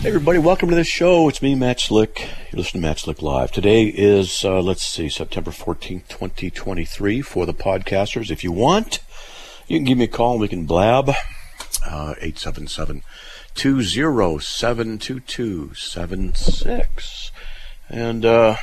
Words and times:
Hey 0.00 0.08
everybody, 0.08 0.38
welcome 0.38 0.70
to 0.70 0.74
the 0.74 0.82
show. 0.82 1.28
It's 1.28 1.42
me, 1.42 1.54
Matt 1.54 1.78
Slick. 1.78 2.26
You're 2.50 2.60
listening 2.60 2.80
to 2.80 2.88
Matt 2.88 3.00
Slick 3.00 3.20
Live. 3.20 3.52
Today 3.52 3.84
is, 3.84 4.46
uh, 4.46 4.62
let's 4.62 4.82
see, 4.82 5.10
September 5.10 5.50
14th, 5.50 6.08
2023 6.08 7.20
for 7.20 7.44
the 7.44 7.52
podcasters. 7.52 8.30
If 8.30 8.42
you 8.42 8.50
want, 8.50 9.00
you 9.68 9.76
can 9.76 9.84
give 9.84 9.98
me 9.98 10.04
a 10.04 10.08
call 10.08 10.32
and 10.32 10.40
we 10.40 10.48
can 10.48 10.64
blab. 10.64 11.10
Uh, 11.86 12.14
877 12.18 13.02
207 13.54 14.98
2276. 14.98 17.32
And, 17.90 18.24
uh, 18.24 18.56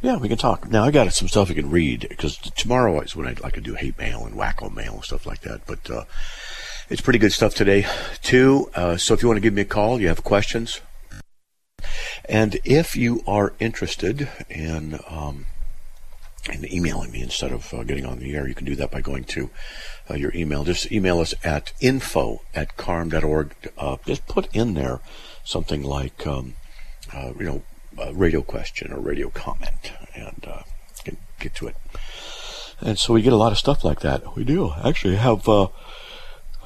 yeah, 0.00 0.16
we 0.16 0.28
can 0.28 0.38
talk. 0.38 0.70
Now, 0.70 0.84
I 0.84 0.90
got 0.90 1.12
some 1.12 1.28
stuff 1.28 1.50
you 1.50 1.54
can 1.54 1.70
read 1.70 2.06
because 2.08 2.38
tomorrow 2.38 2.98
is 3.02 3.14
when 3.14 3.26
I 3.26 3.34
like 3.42 3.52
to 3.52 3.60
do 3.60 3.74
hate 3.74 3.98
mail 3.98 4.24
and 4.24 4.36
wacko 4.36 4.74
mail 4.74 4.94
and 4.94 5.04
stuff 5.04 5.26
like 5.26 5.42
that. 5.42 5.66
But, 5.66 5.90
uh, 5.90 6.04
it's 6.88 7.00
pretty 7.00 7.18
good 7.18 7.32
stuff 7.32 7.54
today, 7.54 7.86
too. 8.22 8.70
Uh, 8.74 8.96
so 8.96 9.14
if 9.14 9.22
you 9.22 9.28
want 9.28 9.36
to 9.36 9.42
give 9.42 9.54
me 9.54 9.62
a 9.62 9.66
call, 9.66 10.00
you 10.00 10.08
have 10.08 10.22
questions. 10.22 10.80
And 12.28 12.58
if 12.64 12.96
you 12.96 13.22
are 13.26 13.54
interested 13.58 14.28
in, 14.48 15.00
um, 15.08 15.46
in 16.52 16.70
emailing 16.72 17.10
me 17.10 17.22
instead 17.22 17.52
of 17.52 17.72
uh, 17.74 17.82
getting 17.82 18.06
on 18.06 18.18
the 18.18 18.34
air, 18.34 18.46
you 18.46 18.54
can 18.54 18.66
do 18.66 18.76
that 18.76 18.90
by 18.90 19.00
going 19.00 19.24
to 19.24 19.50
uh, 20.10 20.14
your 20.14 20.32
email. 20.34 20.64
Just 20.64 20.90
email 20.92 21.18
us 21.20 21.34
at 21.42 21.72
info 21.80 22.42
at 22.54 22.76
carm.org. 22.76 23.54
Uh, 23.76 23.96
just 24.06 24.26
put 24.26 24.54
in 24.54 24.74
there 24.74 25.00
something 25.44 25.82
like, 25.82 26.26
um, 26.26 26.54
uh, 27.12 27.32
you 27.38 27.44
know, 27.44 27.62
a 27.98 28.12
radio 28.12 28.42
question 28.42 28.92
or 28.92 29.00
radio 29.00 29.30
comment 29.30 29.92
and 30.14 30.46
uh, 30.46 30.62
get, 31.04 31.16
get 31.40 31.54
to 31.56 31.66
it. 31.66 31.76
And 32.80 32.98
so 32.98 33.14
we 33.14 33.22
get 33.22 33.32
a 33.32 33.36
lot 33.36 33.52
of 33.52 33.58
stuff 33.58 33.84
like 33.84 34.00
that. 34.00 34.36
We 34.36 34.44
do 34.44 34.72
actually 34.84 35.16
have 35.16 35.48
uh, 35.48 35.68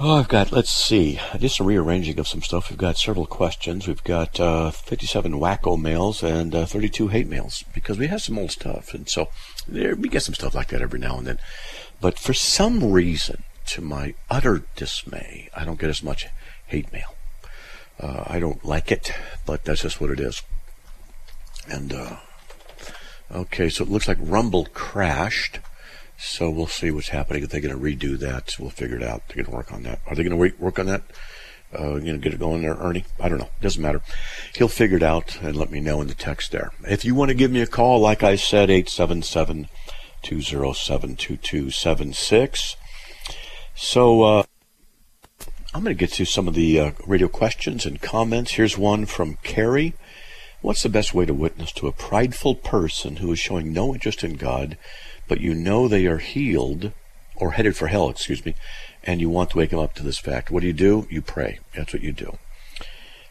Oh, 0.02 0.14
I've 0.14 0.28
got, 0.28 0.50
let's 0.50 0.70
see, 0.70 1.20
did 1.38 1.50
some 1.50 1.66
rearranging 1.66 2.18
of 2.18 2.26
some 2.26 2.40
stuff. 2.40 2.70
We've 2.70 2.78
got 2.78 2.96
several 2.96 3.26
questions. 3.26 3.86
We've 3.86 4.02
got 4.02 4.40
uh, 4.40 4.70
57 4.70 5.34
wacko 5.34 5.78
mails 5.78 6.22
and 6.22 6.54
uh, 6.54 6.64
32 6.64 7.08
hate 7.08 7.28
mails 7.28 7.64
because 7.74 7.98
we 7.98 8.06
have 8.06 8.22
some 8.22 8.38
old 8.38 8.50
stuff. 8.50 8.94
And 8.94 9.06
so 9.06 9.28
there, 9.68 9.94
we 9.94 10.08
get 10.08 10.22
some 10.22 10.32
stuff 10.32 10.54
like 10.54 10.68
that 10.68 10.80
every 10.80 10.98
now 10.98 11.18
and 11.18 11.26
then. 11.26 11.38
But 12.00 12.18
for 12.18 12.32
some 12.32 12.90
reason, 12.90 13.42
to 13.66 13.82
my 13.82 14.14
utter 14.30 14.62
dismay, 14.74 15.50
I 15.54 15.66
don't 15.66 15.78
get 15.78 15.90
as 15.90 16.02
much 16.02 16.28
hate 16.66 16.90
mail. 16.94 17.14
Uh, 18.00 18.24
I 18.26 18.40
don't 18.40 18.64
like 18.64 18.90
it, 18.90 19.12
but 19.44 19.66
that's 19.66 19.82
just 19.82 20.00
what 20.00 20.08
it 20.08 20.18
is. 20.18 20.40
And, 21.68 21.92
uh, 21.92 22.16
okay, 23.30 23.68
so 23.68 23.84
it 23.84 23.90
looks 23.90 24.08
like 24.08 24.16
Rumble 24.18 24.66
crashed. 24.72 25.58
So 26.20 26.50
we'll 26.50 26.66
see 26.66 26.90
what's 26.90 27.08
happening. 27.08 27.42
If 27.42 27.48
they're 27.48 27.62
going 27.62 27.74
to 27.74 27.80
redo 27.80 28.18
that, 28.18 28.54
we'll 28.58 28.68
figure 28.68 28.96
it 28.96 29.02
out. 29.02 29.22
They're 29.26 29.42
going 29.42 29.46
to 29.46 29.56
work 29.56 29.72
on 29.72 29.84
that. 29.84 30.00
Are 30.06 30.14
they 30.14 30.22
going 30.22 30.36
to 30.36 30.54
work 30.62 30.78
on 30.78 30.84
that? 30.84 31.02
Uh, 31.76 31.94
you 31.94 32.12
know, 32.12 32.18
get 32.18 32.34
it 32.34 32.38
going 32.38 32.60
there, 32.60 32.74
Ernie? 32.74 33.06
I 33.18 33.30
don't 33.30 33.38
know. 33.38 33.48
Doesn't 33.62 33.80
matter. 33.80 34.02
He'll 34.54 34.68
figure 34.68 34.98
it 34.98 35.02
out 35.02 35.40
and 35.40 35.56
let 35.56 35.70
me 35.70 35.80
know 35.80 36.02
in 36.02 36.08
the 36.08 36.14
text 36.14 36.52
there. 36.52 36.72
If 36.82 37.06
you 37.06 37.14
want 37.14 37.30
to 37.30 37.34
give 37.34 37.50
me 37.50 37.62
a 37.62 37.66
call, 37.66 38.00
like 38.00 38.22
I 38.22 38.36
said, 38.36 38.68
877 38.68 39.68
207 40.22 41.16
2276. 41.16 42.76
So, 43.74 44.22
uh, 44.22 44.42
I'm 45.72 45.84
going 45.84 45.96
to 45.96 45.98
get 45.98 46.12
to 46.14 46.26
some 46.26 46.48
of 46.48 46.54
the 46.54 46.80
uh, 46.80 46.90
radio 47.06 47.28
questions 47.28 47.86
and 47.86 48.02
comments. 48.02 48.52
Here's 48.52 48.76
one 48.76 49.06
from 49.06 49.38
Carrie. 49.42 49.94
What's 50.60 50.82
the 50.82 50.88
best 50.90 51.14
way 51.14 51.24
to 51.24 51.32
witness 51.32 51.72
to 51.72 51.86
a 51.86 51.92
prideful 51.92 52.56
person 52.56 53.16
who 53.16 53.32
is 53.32 53.38
showing 53.38 53.72
no 53.72 53.94
interest 53.94 54.22
in 54.22 54.34
God 54.34 54.76
but 55.30 55.40
you 55.40 55.54
know 55.54 55.86
they 55.86 56.06
are 56.06 56.18
healed 56.18 56.90
or 57.36 57.52
headed 57.52 57.76
for 57.76 57.86
hell, 57.86 58.10
excuse 58.10 58.44
me, 58.44 58.52
and 59.04 59.20
you 59.20 59.30
want 59.30 59.50
to 59.50 59.58
wake 59.58 59.70
them 59.70 59.78
up 59.78 59.94
to 59.94 60.02
this 60.02 60.18
fact. 60.18 60.50
What 60.50 60.62
do 60.62 60.66
you 60.66 60.72
do? 60.72 61.06
You 61.08 61.22
pray. 61.22 61.60
That's 61.72 61.92
what 61.92 62.02
you 62.02 62.10
do. 62.10 62.36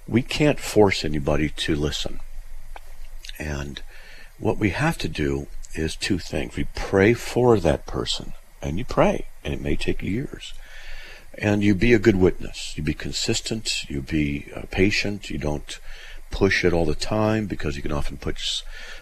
We 0.08 0.22
can't 0.22 0.62
force 0.62 1.04
anybody 1.04 1.50
to 1.50 1.76
listen. 1.76 2.22
And 3.38 3.82
what 4.38 4.58
we 4.58 4.70
have 4.70 4.98
to 5.00 5.10
do 5.10 5.48
is 5.76 5.98
two 5.98 6.20
things. 6.20 6.56
We 6.56 6.68
pray 6.74 7.14
for 7.14 7.60
that 7.60 7.86
person, 7.86 8.32
and 8.62 8.78
you 8.78 8.86
pray, 8.86 9.26
and 9.44 9.54
it 9.54 9.60
may 9.60 9.76
take 9.76 10.02
years. 10.02 10.54
And 11.38 11.62
you 11.62 11.76
be 11.76 11.94
a 11.94 12.00
good 12.00 12.16
witness. 12.16 12.78
You 12.78 12.84
be 12.84 12.94
consistent. 12.94 13.90
You 13.90 14.02
be 14.02 14.46
uh, 14.56 14.62
patient. 14.72 15.30
You 15.30 15.38
don't 15.38 15.78
push 16.32 16.64
it 16.64 16.72
all 16.72 16.86
the 16.86 16.96
time 16.96 17.46
because 17.46 17.76
you 17.76 17.82
can 17.82 17.92
often 17.92 18.16
put 18.16 18.38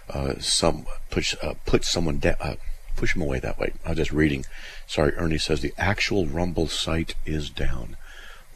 uh, 0.10 0.40
some 0.40 0.88
push 1.12 1.36
uh, 1.44 1.54
put 1.68 1.86
someone 1.86 2.18
down. 2.18 2.36
Uh, 2.40 2.56
push 2.98 3.14
them 3.14 3.22
away 3.22 3.40
that 3.40 3.60
way. 3.60 3.74
I 3.86 3.90
was 3.90 3.98
just 3.98 4.12
reading. 4.12 4.46
Sorry, 4.88 5.14
Ernie 5.16 5.38
says 5.38 5.62
the 5.62 5.74
actual 5.78 6.26
Rumble 6.26 6.68
site 6.68 7.16
is 7.26 7.50
down. 7.50 7.96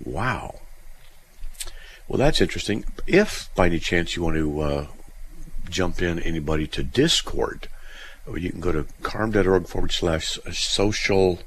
Wow. 0.03 0.55
Well, 2.07 2.17
that's 2.17 2.41
interesting. 2.41 2.83
If 3.07 3.49
by 3.55 3.67
any 3.67 3.79
chance 3.79 4.15
you 4.15 4.23
want 4.23 4.35
to 4.35 4.59
uh, 4.59 4.87
jump 5.69 6.01
in 6.01 6.19
anybody 6.19 6.67
to 6.67 6.83
Discord, 6.83 7.69
you 8.35 8.49
can 8.49 8.59
go 8.59 8.71
to 8.71 8.85
carm.org 9.01 9.67
forward 9.67 9.91
slash 9.91 10.37
social 10.51 11.39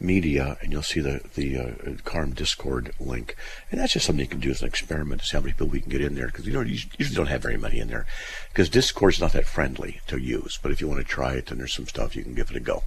media, 0.00 0.56
and 0.60 0.72
you'll 0.72 0.82
see 0.82 1.00
the 1.00 1.20
the 1.34 1.58
uh, 1.58 1.72
Carm 2.04 2.32
Discord 2.32 2.92
link. 2.98 3.36
And 3.70 3.80
that's 3.80 3.92
just 3.92 4.06
something 4.06 4.24
you 4.24 4.28
can 4.28 4.40
do 4.40 4.50
as 4.50 4.62
an 4.62 4.68
experiment 4.68 5.20
to 5.20 5.26
see 5.26 5.36
how 5.36 5.40
many 5.40 5.52
people 5.52 5.68
we 5.68 5.80
can 5.80 5.90
get 5.90 6.00
in 6.00 6.14
there. 6.14 6.26
Because 6.26 6.46
you 6.46 6.52
know 6.52 6.60
you 6.60 6.78
usually 6.98 7.16
don't 7.16 7.28
have 7.28 7.42
very 7.42 7.56
many 7.56 7.78
in 7.78 7.88
there, 7.88 8.06
because 8.50 8.68
Discord's 8.68 9.20
not 9.20 9.32
that 9.32 9.46
friendly 9.46 10.00
to 10.06 10.18
use. 10.18 10.58
But 10.60 10.72
if 10.72 10.80
you 10.80 10.88
want 10.88 11.00
to 11.00 11.04
try 11.04 11.34
it, 11.34 11.46
then 11.46 11.58
there's 11.58 11.74
some 11.74 11.86
stuff 11.86 12.16
you 12.16 12.24
can 12.24 12.34
give 12.34 12.50
it 12.50 12.56
a 12.56 12.60
go. 12.60 12.82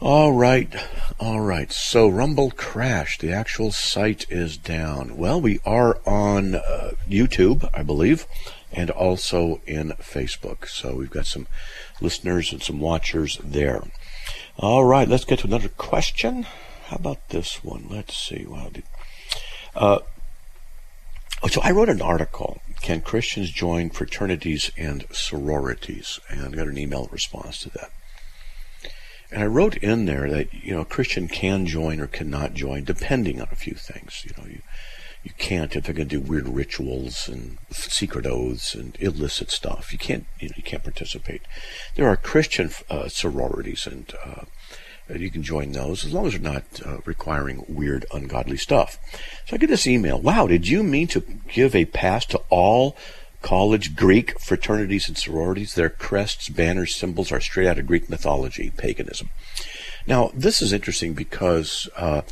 All 0.00 0.32
right, 0.32 0.68
all 1.20 1.40
right. 1.40 1.70
So 1.70 2.08
Rumble 2.08 2.50
crashed. 2.50 3.20
The 3.20 3.32
actual 3.32 3.70
site 3.70 4.26
is 4.28 4.56
down. 4.56 5.16
Well, 5.16 5.40
we 5.40 5.60
are 5.64 6.00
on 6.04 6.56
uh, 6.56 6.92
YouTube, 7.08 7.68
I 7.72 7.84
believe, 7.84 8.26
and 8.72 8.90
also 8.90 9.60
in 9.64 9.90
Facebook. 10.00 10.66
So 10.66 10.96
we've 10.96 11.08
got 11.08 11.26
some 11.26 11.46
listeners 12.00 12.52
and 12.52 12.60
some 12.60 12.80
watchers 12.80 13.38
there. 13.44 13.84
All 14.62 14.84
right, 14.84 15.08
let's 15.08 15.24
get 15.24 15.40
to 15.40 15.48
another 15.48 15.68
question. 15.68 16.44
How 16.86 16.94
about 16.94 17.30
this 17.30 17.64
one? 17.64 17.88
Let's 17.90 18.16
see. 18.16 18.46
Wow, 18.46 18.70
uh, 19.74 19.98
so 21.50 21.60
I 21.62 21.72
wrote 21.72 21.88
an 21.88 22.00
article. 22.00 22.62
Can 22.80 23.00
Christians 23.00 23.50
join 23.50 23.90
fraternities 23.90 24.70
and 24.78 25.04
sororities? 25.10 26.20
And 26.28 26.54
I 26.54 26.56
got 26.56 26.68
an 26.68 26.78
email 26.78 27.08
response 27.10 27.58
to 27.62 27.70
that. 27.70 27.90
And 29.32 29.42
I 29.42 29.46
wrote 29.46 29.78
in 29.78 30.04
there 30.04 30.30
that 30.30 30.54
you 30.54 30.74
know 30.74 30.82
a 30.82 30.84
Christian 30.84 31.26
can 31.26 31.66
join 31.66 31.98
or 31.98 32.06
cannot 32.06 32.54
join 32.54 32.84
depending 32.84 33.40
on 33.40 33.48
a 33.50 33.56
few 33.56 33.74
things. 33.74 34.24
You 34.24 34.30
know, 34.38 34.48
you 34.48 34.62
you 35.22 35.30
can't 35.38 35.76
if 35.76 35.84
they're 35.84 35.94
going 35.94 36.08
to 36.08 36.20
do 36.20 36.20
weird 36.20 36.48
rituals 36.48 37.28
and 37.28 37.58
secret 37.70 38.26
oaths 38.26 38.74
and 38.74 38.96
illicit 39.00 39.50
stuff. 39.50 39.92
You 39.92 39.98
can't 39.98 40.26
you 40.40 40.48
know 40.48 40.54
you 40.56 40.62
can't 40.62 40.82
participate. 40.82 41.42
There 41.94 42.08
are 42.08 42.16
Christian 42.16 42.70
uh, 42.90 43.08
sororities 43.08 43.86
and 43.86 44.12
uh, 44.24 44.44
you 45.08 45.30
can 45.30 45.42
join 45.42 45.72
those 45.72 46.04
as 46.04 46.12
long 46.12 46.26
as 46.26 46.32
they're 46.32 46.52
not 46.52 46.64
uh, 46.84 46.98
requiring 47.04 47.64
weird 47.68 48.06
ungodly 48.12 48.56
stuff. 48.56 48.98
So 49.46 49.54
I 49.54 49.58
get 49.58 49.68
this 49.68 49.86
email. 49.86 50.20
Wow, 50.20 50.46
did 50.46 50.68
you 50.68 50.82
mean 50.82 51.06
to 51.08 51.20
give 51.48 51.74
a 51.74 51.84
pass 51.84 52.24
to 52.26 52.40
all 52.48 52.96
college 53.42 53.94
Greek 53.96 54.38
fraternities 54.40 55.08
and 55.08 55.18
sororities? 55.18 55.74
Their 55.74 55.90
crests, 55.90 56.48
banners, 56.48 56.94
symbols 56.94 57.30
are 57.30 57.40
straight 57.40 57.68
out 57.68 57.78
of 57.78 57.86
Greek 57.86 58.08
mythology, 58.08 58.72
paganism. 58.76 59.30
Now 60.06 60.30
this 60.34 60.62
is 60.62 60.72
interesting 60.72 61.14
because 61.14 61.88
uh, 61.96 62.22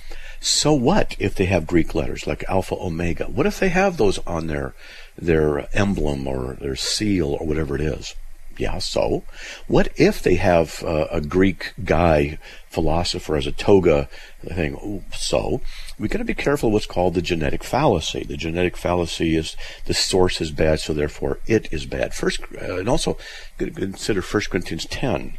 so 0.41 0.73
what 0.73 1.17
if 1.19 1.35
they 1.35 1.45
have 1.45 1.67
Greek 1.67 1.95
letters 1.95 2.27
like 2.27 2.45
Alpha 2.49 2.75
Omega? 2.75 3.25
What 3.25 3.47
if 3.47 3.61
they 3.61 3.69
have 3.69 3.97
those 3.97 4.19
on 4.27 4.47
their 4.47 4.75
their 5.17 5.69
emblem 5.77 6.27
or 6.27 6.55
their 6.55 6.77
seal 6.77 7.37
or 7.39 7.47
whatever 7.47 7.75
it 7.75 7.83
is? 7.83 8.15
Yeah, 8.57 8.79
so 8.79 9.25
what 9.69 9.89
if 9.97 10.23
they 10.23 10.35
have 10.35 10.83
uh, 10.83 11.07
a 11.11 11.21
Greek 11.21 11.73
guy 11.83 12.39
philosopher 12.69 13.37
as 13.37 13.47
a 13.47 13.53
toga 13.53 14.09
thing? 14.45 15.03
So 15.17 15.61
we 15.99 16.09
got 16.09 16.19
to 16.19 16.25
be 16.25 16.35
careful 16.35 16.71
what's 16.71 16.85
called 16.85 17.15
the 17.15 17.23
genetic 17.23 17.65
fallacy. 17.65 18.25
The 18.25 18.37
genetic 18.37 18.77
fallacy 18.77 19.37
is 19.37 19.57
the 19.87 19.95
source 19.95 20.41
is 20.41 20.51
bad, 20.51 20.81
so 20.81 20.93
therefore 20.93 21.39
it 21.47 21.73
is 21.73 21.87
bad. 21.87 22.13
First, 22.13 22.43
uh, 22.61 22.77
and 22.77 22.89
also 22.89 23.17
consider 23.59 24.21
1 24.21 24.43
Corinthians 24.51 24.85
10 24.87 25.39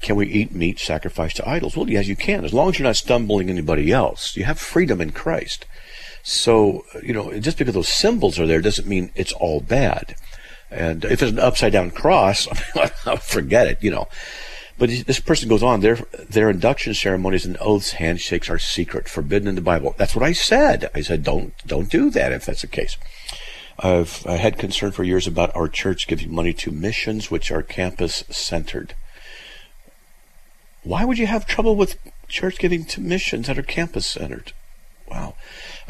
can 0.00 0.16
we 0.16 0.26
eat 0.26 0.52
meat 0.52 0.78
sacrificed 0.78 1.36
to 1.36 1.48
idols? 1.48 1.76
Well, 1.76 1.88
yes, 1.88 2.06
you 2.06 2.16
can, 2.16 2.44
as 2.44 2.52
long 2.52 2.68
as 2.68 2.78
you're 2.78 2.86
not 2.86 2.96
stumbling 2.96 3.48
anybody 3.48 3.92
else. 3.92 4.36
You 4.36 4.44
have 4.44 4.58
freedom 4.58 5.00
in 5.00 5.12
Christ. 5.12 5.66
So, 6.22 6.84
you 7.02 7.12
know, 7.12 7.38
just 7.38 7.58
because 7.58 7.74
those 7.74 7.88
symbols 7.88 8.38
are 8.38 8.46
there 8.46 8.60
doesn't 8.60 8.88
mean 8.88 9.10
it's 9.14 9.32
all 9.32 9.60
bad. 9.60 10.16
And 10.70 11.04
if 11.04 11.22
it's 11.22 11.30
an 11.30 11.38
upside 11.38 11.72
down 11.72 11.92
cross, 11.92 12.46
forget 13.22 13.68
it, 13.68 13.78
you 13.80 13.90
know. 13.90 14.08
But 14.78 14.90
this 15.06 15.20
person 15.20 15.48
goes 15.48 15.62
on, 15.62 15.80
their, 15.80 15.96
their 16.28 16.50
induction 16.50 16.92
ceremonies 16.92 17.46
and 17.46 17.56
oaths, 17.60 17.92
handshakes 17.92 18.50
are 18.50 18.58
secret, 18.58 19.08
forbidden 19.08 19.48
in 19.48 19.54
the 19.54 19.62
Bible. 19.62 19.94
That's 19.96 20.14
what 20.14 20.24
I 20.24 20.32
said. 20.32 20.90
I 20.94 21.00
said, 21.00 21.22
don't, 21.22 21.54
don't 21.66 21.88
do 21.88 22.10
that 22.10 22.32
if 22.32 22.44
that's 22.44 22.60
the 22.60 22.66
case. 22.66 22.98
I've 23.78 24.26
I 24.26 24.36
had 24.36 24.58
concern 24.58 24.92
for 24.92 25.04
years 25.04 25.26
about 25.26 25.54
our 25.54 25.68
church 25.68 26.06
giving 26.06 26.34
money 26.34 26.52
to 26.54 26.70
missions, 26.70 27.30
which 27.30 27.50
are 27.50 27.62
campus 27.62 28.24
centered. 28.30 28.94
Why 30.86 31.04
would 31.04 31.18
you 31.18 31.26
have 31.26 31.46
trouble 31.46 31.74
with 31.74 31.98
church 32.28 32.58
giving 32.58 32.84
to 32.84 33.00
missions 33.00 33.48
that 33.48 33.58
are 33.58 33.62
campus 33.62 34.06
centered? 34.06 34.52
Wow. 35.10 35.34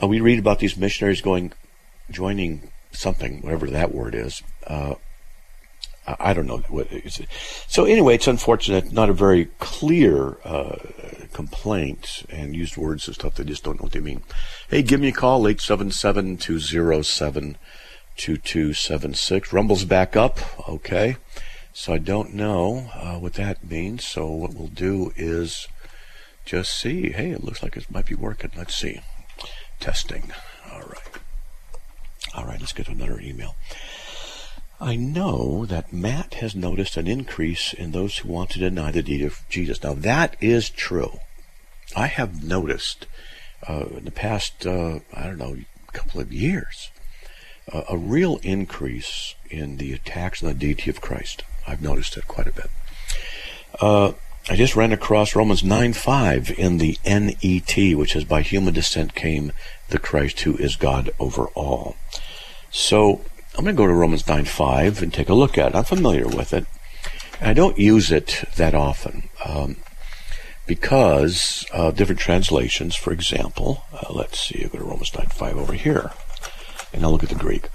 Uh, 0.03 0.07
we 0.07 0.21
read 0.21 0.39
about 0.39 0.59
these 0.59 0.75
missionaries 0.75 1.21
going, 1.21 1.53
joining 2.11 2.73
something, 2.93 3.43
whatever 3.43 3.69
that 3.69 3.95
word 3.95 4.15
is. 4.15 4.43
Uh, 4.67 4.95
I 6.07 6.33
don't 6.33 6.47
know. 6.47 6.63
So 7.69 7.85
anyway, 7.85 8.15
it's 8.15 8.27
unfortunate. 8.27 8.91
Not 8.91 9.11
a 9.11 9.13
very 9.13 9.47
clear 9.59 10.39
uh, 10.45 10.77
complaint, 11.35 12.25
and 12.31 12.57
used 12.57 12.79
words 12.79 13.07
and 13.07 13.15
stuff. 13.15 13.35
They 13.35 13.45
just 13.45 13.65
don't 13.65 13.79
know 13.79 13.85
what 13.85 13.93
they 13.93 14.01
mean. 14.01 14.23
Hey, 14.71 14.83
give 14.83 15.01
me 15.01 15.09
a 15.09 15.13
call 15.13 15.47
eight 15.47 15.61
seven 15.61 15.91
seven 15.91 16.39
two 16.39 16.59
zero 16.59 17.03
seven 17.03 17.59
two 18.17 18.39
two 18.39 18.73
seven 18.73 19.13
six. 19.15 19.53
Rumble's 19.53 19.85
back 19.85 20.17
up. 20.17 20.39
Okay, 20.69 21.17
so 21.77 21.93
I 21.93 21.99
don't 21.99 22.33
know 22.33 22.91
uh, 22.95 23.19
what 23.19 23.35
that 23.35 23.63
means. 23.63 24.03
So 24.03 24.31
what 24.31 24.55
we'll 24.55 24.69
do 24.69 25.13
is 25.15 25.69
just 26.47 26.81
see. 26.81 27.11
Hey, 27.11 27.33
it 27.33 27.45
looks 27.45 27.63
like 27.63 27.77
it 27.77 27.91
might 27.91 28.07
be 28.07 28.15
working. 28.15 28.51
Let's 28.57 28.75
see. 28.75 29.03
Testing. 29.79 30.33
All 30.73 30.81
right. 30.81 31.19
All 32.35 32.47
right. 32.47 32.59
Let's 32.59 32.73
get 32.73 32.87
to 32.87 32.93
another 32.93 33.21
email. 33.21 33.57
I 34.81 34.97
know 34.97 35.67
that 35.67 35.93
Matt 35.93 36.35
has 36.35 36.55
noticed 36.57 36.97
an 36.97 37.07
increase 37.07 37.75
in 37.75 37.93
those 37.93 38.17
who 38.17 38.31
want 38.31 38.49
to 38.51 38.59
deny 38.59 38.91
the 38.91 39.03
deity 39.03 39.27
of 39.27 39.43
Jesus. 39.51 39.83
Now, 39.83 39.93
that 39.93 40.35
is 40.41 40.71
true. 40.71 41.21
I 41.95 42.07
have 42.07 42.43
noticed 42.43 43.07
uh, 43.69 43.85
in 43.99 44.07
the 44.07 44.11
past, 44.11 44.67
uh, 44.67 45.01
I 45.13 45.25
don't 45.25 45.39
know, 45.39 45.59
couple 45.93 46.23
of 46.23 46.33
years, 46.33 46.91
uh, 47.71 47.83
a 47.91 47.99
real 47.99 48.41
increase 48.43 49.35
in 49.51 49.77
the 49.77 49.93
attacks 49.93 50.43
on 50.43 50.49
the 50.49 50.55
deity 50.55 50.89
of 50.89 51.03
Christ. 51.03 51.43
I've 51.67 51.83
noticed 51.83 52.17
it 52.17 52.29
quite 52.29 52.47
a 52.47 52.53
bit. 52.53 52.71
Uh, 53.81 54.13
I 54.49 54.55
just 54.55 54.77
ran 54.77 54.93
across 54.93 55.35
Romans 55.35 55.63
9:5 55.63 56.51
in 56.51 56.79
the 56.79 56.99
NET, 57.05 57.97
which 57.97 58.15
is 58.15 58.25
by 58.25 58.43
human 58.43 58.75
descent 58.75 59.17
came 59.17 59.53
the 59.89 59.99
Christ 59.99 60.41
who 60.41 60.57
is 60.57 60.77
God 60.77 61.11
over 61.19 61.47
all. 61.49 61.97
So 62.71 63.23
I'm 63.57 63.65
going 63.65 63.75
to 63.75 63.83
go 63.83 63.87
to 63.87 63.93
Romans 63.93 64.23
9:5 64.23 65.03
and 65.03 65.13
take 65.13 65.29
a 65.29 65.35
look 65.35 65.59
at 65.59 65.71
it. 65.73 65.75
I'm 65.75 65.85
familiar 65.85 66.29
with 66.29 66.53
it. 66.53 66.67
I 67.41 67.55
don't 67.55 67.79
use 67.79 68.13
it 68.13 68.45
that 68.57 68.75
often 68.75 69.29
um, 69.45 69.77
because 70.67 71.67
uh, 71.73 71.91
different 71.91 72.21
translations, 72.21 72.95
for 72.95 73.13
example, 73.13 73.83
uh, 73.93 74.13
let's 74.13 74.39
see, 74.41 74.63
I'll 74.63 74.71
go 74.71 74.79
to 74.79 74.85
Romans 74.85 75.11
9:5 75.11 75.55
over 75.55 75.73
here, 75.73 76.13
and 76.93 77.03
I'll 77.03 77.11
look 77.11 77.25
at 77.25 77.31
the 77.31 77.35
Greek. 77.35 77.69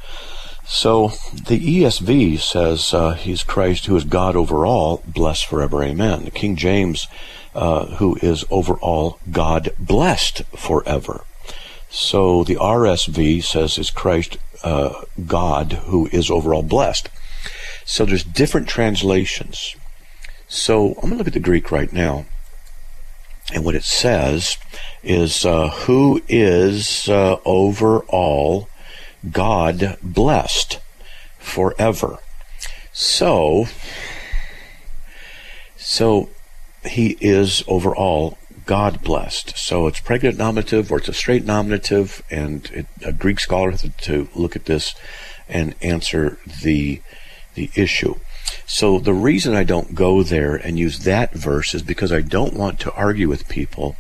So 0.66 1.10
the 1.34 1.60
ESV 1.60 2.40
says 2.40 2.94
uh, 2.94 3.14
he's 3.14 3.44
Christ 3.44 3.86
who 3.86 3.96
is 3.96 4.04
God 4.04 4.36
over 4.36 4.66
all, 4.66 5.04
blessed 5.06 5.46
forever, 5.46 5.84
amen. 5.84 6.26
The 6.26 6.32
King 6.32 6.56
James, 6.56 7.08
uh, 7.54 7.86
who 7.98 8.18
is 8.22 8.46
over 8.50 8.76
all, 8.76 9.20
God 9.30 9.72
blessed 9.80 10.44
forever. 10.56 11.26
So 11.90 12.44
the 12.44 12.56
RSV 12.56 13.44
says 13.44 13.78
is 13.78 13.90
Christ 13.90 14.38
uh, 14.64 15.04
God 15.28 15.74
who 15.74 16.08
is 16.12 16.32
overall 16.32 16.64
blessed. 16.64 17.10
So 17.84 18.06
there's 18.06 18.24
different 18.24 18.70
translations. 18.70 19.76
So 20.48 20.90
I'm 20.90 21.10
going 21.10 21.12
to 21.12 21.18
look 21.18 21.28
at 21.28 21.34
the 21.34 21.40
Greek 21.40 21.72
right 21.72 21.92
now. 21.92 22.26
And 23.54 23.66
what 23.66 23.76
it 23.76 23.84
says 23.84 24.58
is, 25.04 25.46
uh, 25.46 25.70
who 25.70 26.22
is 26.30 27.10
uh, 27.10 27.38
over 27.44 28.00
all 28.02 28.70
God 29.30 29.98
blessed 30.02 30.80
forever. 31.40 32.20
So, 32.92 33.68
so 35.78 36.30
he 36.84 37.18
is 37.22 37.64
overall 37.68 38.38
God 38.66 39.04
blessed. 39.04 39.58
So 39.58 39.88
it's 39.88 40.00
pregnant 40.00 40.38
nominative 40.38 40.92
or 40.92 41.00
it's 41.00 41.08
a 41.08 41.14
straight 41.14 41.46
nominative, 41.46 42.24
and 42.30 42.70
it, 42.74 42.88
a 43.04 43.12
Greek 43.12 43.40
scholar 43.40 43.74
to 43.74 44.30
look 44.36 44.56
at 44.56 44.66
this 44.66 44.96
and 45.50 45.76
answer 45.82 46.40
the 46.64 47.02
the 47.56 47.70
issue. 47.76 48.16
So 48.66 49.00
the 49.00 49.14
reason 49.14 49.56
I 49.56 49.64
don't 49.64 49.96
go 49.96 50.24
there 50.24 50.56
and 50.56 50.78
use 50.78 51.00
that 51.00 51.34
verse 51.34 51.74
is 51.74 51.84
because 51.84 52.12
I 52.12 52.22
don't 52.22 52.54
want 52.54 52.80
to 52.82 52.94
argue 52.94 53.28
with 53.28 53.48
people 53.48 53.96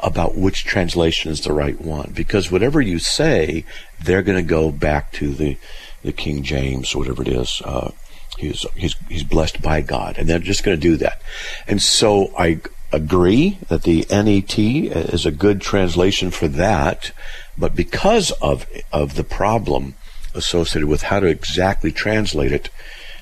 about 0.00 0.36
which 0.36 0.64
translation 0.64 1.30
is 1.30 1.40
the 1.40 1.52
right 1.52 1.80
one. 1.80 2.12
Because 2.14 2.50
whatever 2.50 2.80
you 2.80 2.98
say, 2.98 3.64
they're 4.02 4.22
going 4.22 4.38
to 4.38 4.48
go 4.48 4.70
back 4.70 5.12
to 5.12 5.32
the 5.32 5.56
the 6.02 6.12
King 6.12 6.42
James, 6.42 6.96
whatever 6.96 7.22
it 7.22 7.28
is. 7.28 7.62
Uh, 7.64 7.92
he's 8.38 8.66
he's 8.74 8.96
he's 9.08 9.24
blessed 9.24 9.62
by 9.62 9.80
God, 9.80 10.18
and 10.18 10.28
they're 10.28 10.38
just 10.38 10.64
going 10.64 10.76
to 10.76 10.80
do 10.80 10.96
that. 10.96 11.22
And 11.66 11.80
so 11.80 12.32
I 12.36 12.60
agree 12.92 13.58
that 13.68 13.84
the 13.84 14.04
NET 14.10 14.58
is 14.58 15.24
a 15.24 15.30
good 15.30 15.60
translation 15.60 16.30
for 16.30 16.48
that, 16.48 17.12
but 17.56 17.74
because 17.74 18.30
of 18.42 18.66
of 18.92 19.14
the 19.14 19.24
problem 19.24 19.94
associated 20.34 20.88
with 20.88 21.02
how 21.02 21.20
to 21.20 21.26
exactly 21.26 21.92
translate 21.92 22.52
it, 22.52 22.70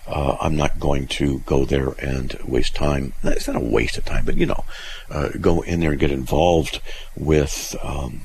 uh, 0.06 0.36
I'm 0.40 0.56
not 0.56 0.80
going 0.80 1.06
to 1.06 1.40
go 1.40 1.64
there 1.64 1.90
and 1.98 2.36
waste 2.44 2.74
time. 2.74 3.12
It's 3.22 3.46
not 3.46 3.56
a 3.56 3.60
waste 3.60 3.98
of 3.98 4.04
time, 4.04 4.24
but 4.24 4.36
you 4.36 4.46
know, 4.46 4.64
uh, 5.10 5.28
go 5.40 5.60
in 5.60 5.80
there 5.80 5.92
and 5.92 6.00
get 6.00 6.10
involved 6.10 6.80
with 7.16 7.76
um, 7.82 8.24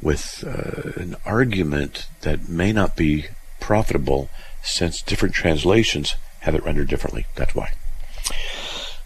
with 0.00 0.44
uh, 0.46 1.00
an 1.00 1.16
argument 1.24 2.06
that 2.22 2.48
may 2.48 2.72
not 2.72 2.96
be 2.96 3.26
profitable, 3.60 4.30
since 4.62 5.02
different 5.02 5.34
translations 5.34 6.14
have 6.40 6.54
it 6.54 6.64
rendered 6.64 6.88
differently. 6.88 7.26
That's 7.34 7.54
why. 7.54 7.72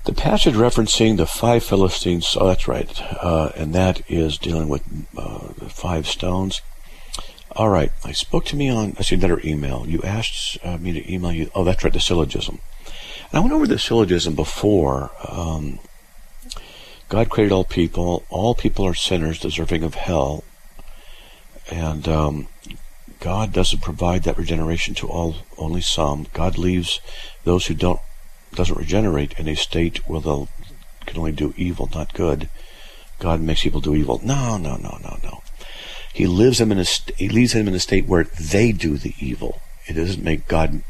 The 0.05 0.12
passage 0.12 0.55
referencing 0.55 1.17
the 1.17 1.26
five 1.26 1.64
Philistines, 1.64 2.37
oh, 2.38 2.49
that's 2.49 2.69
right, 2.69 3.00
uh, 3.23 3.52
and 3.56 3.75
that 3.75 4.02
is 4.08 4.37
dealing 4.37 4.69
with 4.69 4.82
uh, 5.17 5.49
the 5.58 5.70
five 5.70 6.06
stones. 6.06 6.61
All 7.56 7.68
right, 7.68 7.92
I 8.02 8.10
spoke 8.10 8.44
to 8.46 8.56
me 8.56 8.68
on, 8.68 8.96
I 8.98 9.02
see 9.02 9.14
another 9.14 9.40
email. 9.44 9.84
You 9.86 10.02
asked 10.02 10.58
uh, 10.64 10.76
me 10.76 10.92
to 10.92 11.12
email 11.12 11.30
you, 11.30 11.52
oh, 11.54 11.62
that's 11.62 11.84
right, 11.84 11.92
the 11.92 12.00
syllogism. 12.00 12.58
And 13.30 13.38
I 13.38 13.40
went 13.40 13.52
over 13.52 13.68
the 13.68 13.78
syllogism 13.78 14.34
before. 14.34 15.12
Um, 15.28 15.78
God 17.08 17.30
created 17.30 17.52
all 17.52 17.62
people. 17.62 18.25
All 18.28 18.56
people 18.56 18.84
are 18.84 18.94
sinners 18.94 19.38
deserving 19.38 19.84
of 19.84 19.94
hell. 19.94 20.42
And 21.70 22.08
um, 22.08 22.49
God 23.20 23.52
doesn't 23.52 23.82
provide 23.82 24.25
that 24.25 24.37
regeneration 24.37 24.94
to 24.96 25.08
all, 25.08 25.37
only 25.56 25.80
some. 25.80 26.26
God 26.32 26.58
leaves 26.58 27.00
those 27.44 27.66
who 27.66 27.75
don't 27.75 28.00
doesn't 28.52 28.78
regenerate 28.78 29.38
in 29.38 29.49
a 29.49 29.54
state 29.54 30.08
where 30.08 30.20
they 30.20 30.46
can 31.06 31.18
only 31.18 31.32
do 31.32 31.54
evil, 31.56 31.88
not 31.94 32.14
good. 32.14 32.49
God 33.18 33.40
makes 33.40 33.62
people 33.62 33.80
do 33.80 33.94
evil. 33.94 34.20
No, 34.25 34.56
no, 34.56 34.76
no, 34.76 34.99
no, 35.02 35.18
no. 35.23 35.42
He 36.14 36.28
lives 36.28 36.59
them 36.59 36.71
in 36.71 36.78
a 36.78 36.87
he 37.16 37.28
leaves 37.28 37.52
them 37.52 37.66
in 37.66 37.75
a 37.75 37.80
state 37.80 38.06
where 38.06 38.25
they 38.25 38.71
do 38.71 38.97
the 38.97 39.14
evil. 39.18 39.61
It 39.87 39.94
doesn't 39.94 40.23
make 40.23 40.47
God 40.47 40.83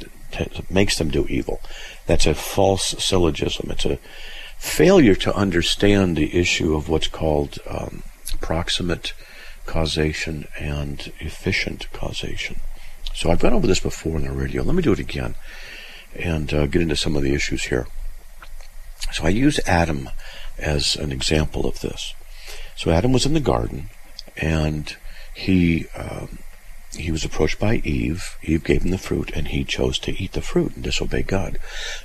makes 0.71 0.99
them 0.99 1.11
do 1.11 1.27
evil. 1.29 1.61
That's 2.07 2.27
a 2.27 2.35
false 2.35 2.95
syllogism. 3.03 3.71
It's 3.71 3.87
a 3.87 3.99
failure 4.59 5.15
to 5.15 5.35
understand 5.35 6.17
the 6.17 6.39
issue 6.39 6.77
of 6.77 6.91
what's 6.91 7.09
called 7.09 7.59
um, 7.67 8.03
proximate 8.41 9.15
causation 9.65 10.47
and 10.59 11.11
efficient 11.21 11.91
causation. 11.93 12.61
So 13.15 13.31
I've 13.31 13.41
gone 13.41 13.55
over 13.55 13.67
this 13.67 13.81
before 13.81 14.17
on 14.17 14.25
the 14.25 14.33
radio. 14.33 14.63
Let 14.63 14.75
me 14.75 14.83
do 14.83 14.93
it 14.93 14.99
again 14.99 15.37
and 16.15 16.53
uh, 16.53 16.67
get 16.67 16.83
into 16.83 16.97
some 16.97 17.17
of 17.17 17.23
the 17.23 17.35
issues 17.35 17.65
here. 17.65 17.87
So 19.13 19.25
I 19.25 19.31
use 19.31 19.59
Adam 19.67 20.11
as 20.59 20.97
an 20.97 21.13
example 21.13 21.67
of 21.67 21.81
this. 21.81 22.15
So 22.77 22.91
Adam 22.91 23.13
was 23.13 23.25
in 23.25 23.35
the 23.35 23.41
garden, 23.41 23.91
and 24.37 24.97
he 25.35 25.87
um, 25.97 26.39
he 26.97 27.11
was 27.11 27.25
approached 27.25 27.59
by 27.59 27.77
Eve. 27.77 28.39
Eve 28.43 28.65
gave 28.65 28.83
him 28.83 28.91
the 28.91 28.99
fruit, 28.99 29.31
and 29.35 29.49
he 29.49 29.65
chose 29.65 29.99
to 30.01 30.13
eat 30.23 30.33
the 30.33 30.41
fruit 30.41 30.75
and 30.75 30.85
disobey 30.85 31.23
God. 31.23 31.59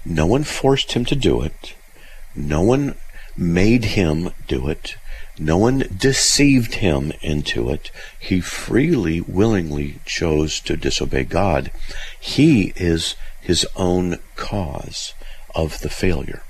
No 0.03 0.25
one 0.25 0.43
forced 0.43 0.93
him 0.93 1.05
to 1.05 1.15
do 1.15 1.41
it. 1.41 1.75
No 2.35 2.61
one 2.61 2.95
made 3.37 3.85
him 3.85 4.31
do 4.47 4.67
it. 4.67 4.95
No 5.37 5.57
one 5.57 5.85
deceived 5.95 6.75
him 6.75 7.13
into 7.21 7.69
it. 7.69 7.91
He 8.19 8.41
freely, 8.41 9.21
willingly 9.21 9.99
chose 10.05 10.59
to 10.61 10.75
disobey 10.75 11.23
God. 11.23 11.71
He 12.19 12.73
is 12.75 13.15
his 13.39 13.65
own 13.75 14.19
cause 14.35 15.13
of 15.55 15.79
the 15.79 15.89
failure. 15.89 16.43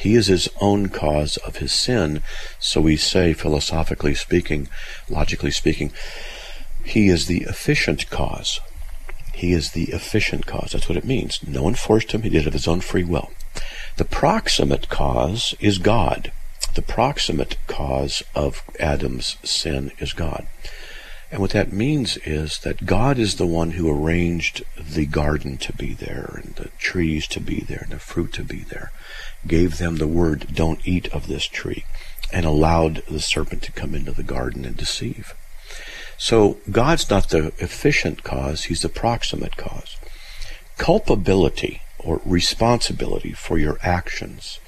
He 0.00 0.14
is 0.14 0.28
his 0.28 0.48
own 0.62 0.88
cause 0.88 1.36
of 1.38 1.56
his 1.56 1.72
sin. 1.72 2.22
So 2.58 2.80
we 2.80 2.96
say, 2.96 3.34
philosophically 3.34 4.14
speaking, 4.14 4.68
logically 5.10 5.50
speaking, 5.50 5.92
he 6.82 7.08
is 7.08 7.26
the 7.26 7.42
efficient 7.42 8.08
cause. 8.08 8.60
He 9.34 9.52
is 9.52 9.72
the 9.72 9.90
efficient 9.92 10.46
cause. 10.46 10.72
That's 10.72 10.88
what 10.88 10.96
it 10.96 11.04
means. 11.04 11.46
No 11.46 11.64
one 11.64 11.74
forced 11.74 12.12
him. 12.12 12.22
He 12.22 12.30
did 12.30 12.42
it 12.42 12.46
of 12.46 12.54
his 12.54 12.66
own 12.66 12.80
free 12.80 13.04
will. 13.04 13.30
The 13.98 14.06
proximate 14.06 14.88
cause 14.88 15.54
is 15.60 15.76
God. 15.76 16.32
The 16.74 16.82
proximate 16.82 17.58
cause 17.66 18.22
of 18.34 18.62
Adam's 18.78 19.36
sin 19.42 19.92
is 19.98 20.14
God. 20.14 20.46
And 21.30 21.40
what 21.40 21.50
that 21.50 21.72
means 21.72 22.16
is 22.18 22.58
that 22.60 22.86
God 22.86 23.18
is 23.18 23.36
the 23.36 23.46
one 23.46 23.72
who 23.72 23.88
arranged 23.88 24.64
the 24.76 25.06
garden 25.06 25.58
to 25.58 25.72
be 25.72 25.94
there 25.94 26.40
and 26.42 26.54
the 26.56 26.70
trees 26.78 27.28
to 27.28 27.40
be 27.40 27.60
there 27.60 27.82
and 27.84 27.92
the 27.92 28.00
fruit 28.00 28.32
to 28.32 28.42
be 28.42 28.60
there, 28.60 28.90
gave 29.46 29.78
them 29.78 29.96
the 29.96 30.06
word, 30.06 30.48
don't 30.52 30.86
eat 30.86 31.08
of 31.12 31.26
this 31.26 31.46
tree, 31.46 31.84
and 32.32 32.44
allowed 32.44 33.02
the 33.08 33.20
serpent 33.20 33.62
to 33.62 33.72
come 33.72 33.94
into 33.94 34.12
the 34.12 34.22
garden 34.22 34.64
and 34.64 34.76
deceive. 34.76 35.34
So 36.16 36.58
God's 36.70 37.08
not 37.08 37.30
the 37.30 37.52
efficient 37.58 38.22
cause, 38.22 38.64
He's 38.64 38.82
the 38.82 38.88
proximate 38.88 39.56
cause. 39.56 39.96
Culpability 40.76 41.82
or 41.98 42.20
responsibility 42.24 43.32
for 43.32 43.58
your 43.58 43.78
actions 43.82 44.60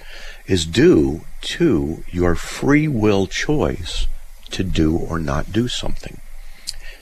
is 0.47 0.67
due 0.67 1.25
to 1.43 2.05
your 2.11 2.35
free 2.35 2.88
will 2.88 3.26
choice 3.26 4.07
to 4.50 4.64
do 4.64 4.97
or 4.97 5.19
not 5.19 5.52
do 5.52 5.69
something 5.69 6.21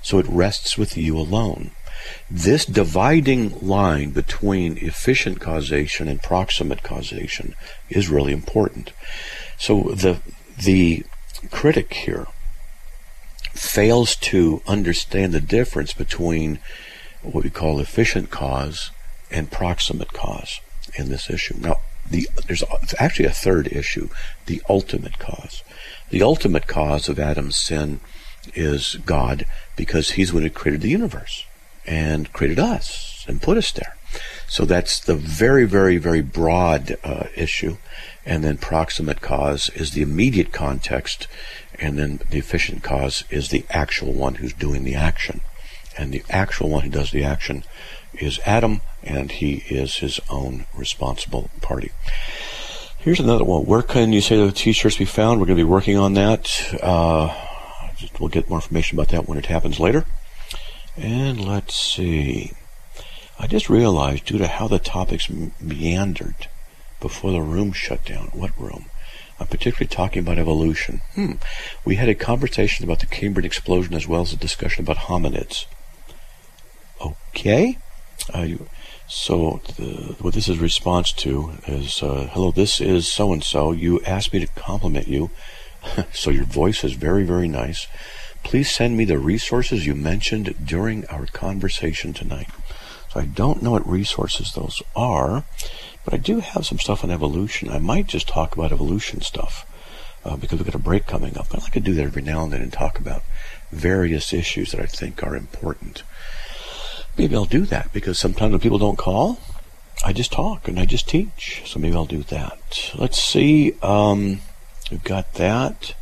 so 0.02 0.18
it 0.18 0.26
rests 0.28 0.78
with 0.78 0.96
you 0.96 1.16
alone. 1.18 1.70
This 2.30 2.64
dividing 2.64 3.66
line 3.66 4.10
between 4.10 4.78
efficient 4.78 5.40
causation 5.40 6.08
and 6.08 6.22
proximate 6.22 6.82
causation 6.82 7.54
is 7.88 8.08
really 8.08 8.32
important. 8.32 8.92
So 9.58 9.82
the 9.94 10.20
the 10.58 11.04
critic 11.50 11.92
here 11.94 12.26
fails 13.52 14.16
to 14.16 14.62
understand 14.66 15.32
the 15.32 15.40
difference 15.40 15.92
between 15.92 16.60
what 17.22 17.44
we 17.44 17.50
call 17.50 17.80
efficient 17.80 18.30
cause 18.30 18.90
and 19.30 19.50
proximate 19.50 20.12
cause 20.12 20.60
in 20.94 21.08
this 21.08 21.28
issue. 21.28 21.54
Now, 21.58 21.76
the, 22.08 22.28
there's 22.46 22.64
actually 22.98 23.26
a 23.26 23.30
third 23.30 23.68
issue, 23.68 24.08
the 24.46 24.62
ultimate 24.68 25.18
cause. 25.18 25.62
The 26.10 26.22
ultimate 26.22 26.66
cause 26.66 27.08
of 27.08 27.18
Adam's 27.18 27.56
sin 27.56 28.00
is 28.54 28.96
God 29.06 29.46
because 29.76 30.12
he's 30.12 30.28
the 30.28 30.34
one 30.34 30.42
who 30.42 30.50
created 30.50 30.80
the 30.80 30.88
universe 30.88 31.44
and 31.90 32.32
created 32.32 32.60
us 32.60 33.24
and 33.26 33.42
put 33.42 33.58
us 33.58 33.72
there. 33.72 33.96
So 34.46 34.64
that's 34.64 35.00
the 35.00 35.16
very, 35.16 35.64
very, 35.64 35.96
very 35.98 36.22
broad 36.22 36.96
uh, 37.02 37.24
issue. 37.36 37.78
And 38.24 38.44
then 38.44 38.58
proximate 38.58 39.20
cause 39.20 39.70
is 39.70 39.90
the 39.90 40.02
immediate 40.02 40.52
context. 40.52 41.26
And 41.80 41.98
then 41.98 42.20
the 42.30 42.38
efficient 42.38 42.84
cause 42.84 43.24
is 43.28 43.48
the 43.48 43.64
actual 43.70 44.12
one 44.12 44.36
who's 44.36 44.52
doing 44.52 44.84
the 44.84 44.94
action. 44.94 45.40
And 45.98 46.12
the 46.12 46.22
actual 46.30 46.70
one 46.70 46.84
who 46.84 46.90
does 46.90 47.10
the 47.10 47.24
action 47.24 47.64
is 48.14 48.38
Adam, 48.46 48.82
and 49.02 49.32
he 49.32 49.64
is 49.68 49.96
his 49.96 50.20
own 50.30 50.66
responsible 50.76 51.50
party. 51.60 51.90
Here's 52.98 53.20
another 53.20 53.44
one. 53.44 53.64
Where 53.64 53.82
can 53.82 54.12
you 54.12 54.20
say 54.20 54.36
the 54.36 54.52
t-shirts 54.52 54.98
be 54.98 55.04
found? 55.04 55.40
We're 55.40 55.46
going 55.46 55.58
to 55.58 55.64
be 55.64 55.70
working 55.70 55.96
on 55.96 56.14
that. 56.14 56.50
Uh, 56.82 57.34
we'll 58.18 58.28
get 58.28 58.48
more 58.48 58.58
information 58.58 58.96
about 58.96 59.08
that 59.08 59.26
when 59.26 59.38
it 59.38 59.46
happens 59.46 59.80
later. 59.80 60.04
And 60.96 61.44
let's 61.44 61.74
see. 61.74 62.52
I 63.38 63.46
just 63.46 63.70
realized, 63.70 64.26
due 64.26 64.38
to 64.38 64.46
how 64.46 64.68
the 64.68 64.78
topics 64.78 65.30
meandered 65.60 66.48
before 67.00 67.32
the 67.32 67.40
room 67.40 67.72
shut 67.72 68.04
down, 68.04 68.28
what 68.32 68.58
room? 68.58 68.86
I'm 69.38 69.46
particularly 69.46 69.88
talking 69.88 70.20
about 70.20 70.38
evolution. 70.38 71.00
Hmm. 71.14 71.32
We 71.84 71.96
had 71.96 72.10
a 72.10 72.14
conversation 72.14 72.84
about 72.84 73.00
the 73.00 73.06
Cambrian 73.06 73.46
explosion 73.46 73.94
as 73.94 74.06
well 74.06 74.20
as 74.20 74.34
a 74.34 74.36
discussion 74.36 74.84
about 74.84 75.04
hominids. 75.08 75.64
Okay. 77.00 77.78
Uh, 78.34 78.48
so 79.08 79.62
the, 79.78 80.16
what 80.20 80.34
this 80.34 80.48
is 80.48 80.58
response 80.58 81.12
to 81.14 81.54
is, 81.66 82.02
uh, 82.02 82.28
hello, 82.32 82.50
this 82.50 82.80
is 82.80 83.08
so 83.10 83.32
and 83.32 83.42
so. 83.42 83.72
You 83.72 84.02
asked 84.02 84.34
me 84.34 84.40
to 84.40 84.46
compliment 84.48 85.08
you 85.08 85.30
so 86.12 86.30
your 86.30 86.44
voice 86.44 86.84
is 86.84 86.92
very, 86.92 87.24
very 87.24 87.48
nice. 87.48 87.86
Please 88.42 88.70
send 88.70 88.96
me 88.96 89.04
the 89.04 89.18
resources 89.18 89.86
you 89.86 89.94
mentioned 89.94 90.54
during 90.64 91.06
our 91.06 91.26
conversation 91.26 92.12
tonight. 92.12 92.48
So 93.12 93.20
I 93.20 93.26
don't 93.26 93.62
know 93.62 93.72
what 93.72 93.88
resources 93.88 94.52
those 94.52 94.82
are, 94.96 95.44
but 96.04 96.14
I 96.14 96.16
do 96.16 96.40
have 96.40 96.66
some 96.66 96.78
stuff 96.78 97.04
on 97.04 97.10
evolution. 97.10 97.70
I 97.70 97.78
might 97.78 98.06
just 98.06 98.28
talk 98.28 98.54
about 98.54 98.72
evolution 98.72 99.20
stuff 99.20 99.66
uh, 100.24 100.36
because 100.36 100.58
we've 100.58 100.66
got 100.66 100.74
a 100.74 100.82
break 100.82 101.06
coming 101.06 101.36
up. 101.36 101.46
I'd 101.52 101.62
like 101.62 101.72
to 101.72 101.80
do 101.80 101.94
that 101.94 102.02
every 102.02 102.22
now 102.22 102.44
and 102.44 102.52
then 102.52 102.62
and 102.62 102.72
talk 102.72 102.98
about 102.98 103.22
various 103.70 104.32
issues 104.32 104.72
that 104.72 104.80
I 104.80 104.86
think 104.86 105.22
are 105.22 105.36
important. 105.36 106.02
Maybe 107.16 107.34
I'll 107.34 107.44
do 107.44 107.66
that 107.66 107.92
because 107.92 108.18
sometimes 108.18 108.52
when 108.52 108.60
people 108.60 108.78
don't 108.78 108.98
call, 108.98 109.40
I 110.04 110.12
just 110.12 110.32
talk 110.32 110.68
and 110.68 110.78
I 110.78 110.86
just 110.86 111.08
teach. 111.08 111.62
So 111.66 111.78
maybe 111.78 111.94
I'll 111.94 112.06
do 112.06 112.22
that. 112.24 112.92
Let's 112.96 113.22
see. 113.22 113.74
Um, 113.82 114.40
We've 114.90 115.04
got 115.04 115.34
that. 115.34 115.94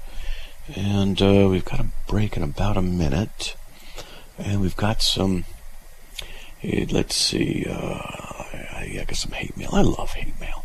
And 0.75 1.21
uh, 1.23 1.49
we've 1.51 1.65
got 1.65 1.81
a 1.81 1.89
break 2.07 2.37
in 2.37 2.43
about 2.43 2.77
a 2.77 2.83
minute. 2.83 3.57
And 4.39 4.61
we've 4.61 4.77
got 4.77 5.03
some. 5.03 5.45
Eh, 6.63 6.87
let's 6.91 7.17
see. 7.17 7.67
Uh, 7.69 7.75
I, 7.75 8.99
I 9.01 9.05
got 9.07 9.17
some 9.17 9.33
hate 9.33 9.57
mail. 9.57 9.71
I 9.73 9.83
love 9.83 10.11
hate 10.11 10.39
mail. 10.41 10.65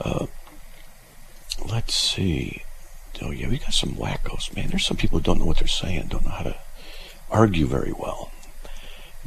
Uh, 0.00 0.26
let's 1.66 1.94
see. 1.94 2.62
Oh, 3.22 3.30
yeah, 3.30 3.48
we 3.48 3.58
got 3.58 3.74
some 3.74 3.92
wackos. 3.92 4.54
Man, 4.54 4.68
there's 4.70 4.86
some 4.86 4.96
people 4.96 5.18
who 5.18 5.24
don't 5.24 5.38
know 5.38 5.44
what 5.44 5.58
they're 5.58 5.68
saying, 5.68 6.06
don't 6.08 6.24
know 6.24 6.30
how 6.30 6.44
to 6.44 6.56
argue 7.30 7.66
very 7.66 7.92
well. 7.92 8.30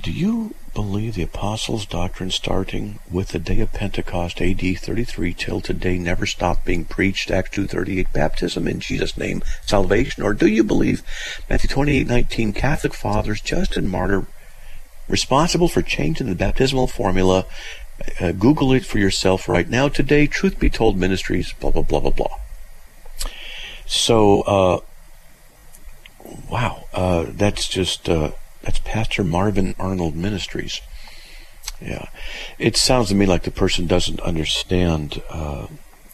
Do 0.02 0.12
you 0.12 0.56
believe 0.74 1.14
the 1.14 1.24
apostles' 1.24 1.86
doctrine 1.86 2.32
starting 2.32 2.98
with 3.12 3.28
the 3.28 3.40
day 3.40 3.60
of 3.60 3.74
Pentecost 3.74 4.42
AD 4.42 4.60
33 4.60 5.34
till 5.36 5.62
today 5.62 6.00
never 6.00 6.26
stopped 6.26 6.66
being 6.66 6.84
preached? 6.84 7.30
Acts 7.30 7.52
2:38 7.52 8.12
baptism 8.12 8.68
in 8.68 8.80
Jesus 8.80 9.16
name 9.18 9.44
salvation? 9.66 10.24
Or 10.24 10.34
do 10.34 10.48
you 10.48 10.64
believe 10.64 11.04
Matthew 11.48 11.70
28:19 11.70 12.54
Catholic 12.54 12.94
fathers 12.96 13.40
Justin 13.40 13.88
Martyr 13.88 14.26
responsible 15.08 15.68
for 15.68 15.84
changing 15.84 16.28
the 16.28 16.36
baptismal 16.36 16.88
formula? 16.88 17.46
Uh, 18.20 18.32
Google 18.32 18.74
it 18.74 18.86
for 18.86 18.98
yourself 18.98 19.48
right 19.48 19.70
now. 19.70 19.90
Today 19.90 20.26
truth 20.26 20.60
be 20.60 20.72
told 20.72 20.98
ministries 20.98 21.54
blah 21.60 21.70
blah 21.70 21.84
blah 21.84 22.00
blah 22.00 22.10
blah. 22.10 22.40
So 23.86 24.42
uh, 24.42 24.80
wow 26.50 26.88
uh, 26.96 27.26
that's 27.30 27.68
just 27.68 28.10
uh, 28.10 28.32
that's 28.64 28.80
Pastor 28.80 29.24
Marvin 29.24 29.76
Arnold 29.78 30.16
Ministries. 30.16 30.82
Yeah, 31.82 32.08
it 32.58 32.78
sounds 32.78 33.10
to 33.10 33.16
me 33.16 33.26
like 33.26 33.44
the 33.44 33.52
person 33.52 33.88
doesn't 33.88 34.22
understand, 34.22 35.22
uh, 35.30 35.68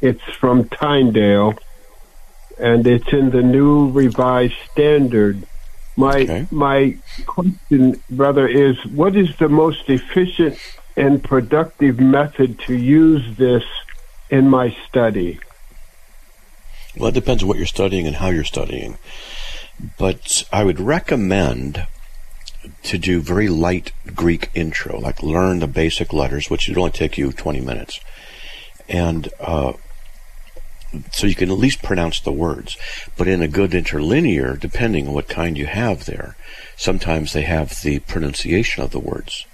it's 0.00 0.22
from 0.38 0.68
Tyndale, 0.68 1.54
and 2.58 2.86
it's 2.86 3.12
in 3.12 3.30
the 3.30 3.42
New 3.42 3.90
Revised 3.90 4.54
Standard. 4.72 5.46
My 5.96 6.22
okay. 6.22 6.46
my 6.50 6.96
question, 7.26 8.02
brother, 8.10 8.48
is 8.48 8.84
what 8.86 9.16
is 9.16 9.36
the 9.36 9.48
most 9.48 9.88
efficient 9.88 10.58
and 10.96 11.22
productive 11.22 12.00
method 12.00 12.58
to 12.60 12.74
use 12.74 13.36
this 13.36 13.64
in 14.30 14.48
my 14.48 14.76
study? 14.88 15.38
Well, 16.96 17.08
it 17.08 17.14
depends 17.14 17.42
on 17.42 17.48
what 17.48 17.56
you're 17.56 17.66
studying 17.66 18.06
and 18.06 18.16
how 18.16 18.28
you're 18.28 18.44
studying. 18.44 18.98
But 19.98 20.44
I 20.52 20.64
would 20.64 20.80
recommend 20.80 21.86
to 22.84 22.98
do 22.98 23.20
very 23.20 23.48
light 23.48 23.92
Greek 24.14 24.50
intro, 24.54 24.98
like 24.98 25.22
learn 25.22 25.60
the 25.60 25.66
basic 25.66 26.12
letters, 26.12 26.48
which 26.48 26.68
would 26.68 26.78
only 26.78 26.90
take 26.90 27.18
you 27.18 27.32
20 27.32 27.60
minutes. 27.60 28.00
And 28.88 29.28
uh, 29.40 29.74
so 31.12 31.26
you 31.26 31.34
can 31.34 31.50
at 31.50 31.58
least 31.58 31.82
pronounce 31.82 32.20
the 32.20 32.32
words. 32.32 32.76
But 33.16 33.28
in 33.28 33.42
a 33.42 33.48
good 33.48 33.74
interlinear, 33.74 34.56
depending 34.56 35.08
on 35.08 35.14
what 35.14 35.28
kind 35.28 35.56
you 35.58 35.66
have 35.66 36.04
there, 36.04 36.36
sometimes 36.76 37.32
they 37.32 37.42
have 37.42 37.80
the 37.82 37.98
pronunciation 38.00 38.82
of 38.82 38.90
the 38.90 39.00
words 39.00 39.46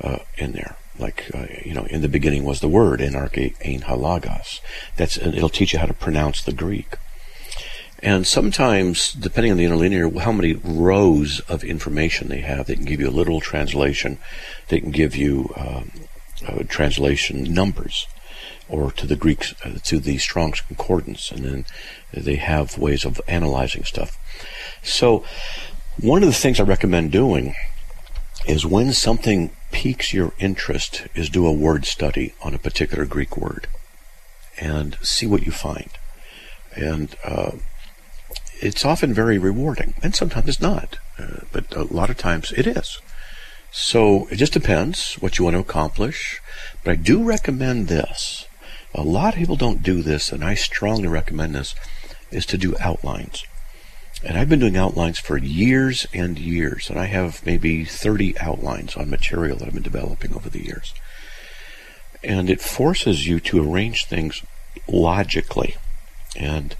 uh, 0.00 0.18
in 0.36 0.52
there. 0.52 0.76
Like, 0.98 1.30
uh, 1.32 1.46
you 1.64 1.74
know, 1.74 1.84
in 1.84 2.02
the 2.02 2.08
beginning 2.08 2.44
was 2.44 2.60
the 2.60 2.68
word, 2.68 3.00
enarche 3.00 3.54
ein 3.64 3.82
halagos. 3.82 4.60
That's, 4.96 5.16
it'll 5.16 5.48
teach 5.48 5.72
you 5.72 5.78
how 5.78 5.86
to 5.86 5.94
pronounce 5.94 6.42
the 6.42 6.52
Greek. 6.52 6.96
And 8.00 8.26
sometimes, 8.26 9.12
depending 9.12 9.50
on 9.50 9.58
the 9.58 9.64
interlinear, 9.64 10.08
how 10.20 10.30
many 10.30 10.54
rows 10.54 11.40
of 11.40 11.64
information 11.64 12.28
they 12.28 12.40
have, 12.40 12.66
they 12.66 12.76
can 12.76 12.84
give 12.84 13.00
you 13.00 13.08
a 13.08 13.10
literal 13.10 13.40
translation. 13.40 14.18
They 14.68 14.80
can 14.80 14.92
give 14.92 15.16
you 15.16 15.52
um, 15.56 15.90
translation 16.68 17.52
numbers, 17.52 18.06
or 18.68 18.92
to 18.92 19.06
the 19.06 19.16
Greeks, 19.16 19.54
uh, 19.64 19.78
to 19.84 19.98
the 19.98 20.18
Strong's 20.18 20.60
Concordance, 20.60 21.32
and 21.32 21.44
then 21.44 21.64
they 22.12 22.36
have 22.36 22.78
ways 22.78 23.04
of 23.04 23.20
analyzing 23.26 23.84
stuff. 23.84 24.16
So, 24.82 25.24
one 26.00 26.22
of 26.22 26.28
the 26.28 26.34
things 26.34 26.60
I 26.60 26.64
recommend 26.64 27.10
doing 27.10 27.56
is 28.46 28.64
when 28.64 28.92
something 28.92 29.50
piques 29.72 30.12
your 30.12 30.32
interest, 30.38 31.08
is 31.14 31.28
do 31.28 31.46
a 31.46 31.52
word 31.52 31.84
study 31.84 32.32
on 32.42 32.54
a 32.54 32.58
particular 32.58 33.04
Greek 33.04 33.36
word, 33.36 33.66
and 34.60 34.96
see 35.02 35.26
what 35.26 35.44
you 35.44 35.52
find. 35.52 35.90
And 36.76 37.16
uh, 37.24 37.52
it's 38.60 38.84
often 38.84 39.14
very 39.14 39.38
rewarding, 39.38 39.94
and 40.02 40.14
sometimes 40.14 40.48
it's 40.48 40.60
not, 40.60 40.98
uh, 41.18 41.40
but 41.52 41.74
a 41.74 41.84
lot 41.84 42.10
of 42.10 42.16
times 42.16 42.52
it 42.52 42.66
is. 42.66 43.00
So 43.70 44.26
it 44.30 44.36
just 44.36 44.52
depends 44.52 45.14
what 45.14 45.38
you 45.38 45.44
want 45.44 45.54
to 45.54 45.60
accomplish. 45.60 46.40
But 46.84 46.92
I 46.92 46.96
do 46.96 47.22
recommend 47.22 47.88
this. 47.88 48.46
A 48.94 49.02
lot 49.02 49.34
of 49.34 49.38
people 49.38 49.56
don't 49.56 49.82
do 49.82 50.02
this, 50.02 50.32
and 50.32 50.42
I 50.42 50.54
strongly 50.54 51.08
recommend 51.08 51.54
this, 51.54 51.74
is 52.30 52.46
to 52.46 52.58
do 52.58 52.74
outlines. 52.80 53.44
And 54.24 54.36
I've 54.36 54.48
been 54.48 54.58
doing 54.58 54.76
outlines 54.76 55.18
for 55.18 55.36
years 55.36 56.06
and 56.12 56.38
years, 56.38 56.90
and 56.90 56.98
I 56.98 57.04
have 57.04 57.44
maybe 57.46 57.84
30 57.84 58.38
outlines 58.40 58.96
on 58.96 59.10
material 59.10 59.58
that 59.58 59.68
I've 59.68 59.74
been 59.74 59.82
developing 59.82 60.34
over 60.34 60.48
the 60.48 60.64
years. 60.64 60.94
And 62.24 62.50
it 62.50 62.60
forces 62.60 63.28
you 63.28 63.38
to 63.40 63.62
arrange 63.62 64.06
things 64.06 64.42
logically. 64.88 65.76
And 66.34 66.74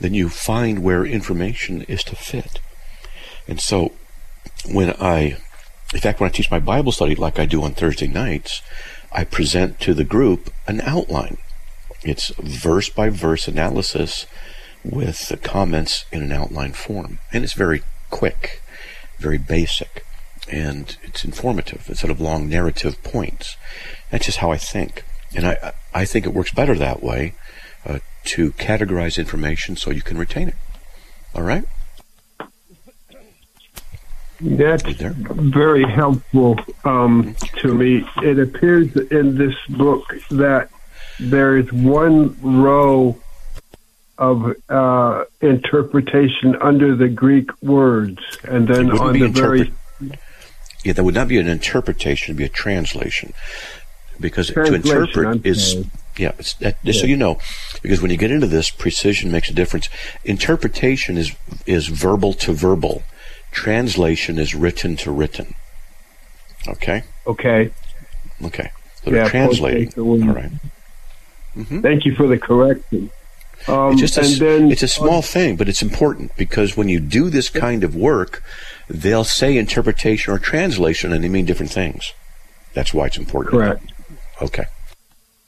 then 0.00 0.14
you 0.14 0.28
find 0.28 0.82
where 0.82 1.04
information 1.04 1.82
is 1.82 2.02
to 2.04 2.16
fit. 2.16 2.60
And 3.48 3.60
so 3.60 3.92
when 4.70 4.94
I, 5.00 5.36
in 5.92 6.00
fact, 6.00 6.20
when 6.20 6.28
I 6.28 6.32
teach 6.32 6.50
my 6.50 6.58
Bible 6.58 6.92
study 6.92 7.14
like 7.14 7.38
I 7.38 7.46
do 7.46 7.62
on 7.62 7.72
Thursday 7.72 8.06
nights, 8.06 8.62
I 9.12 9.24
present 9.24 9.80
to 9.80 9.94
the 9.94 10.04
group 10.04 10.52
an 10.66 10.80
outline. 10.82 11.38
It's 12.02 12.28
verse 12.38 12.88
by 12.88 13.08
verse 13.08 13.48
analysis 13.48 14.26
with 14.84 15.28
the 15.28 15.36
comments 15.36 16.04
in 16.12 16.22
an 16.22 16.32
outline 16.32 16.72
form. 16.72 17.18
And 17.32 17.42
it's 17.42 17.54
very 17.54 17.82
quick, 18.10 18.62
very 19.18 19.38
basic, 19.38 20.04
and 20.50 20.96
it's 21.02 21.24
informative 21.24 21.86
instead 21.88 22.10
of 22.10 22.20
long 22.20 22.48
narrative 22.48 23.02
points. 23.02 23.56
That's 24.10 24.26
just 24.26 24.38
how 24.38 24.52
I 24.52 24.58
think. 24.58 25.04
And 25.34 25.46
I, 25.46 25.72
I 25.92 26.04
think 26.04 26.26
it 26.26 26.34
works 26.34 26.52
better 26.52 26.74
that 26.76 27.02
way 27.02 27.34
to 28.26 28.52
categorize 28.52 29.18
information 29.18 29.76
so 29.76 29.90
you 29.90 30.02
can 30.02 30.18
retain 30.18 30.48
it. 30.48 30.54
All 31.34 31.42
right? 31.42 31.64
That's 34.40 34.84
very 34.84 35.84
helpful 35.84 36.58
um, 36.84 37.34
to 37.58 37.74
me. 37.74 38.06
It 38.22 38.38
appears 38.38 38.94
in 38.94 39.38
this 39.38 39.54
book 39.70 40.04
that 40.30 40.68
there 41.18 41.56
is 41.56 41.72
one 41.72 42.36
row 42.42 43.18
of 44.18 44.54
uh, 44.68 45.24
interpretation 45.40 46.56
under 46.60 46.94
the 46.94 47.08
Greek 47.08 47.50
words, 47.62 48.18
and 48.44 48.68
then 48.68 48.90
on 48.98 49.18
the 49.18 49.28
very 49.28 49.72
yeah, 50.84 50.92
that 50.92 51.02
would 51.02 51.14
not 51.14 51.28
be 51.28 51.38
an 51.38 51.48
interpretation; 51.48 52.32
it'd 52.32 52.38
be 52.38 52.44
a 52.44 52.48
translation, 52.48 53.32
because 54.20 54.48
translation, 54.48 54.82
to 54.82 54.96
interpret 54.98 55.46
is 55.46 55.84
yeah, 56.18 56.32
that, 56.32 56.82
just 56.84 56.84
yeah. 56.84 56.92
so 56.92 57.06
you 57.06 57.16
know, 57.16 57.38
because 57.82 58.00
when 58.00 58.10
you 58.10 58.16
get 58.16 58.30
into 58.30 58.46
this, 58.46 58.70
precision 58.70 59.30
makes 59.30 59.50
a 59.50 59.54
difference. 59.54 59.88
Interpretation 60.24 61.16
is 61.16 61.34
is 61.66 61.88
verbal 61.88 62.32
to 62.34 62.52
verbal. 62.52 63.02
Translation 63.52 64.38
is 64.38 64.54
written 64.54 64.96
to 64.96 65.10
written. 65.10 65.54
Okay. 66.68 67.04
Okay. 67.26 67.70
Okay. 68.44 68.70
So 69.04 69.10
they're 69.10 69.28
translating. 69.28 69.92
All 69.96 70.18
right. 70.18 70.50
mm-hmm. 71.56 71.80
Thank 71.80 72.04
you 72.04 72.14
for 72.14 72.26
the 72.26 72.38
correction. 72.38 73.10
Um, 73.68 73.92
it's 73.92 74.00
just 74.00 74.18
a, 74.18 74.38
then, 74.38 74.70
it's 74.70 74.82
a 74.82 74.88
small 74.88 75.18
uh, 75.18 75.22
thing, 75.22 75.56
but 75.56 75.68
it's 75.68 75.82
important 75.82 76.36
because 76.36 76.76
when 76.76 76.88
you 76.88 77.00
do 77.00 77.30
this 77.30 77.48
kind 77.48 77.82
of 77.82 77.96
work, 77.96 78.42
they'll 78.88 79.24
say 79.24 79.56
interpretation 79.56 80.32
or 80.32 80.38
translation, 80.38 81.12
and 81.12 81.24
they 81.24 81.28
mean 81.28 81.46
different 81.46 81.72
things. 81.72 82.12
That's 82.74 82.92
why 82.92 83.06
it's 83.06 83.16
important. 83.16 83.52
Correct. 83.52 83.92
Okay. 84.42 84.66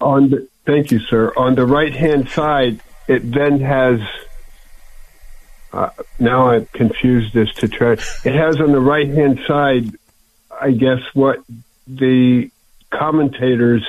On 0.01 0.31
the, 0.31 0.49
Thank 0.69 0.91
you, 0.91 0.99
sir. 0.99 1.33
On 1.35 1.55
the 1.55 1.65
right 1.65 1.95
hand 1.95 2.29
side, 2.29 2.83
it 3.07 3.21
then 3.33 3.61
has. 3.61 4.01
Uh, 5.73 5.89
now 6.19 6.51
I've 6.51 6.71
confused 6.73 7.33
this 7.33 7.51
to 7.55 7.69
try. 7.69 7.93
It 7.93 8.35
has 8.35 8.61
on 8.61 8.73
the 8.73 8.81
right 8.81 9.09
hand 9.09 9.41
side, 9.47 9.97
I 10.51 10.73
guess, 10.73 11.01
what 11.15 11.43
the 11.87 12.51
commentators 12.91 13.83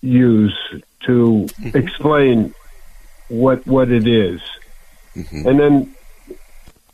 use 0.00 0.56
to 1.06 1.48
mm-hmm. 1.48 1.76
explain 1.76 2.54
what 3.26 3.66
what 3.66 3.90
it 3.90 4.06
is. 4.06 4.40
Mm-hmm. 5.16 5.48
and 5.48 5.60
then 5.60 5.94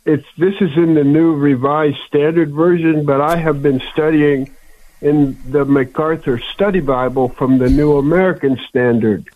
it's 0.06 0.26
this 0.38 0.54
is 0.62 0.74
in 0.74 0.94
the 0.94 1.04
new 1.04 1.34
revised 1.34 1.98
standard 2.06 2.50
version, 2.50 3.04
but 3.04 3.20
I 3.20 3.36
have 3.36 3.62
been 3.62 3.82
studying 3.92 4.50
in 5.00 5.38
the 5.50 5.64
MacArthur 5.64 6.40
Study 6.54 6.80
Bible 6.80 7.28
from 7.28 7.58
the 7.58 7.70
New 7.70 7.98
American 7.98 8.58
Standard. 8.68 9.28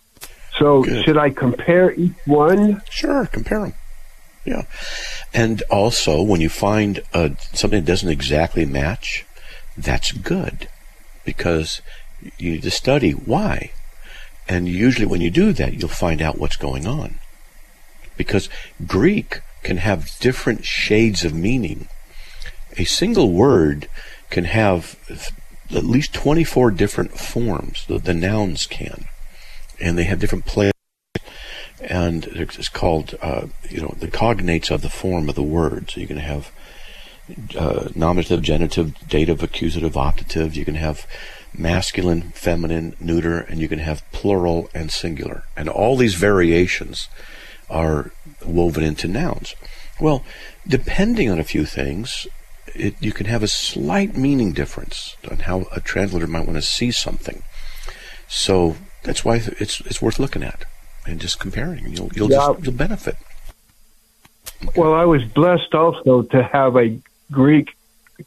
So 0.57 0.83
Good. 0.83 1.05
should 1.05 1.17
I 1.17 1.29
compare 1.29 1.93
each 1.93 2.13
one? 2.25 2.81
Sure, 2.89 3.25
compare 3.25 3.61
them. 3.61 3.73
Yeah. 4.45 4.63
And 5.33 5.63
also, 5.69 6.21
when 6.21 6.41
you 6.41 6.49
find 6.49 7.01
uh, 7.13 7.29
something 7.53 7.79
that 7.81 7.87
doesn't 7.87 8.09
exactly 8.09 8.65
match, 8.65 9.25
that's 9.77 10.11
good 10.11 10.67
because 11.25 11.81
you 12.37 12.51
need 12.51 12.63
to 12.63 12.71
study 12.71 13.11
why. 13.11 13.71
And 14.47 14.67
usually, 14.67 15.05
when 15.05 15.21
you 15.21 15.31
do 15.31 15.53
that, 15.53 15.73
you'll 15.73 15.87
find 15.89 16.21
out 16.21 16.37
what's 16.37 16.57
going 16.57 16.85
on. 16.85 17.19
Because 18.17 18.49
Greek 18.85 19.41
can 19.63 19.77
have 19.77 20.11
different 20.19 20.65
shades 20.65 21.23
of 21.23 21.33
meaning. 21.33 21.87
A 22.77 22.83
single 22.83 23.31
word 23.31 23.87
can 24.29 24.43
have 24.43 24.97
at 25.75 25.83
least 25.83 26.13
24 26.13 26.71
different 26.71 27.17
forms, 27.17 27.85
the, 27.87 27.97
the 27.97 28.13
nouns 28.13 28.65
can. 28.65 29.05
And 29.79 29.97
they 29.97 30.03
have 30.03 30.19
different 30.19 30.45
players. 30.45 30.73
And 31.81 32.25
it's 32.25 32.69
called, 32.69 33.15
uh, 33.21 33.47
you 33.69 33.81
know, 33.81 33.93
the 33.97 34.07
cognates 34.07 34.71
of 34.71 34.81
the 34.81 34.89
form 34.89 35.27
of 35.27 35.35
the 35.35 35.43
word. 35.43 35.91
So 35.91 35.99
you 35.99 36.07
can 36.07 36.17
have 36.17 36.51
uh, 37.57 37.89
nominative, 37.95 38.41
genitive, 38.41 38.95
dative, 39.07 39.43
accusative, 39.43 39.93
optative. 39.93 40.55
You 40.55 40.65
can 40.65 40.75
have 40.75 41.07
masculine, 41.53 42.21
feminine, 42.31 42.95
neuter, 42.99 43.39
and 43.39 43.59
you 43.59 43.67
can 43.67 43.79
have 43.79 44.09
plural 44.11 44.69
and 44.73 44.91
singular. 44.91 45.43
And 45.55 45.69
all 45.69 45.95
these 45.97 46.15
variations 46.15 47.09
are 47.69 48.11
woven 48.45 48.83
into 48.83 49.07
nouns. 49.07 49.55
Well, 49.99 50.23
depending 50.67 51.29
on 51.29 51.39
a 51.39 51.43
few 51.43 51.65
things, 51.65 52.27
it, 52.75 52.95
you 52.99 53.11
can 53.11 53.25
have 53.25 53.43
a 53.43 53.47
slight 53.47 54.17
meaning 54.17 54.53
difference 54.53 55.15
on 55.29 55.39
how 55.39 55.65
a 55.71 55.79
translator 55.79 56.27
might 56.27 56.45
want 56.45 56.57
to 56.57 56.61
see 56.61 56.91
something. 56.91 57.43
So 58.27 58.75
that's 59.03 59.23
why 59.23 59.41
it's 59.59 59.81
it's 59.81 60.01
worth 60.01 60.19
looking 60.19 60.43
at 60.43 60.65
and 61.05 61.19
just 61.19 61.39
comparing. 61.39 61.87
You'll 61.93 62.09
you'll 62.15 62.31
yeah. 62.31 62.37
just, 62.37 62.63
you'll 62.63 62.73
benefit. 62.73 63.15
Okay. 64.65 64.79
Well, 64.79 64.93
I 64.93 65.05
was 65.05 65.23
blessed 65.23 65.73
also 65.73 66.23
to 66.23 66.43
have 66.43 66.77
a 66.77 66.97
Greek 67.31 67.75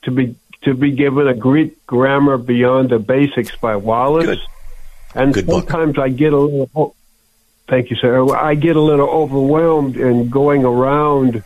to 0.02 0.10
be 0.10 0.36
to 0.62 0.74
be 0.74 0.90
given 0.90 1.28
a 1.28 1.34
Greek 1.34 1.86
grammar 1.86 2.38
beyond 2.38 2.90
the 2.90 2.98
basics 2.98 3.56
by 3.56 3.76
Wallace. 3.76 4.26
Good. 4.26 4.40
And 5.14 5.32
Good 5.32 5.46
sometimes 5.46 5.94
book. 5.94 6.04
I 6.04 6.08
get 6.10 6.32
a 6.32 6.38
little. 6.38 6.94
Thank 7.68 7.90
you, 7.90 7.96
sir. 7.96 8.36
I 8.36 8.54
get 8.54 8.76
a 8.76 8.80
little 8.80 9.08
overwhelmed 9.08 9.96
in 9.96 10.28
going 10.28 10.64
around, 10.64 11.42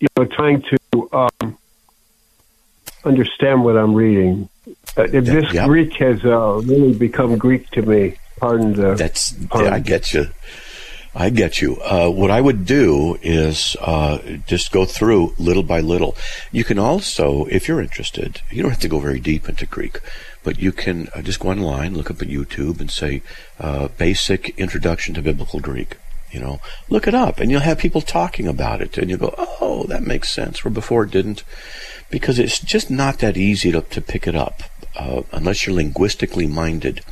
you 0.00 0.08
know, 0.16 0.26
trying 0.26 0.62
to 0.62 0.79
um, 1.12 1.58
understand 3.04 3.64
what 3.64 3.76
I'm 3.76 3.94
reading. 3.94 4.48
Uh, 4.96 5.06
this 5.06 5.52
yep. 5.52 5.66
Greek 5.66 5.92
has 5.94 6.24
uh, 6.24 6.60
really 6.64 6.92
become 6.92 7.36
Greek 7.38 7.68
to 7.70 7.82
me. 7.82 8.16
Pardon 8.36 8.72
the. 8.72 8.94
That's 8.94 9.32
pardon. 9.32 9.70
yeah, 9.70 9.76
I 9.76 9.80
get 9.80 10.12
you. 10.12 10.26
I 11.14 11.30
get 11.30 11.60
you. 11.60 11.76
Uh, 11.80 12.08
what 12.08 12.30
I 12.30 12.40
would 12.40 12.64
do 12.64 13.18
is 13.20 13.76
uh, 13.80 14.18
just 14.46 14.70
go 14.70 14.84
through 14.84 15.34
little 15.38 15.64
by 15.64 15.80
little. 15.80 16.16
You 16.52 16.62
can 16.62 16.78
also, 16.78 17.46
if 17.46 17.66
you're 17.66 17.80
interested, 17.80 18.40
you 18.50 18.62
don't 18.62 18.70
have 18.70 18.80
to 18.80 18.88
go 18.88 19.00
very 19.00 19.18
deep 19.18 19.48
into 19.48 19.66
Greek, 19.66 19.98
but 20.44 20.60
you 20.60 20.70
can 20.70 21.08
uh, 21.14 21.22
just 21.22 21.40
go 21.40 21.50
online, 21.50 21.94
look 21.94 22.10
up 22.10 22.22
at 22.22 22.28
YouTube, 22.28 22.80
and 22.80 22.90
say 22.90 23.22
uh, 23.58 23.88
"Basic 23.88 24.56
Introduction 24.58 25.14
to 25.14 25.22
Biblical 25.22 25.58
Greek." 25.58 25.96
You 26.30 26.40
know, 26.40 26.60
look 26.88 27.08
it 27.08 27.14
up, 27.14 27.40
and 27.40 27.50
you'll 27.50 27.60
have 27.60 27.78
people 27.78 28.00
talking 28.00 28.46
about 28.46 28.80
it, 28.80 28.96
and 28.98 29.10
you 29.10 29.16
go, 29.16 29.34
"Oh, 29.36 29.84
that 29.88 30.02
makes 30.02 30.30
sense," 30.30 30.64
where 30.64 30.70
before 30.70 31.04
it 31.04 31.10
didn't, 31.10 31.42
because 32.10 32.38
it's 32.38 32.60
just 32.60 32.90
not 32.90 33.18
that 33.18 33.36
easy 33.36 33.72
to, 33.72 33.80
to 33.80 34.00
pick 34.00 34.26
it 34.26 34.34
up 34.34 34.62
uh, 34.96 35.22
unless 35.32 35.66
you're 35.66 35.74
linguistically 35.74 36.46
minded 36.46 37.02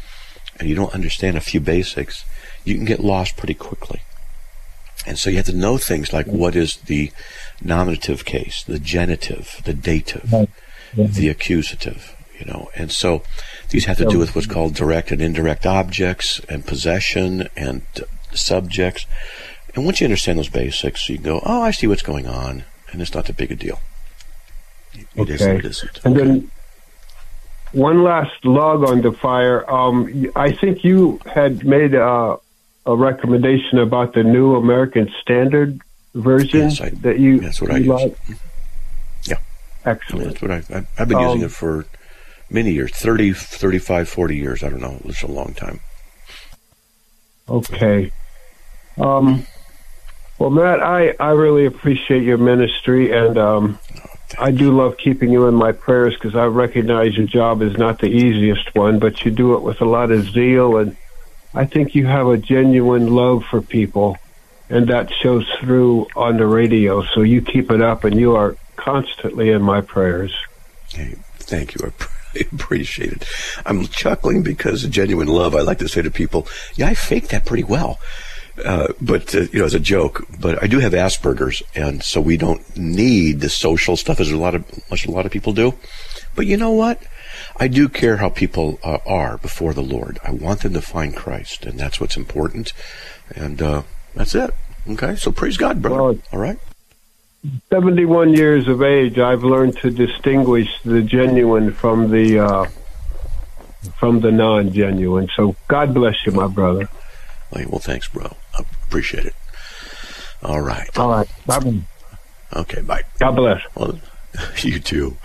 and 0.59 0.68
you 0.68 0.74
don't 0.74 0.94
understand 0.94 1.37
a 1.37 1.40
few 1.40 1.61
basics 1.61 2.24
you 2.64 2.74
can 2.74 2.85
get 2.85 3.00
lost 3.00 3.37
pretty 3.37 3.54
quickly. 3.54 4.02
And 5.07 5.18
so 5.18 5.31
you 5.31 5.37
have 5.37 5.46
to 5.46 5.57
know 5.57 5.78
things 5.78 6.12
like 6.12 6.26
what 6.26 6.54
is 6.54 6.76
the 6.76 7.12
nominative 7.62 8.24
case, 8.24 8.62
the 8.62 8.78
genitive, 8.78 9.62
the 9.64 9.72
dative, 9.72 10.35
the 10.94 11.28
accusative, 11.28 12.14
you 12.38 12.44
know. 12.44 12.68
And 12.74 12.92
so 12.92 13.22
these 13.70 13.87
have 13.87 13.96
to 13.98 14.04
do 14.04 14.18
with 14.18 14.35
what's 14.35 14.46
called 14.46 14.74
direct 14.74 15.11
and 15.11 15.22
indirect 15.22 15.64
objects 15.64 16.40
and 16.48 16.66
possession 16.66 17.48
and 17.57 17.83
subjects. 18.33 19.07
And 19.75 19.85
once 19.85 20.01
you 20.01 20.07
understand 20.07 20.38
those 20.38 20.49
basics, 20.49 21.09
you 21.09 21.17
can 21.17 21.25
go, 21.25 21.41
oh, 21.45 21.62
I 21.62 21.71
see 21.71 21.87
what's 21.87 22.03
going 22.03 22.27
on, 22.27 22.64
and 22.91 23.01
it's 23.03 23.14
not 23.14 23.27
that 23.27 23.37
big 23.37 23.53
a 23.53 23.55
deal. 23.55 23.81
It 24.95 25.07
okay. 25.19 25.35
isn't, 25.35 25.57
it 25.59 25.64
isn't. 25.64 26.01
And 26.05 26.17
Okay. 26.17 26.27
then 26.27 26.51
one 27.73 28.03
last 28.03 28.45
log 28.45 28.83
on 28.88 29.03
the 29.03 29.12
fire. 29.12 29.69
Um, 29.71 30.31
I 30.35 30.53
think 30.53 30.83
you 30.85 31.21
had 31.27 31.64
made 31.67 31.95
a, 31.95 32.37
a 32.87 32.97
recommendation 32.97 33.79
about 33.79 34.14
the 34.14 34.25
new 34.25 34.57
American 34.57 35.12
Standard 35.21 35.81
version 36.14 36.61
Yes, 36.61 36.81
I- 36.81 36.91
that 36.91 37.19
you. 37.19 37.41
that's 37.41 37.61
what 37.61 37.71
I 37.71 37.77
use. 37.77 37.88
like. 37.88 38.17
Yeah. 39.27 39.37
Excellent. 39.85 40.29
That's 40.29 40.43
what 40.43 40.51
I, 40.51 40.62
I, 40.79 40.87
I've 40.99 41.09
been 41.09 41.21
using 41.21 41.41
Um, 41.43 41.47
it 41.47 41.53
for 41.53 41.85
many 42.51 42.73
years 42.73 42.91
30, 42.93 43.35
35, 43.35 44.09
40 44.09 44.37
years. 44.37 44.62
I 44.64 44.71
don't 44.71 44.81
know. 44.81 45.01
It's 45.05 45.23
a 45.23 45.27
long 45.27 45.53
time. 45.55 45.81
Okay. 47.49 48.13
Um, 48.97 49.47
well, 50.39 50.51
Matt, 50.51 50.83
I, 50.83 51.15
I 51.19 51.31
really 51.31 51.67
appreciate 51.67 52.23
your 52.23 52.39
ministry, 52.39 53.11
and 53.13 53.39
um, 53.39 53.79
I 54.39 54.51
do 54.51 54.71
love 54.71 54.97
keeping 54.97 55.31
you 55.31 55.47
in 55.47 55.55
my 55.55 55.73
prayers 55.73 56.15
because 56.15 56.35
I 56.35 56.45
recognize 56.47 57.17
your 57.17 57.27
job 57.27 57.63
is 57.63 57.77
not 57.77 57.99
the 57.99 58.07
easiest 58.07 58.75
one, 58.75 58.99
but 58.99 59.25
you 59.25 59.31
do 59.31 59.55
it 59.55 59.63
with 59.63 59.81
a 59.81 59.85
lot 59.85 60.11
of 60.11 60.29
zeal, 60.31 60.77
and 60.79 60.97
I 61.55 61.65
think 61.65 61.95
you 61.95 62.07
have 62.07 62.29
a 62.29 62.37
genuine 62.37 63.15
love 63.15 63.45
for 63.51 63.63
people, 63.63 64.17
and 64.69 64.89
that 64.89 65.11
shows 65.13 65.49
through 65.61 66.07
on 66.15 66.37
the 66.37 66.47
radio. 66.47 67.03
So 67.15 67.23
you 67.23 67.41
keep 67.41 67.71
it 67.71 67.81
up, 67.81 68.05
and 68.05 68.19
you 68.19 68.37
are 68.37 68.57
constantly 68.77 69.51
in 69.51 69.63
my 69.63 69.81
prayers. 69.81 70.35
Hey, 70.89 71.17
thank 71.39 71.75
you. 71.75 71.93
I 72.35 72.45
appreciate 72.53 73.12
it. 73.12 73.25
I'm 73.67 73.87
chuckling 73.87 74.43
because 74.43 74.85
of 74.85 74.91
genuine 74.91 75.29
love. 75.29 75.55
I 75.55 75.61
like 75.61 75.79
to 75.79 75.88
say 75.88 76.03
to 76.03 76.11
people, 76.11 76.47
yeah, 76.77 76.88
I 76.88 76.95
faked 76.95 77.31
that 77.31 77.47
pretty 77.47 77.64
well. 77.64 77.99
Uh, 78.64 78.93
but 79.01 79.35
uh, 79.35 79.43
you 79.53 79.61
know, 79.61 79.64
as 79.64 79.75
a 79.75 79.81
joke, 79.81 80.27
but 80.41 80.61
I 80.62 80.67
do 80.67 80.81
have 80.81 80.93
Asperger's, 80.93 81.62
and 81.77 82.03
so 82.03 82.21
we 82.21 82.37
don't 82.37 82.77
need 82.77 83.41
the 83.41 83.49
social 83.49 83.97
stuff 83.97 84.19
as 84.19 84.33
a 84.33 84.37
lot 84.37 84.57
of 84.57 84.64
much 84.91 85.07
a 85.07 85.11
lot 85.11 85.27
of 85.27 85.33
people 85.33 85.53
do. 85.53 85.75
But 86.35 86.47
you 86.47 86.57
know 86.57 86.73
what? 86.73 87.01
I 87.57 87.69
do 87.69 87.88
care 87.88 88.17
how 88.17 88.31
people 88.31 88.81
uh, 88.83 88.99
are 89.07 89.38
before 89.38 89.75
the 89.75 89.83
Lord. 89.83 90.19
I 90.25 90.33
want 90.33 90.62
them 90.62 90.73
to 90.75 90.81
find 90.81 91.14
Christ, 91.14 91.67
and 91.67 91.79
that's 91.79 92.01
what's 92.01 92.17
important. 92.17 92.73
And 93.35 93.62
uh, 93.62 93.83
that's 94.14 94.35
it. 94.35 94.51
Okay, 94.88 95.17
so 95.17 95.31
praise 95.31 95.57
God, 95.57 95.83
brother. 95.83 96.03
Well, 96.03 96.19
All 96.33 96.41
right. 96.41 96.59
71 97.70 98.35
years 98.35 98.66
of 98.68 98.83
age, 98.83 99.18
I've 99.18 99.44
learned 99.44 99.79
to 99.79 99.90
distinguish 99.90 100.68
the 100.85 101.03
genuine 101.03 101.72
from 101.72 102.11
the 102.11 102.40
uh, 102.40 102.66
from 103.98 104.20
the 104.20 104.33
non-genuine. 104.33 105.29
So 105.37 105.55
God 105.68 105.94
bless 105.94 106.27
you, 106.27 106.33
my 106.33 106.48
brother. 106.48 106.88
Well, 107.53 107.79
thanks, 107.79 108.09
bro. 108.09 108.37
I 108.55 108.62
appreciate 108.87 109.24
it. 109.27 109.35
All 110.42 110.61
right. 110.61 110.88
All 110.98 111.11
right, 111.11 111.29
bye. 111.46 111.81
Okay, 112.55 112.83
bye. 112.83 113.03
God 113.18 113.37
bless. 113.37 113.62
Well, 113.74 113.98
you 114.59 114.81
too. 114.81 115.16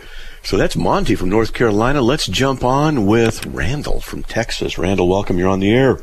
So 0.43 0.57
that's 0.57 0.75
Monty 0.75 1.15
from 1.15 1.29
North 1.29 1.53
Carolina. 1.53 2.01
Let's 2.01 2.27
jump 2.27 2.63
on 2.63 3.05
with 3.05 3.45
Randall 3.45 4.01
from 4.01 4.23
Texas. 4.23 4.77
Randall, 4.77 5.07
welcome. 5.07 5.37
You're 5.37 5.49
on 5.49 5.61
the 5.61 5.71
air. 5.73 5.99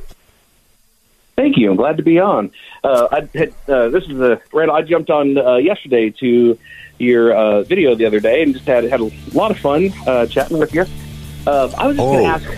Thank 1.40 1.56
you. 1.56 1.70
I'm 1.70 1.76
glad 1.76 1.96
to 1.96 2.02
be 2.02 2.18
on. 2.20 2.50
Uh, 2.84 3.08
I 3.10 3.20
had 3.38 3.54
uh, 3.66 3.88
this 3.88 4.04
is 4.04 4.20
a 4.20 4.42
Randall. 4.52 4.76
I 4.76 4.82
jumped 4.82 5.08
on 5.08 5.38
uh, 5.38 5.56
yesterday 5.56 6.10
to 6.20 6.58
your 6.98 7.32
uh, 7.32 7.62
video 7.62 7.94
the 7.94 8.04
other 8.04 8.20
day 8.20 8.42
and 8.42 8.52
just 8.52 8.66
had 8.66 8.84
had 8.84 9.00
a 9.00 9.10
lot 9.32 9.50
of 9.50 9.58
fun 9.58 9.90
uh, 10.06 10.26
chatting 10.26 10.58
with 10.58 10.74
you. 10.74 10.84
Uh, 11.46 11.70
I 11.78 11.86
was 11.86 11.96
just 11.96 12.06
Oh. 12.06 12.12
going 12.12 12.24
to 12.24 12.30
ask, 12.30 12.46
uh, 12.46 12.52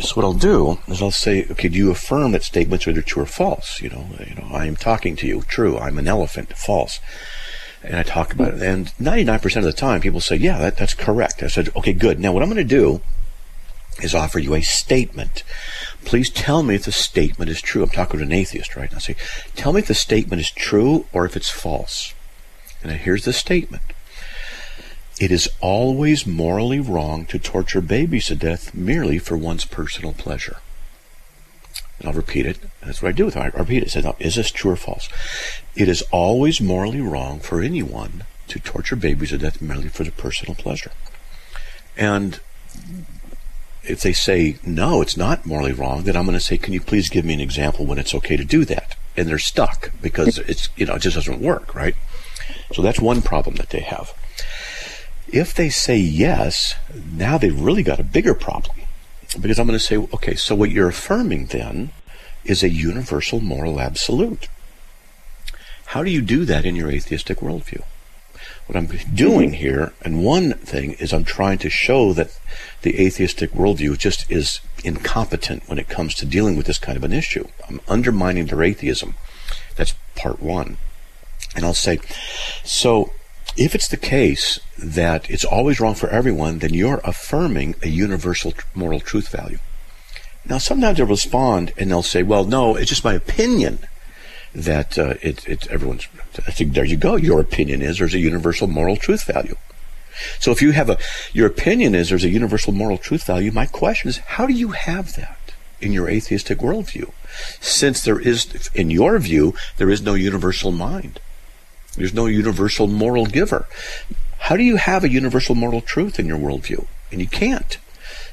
so 0.02 0.16
what 0.16 0.26
I'll 0.26 0.34
do 0.34 0.80
is 0.88 1.02
I'll 1.02 1.12
say, 1.12 1.48
okay, 1.50 1.70
do 1.70 1.78
you 1.78 1.92
affirm 1.92 2.34
that 2.34 2.44
statements 2.44 2.86
are 2.86 2.92
either 2.92 3.02
true 3.02 3.24
or 3.24 3.26
false? 3.26 3.82
You 3.82 3.90
know, 3.90 4.10
you 4.20 4.36
know, 4.36 4.50
I 4.52 4.66
am 4.66 4.76
talking 4.76 5.16
to 5.18 5.28
you, 5.28 5.42
true. 5.44 5.78
I'm 5.78 5.98
an 5.98 6.08
elephant, 6.08 6.56
false. 6.58 7.00
And 7.82 7.96
I 7.96 8.04
talk 8.04 8.34
about 8.34 8.56
it, 8.56 8.62
and 8.62 8.88
99% 9.00 9.56
of 9.56 9.64
the 9.64 9.72
time, 9.72 10.02
people 10.02 10.20
say, 10.20 10.36
yeah, 10.36 10.60
that, 10.60 10.76
that's 10.76 10.94
correct. 10.94 11.42
I 11.42 11.48
said, 11.48 11.70
okay, 11.78 11.94
good. 11.94 12.20
Now, 12.20 12.34
what 12.34 12.44
I'm 12.44 12.50
going 12.50 12.58
to 12.58 12.76
do 12.76 13.00
is 14.04 14.14
offer 14.14 14.38
you 14.38 14.54
a 14.54 14.62
statement. 14.62 15.44
Please 16.06 16.30
tell 16.30 16.64
me 16.64 16.76
if 16.76 16.86
the 16.86 16.92
statement 16.92 17.52
is 17.52 17.62
true. 17.62 17.84
I'm 17.84 17.90
talking 17.90 18.20
to 18.20 18.26
an 18.26 18.32
atheist, 18.32 18.76
right? 18.76 18.90
And 18.90 18.98
I 18.98 19.00
say, 19.00 19.16
tell 19.56 19.74
me 19.74 19.82
if 19.82 19.88
the 19.88 19.94
statement 19.94 20.42
is 20.42 20.52
true 20.52 21.06
or 21.14 21.26
if 21.26 21.36
it's 21.36 21.50
false. 21.50 22.14
And 22.82 22.92
here's 22.92 23.26
the 23.26 23.34
statement. 23.34 23.84
It 25.20 25.32
is 25.32 25.50
always 25.60 26.26
morally 26.26 26.80
wrong 26.80 27.26
to 27.26 27.38
torture 27.38 27.82
babies 27.82 28.28
to 28.28 28.36
death 28.36 28.74
merely 28.74 29.20
for 29.20 29.36
one's 29.36 29.66
personal 29.66 30.14
pleasure. 30.14 30.58
And 32.00 32.08
I'll 32.08 32.14
repeat 32.14 32.46
it. 32.46 32.60
That's 32.82 33.02
what 33.02 33.10
I 33.10 33.12
do 33.12 33.26
with 33.26 33.36
it. 33.36 33.40
I 33.40 33.48
repeat 33.48 33.84
it. 33.84 33.88
I 33.88 33.90
say, 33.90 34.02
now, 34.02 34.16
is 34.20 34.36
this 34.36 34.52
true 34.52 34.72
or 34.72 34.76
false? 34.78 35.10
It 35.76 35.90
is 35.90 36.02
always 36.12 36.62
morally 36.62 37.02
wrong 37.02 37.42
for 37.42 37.62
anyone 37.62 38.24
to 38.48 38.60
torture 38.60 38.96
babies 38.96 39.30
to 39.30 39.38
death 39.38 39.62
merely 39.62 39.90
for 39.90 40.04
their 40.04 40.14
personal 40.14 40.56
pleasure. 40.56 40.92
And 41.98 42.40
if 43.84 44.02
they 44.02 44.14
say, 44.14 44.58
no, 44.64 45.02
it's 45.02 45.18
not 45.18 45.46
morally 45.46 45.72
wrong, 45.72 46.04
then 46.04 46.16
I'm 46.16 46.26
going 46.26 46.38
to 46.38 46.44
say, 46.44 46.58
can 46.58 46.74
you 46.74 46.82
please 46.82 47.10
give 47.10 47.26
me 47.26 47.34
an 47.34 47.40
example 47.40 47.86
when 47.86 47.98
it's 47.98 48.14
okay 48.16 48.38
to 48.38 48.44
do 48.44 48.66
that? 48.66 48.96
And 49.16 49.28
they're 49.28 49.40
stuck 49.40 49.92
because 50.02 50.38
it's, 50.40 50.70
you 50.76 50.86
know, 50.86 50.96
it 50.96 51.02
just 51.02 51.16
doesn't 51.16 51.42
work, 51.42 51.74
right? 51.74 51.96
So 52.74 52.82
that's 52.82 53.00
one 53.00 53.22
problem 53.22 53.56
that 53.56 53.70
they 53.70 53.82
have. 53.82 54.14
If 55.28 55.54
they 55.54 55.70
say 55.70 55.98
yes, 55.98 56.76
now 57.12 57.38
they've 57.38 57.60
really 57.60 57.84
got 57.84 58.00
a 58.00 58.04
bigger 58.04 58.34
problem. 58.34 58.78
Because 59.40 59.60
I'm 59.60 59.68
going 59.68 59.78
to 59.78 59.84
say, 59.84 59.98
okay, 59.98 60.36
so 60.36 60.56
what 60.56 60.72
you're 60.72 60.88
affirming 60.90 61.48
then 61.48 61.92
is 62.44 62.64
a 62.64 62.70
universal 62.70 63.40
moral 63.40 63.80
absolute. 63.80 64.48
How 65.88 66.04
do 66.04 66.10
you 66.10 66.22
do 66.22 66.46
that 66.46 66.66
in 66.66 66.76
your 66.76 66.90
atheistic 66.90 67.40
worldview? 67.40 67.84
What 68.70 68.78
I'm 68.78 69.16
doing 69.16 69.54
here, 69.54 69.94
and 70.04 70.24
one 70.24 70.54
thing 70.54 70.92
is 71.00 71.12
I'm 71.12 71.24
trying 71.24 71.58
to 71.58 71.72
show 71.72 72.14
that 72.14 72.40
the 72.84 73.04
atheistic 73.04 73.52
worldview 73.52 73.98
just 73.98 74.30
is 74.30 74.60
incompetent 74.84 75.68
when 75.68 75.80
it 75.80 75.90
comes 75.90 76.14
to 76.14 76.26
dealing 76.28 76.56
with 76.56 76.68
this 76.68 76.78
kind 76.78 76.96
of 76.96 77.04
an 77.04 77.12
issue. 77.12 77.48
I'm 77.68 77.82
undermining 77.88 78.46
their 78.46 78.62
atheism. 78.62 79.16
That's 79.76 79.96
part 80.16 80.40
one. 80.40 80.78
And 81.56 81.66
I'll 81.66 81.74
say, 81.74 81.98
so 82.64 83.12
if 83.58 83.74
it's 83.74 83.88
the 83.88 83.98
case 83.98 84.60
that 84.78 85.28
it's 85.32 85.44
always 85.44 85.80
wrong 85.80 85.96
for 85.96 86.10
everyone, 86.10 86.60
then 86.60 86.76
you're 86.76 87.02
affirming 87.04 87.74
a 87.82 87.88
universal 87.88 88.54
moral 88.76 89.00
truth 89.00 89.30
value. 89.30 89.58
Now, 90.46 90.60
sometimes 90.60 91.00
they'll 91.00 91.08
respond 91.08 91.74
and 91.76 91.90
they'll 91.90 92.04
say, 92.04 92.22
well, 92.22 92.46
no, 92.46 92.76
it's 92.76 92.90
just 92.90 93.04
my 93.04 93.16
opinion 93.16 93.80
that 94.54 95.00
uh, 95.00 95.16
it, 95.24 95.48
it's 95.48 95.68
everyone's. 95.70 96.08
I 96.46 96.52
think 96.52 96.74
there 96.74 96.86
you 96.86 96.98
go. 96.98 97.16
Your 97.16 97.40
opinion 97.40 97.82
is 97.82 97.98
there's 97.98 98.14
a 98.14 98.20
universal 98.20 98.68
moral 98.68 98.96
truth 98.96 99.24
value. 99.24 99.56
So 100.40 100.52
if 100.52 100.62
you 100.62 100.72
have 100.72 100.90
a, 100.90 100.98
your 101.34 101.48
opinion 101.48 101.96
is 101.96 102.10
there's 102.10 102.24
a 102.24 102.30
universal 102.30 102.74
moral 102.74 102.98
truth 102.98 103.24
value. 103.24 103.52
My 103.52 103.66
question 103.66 104.10
is, 104.10 104.18
how 104.18 104.46
do 104.46 104.54
you 104.54 104.70
have 104.70 105.16
that 105.16 105.54
in 105.80 105.94
your 105.94 106.10
atheistic 106.10 106.60
worldview? 106.60 107.12
Since 107.62 108.04
there 108.04 108.20
is, 108.20 108.70
in 108.76 108.92
your 108.92 109.18
view, 109.20 109.56
there 109.78 109.90
is 109.90 110.02
no 110.02 110.14
universal 110.14 110.72
mind. 110.72 111.20
There's 111.96 112.14
no 112.14 112.26
universal 112.26 112.88
moral 112.88 113.26
giver. 113.26 113.68
How 114.40 114.58
do 114.58 114.64
you 114.64 114.78
have 114.78 115.04
a 115.04 115.10
universal 115.10 115.56
moral 115.56 115.82
truth 115.82 116.20
in 116.20 116.26
your 116.26 116.38
worldview? 116.38 116.86
And 117.12 117.22
you 117.22 117.28
can't. 117.28 117.78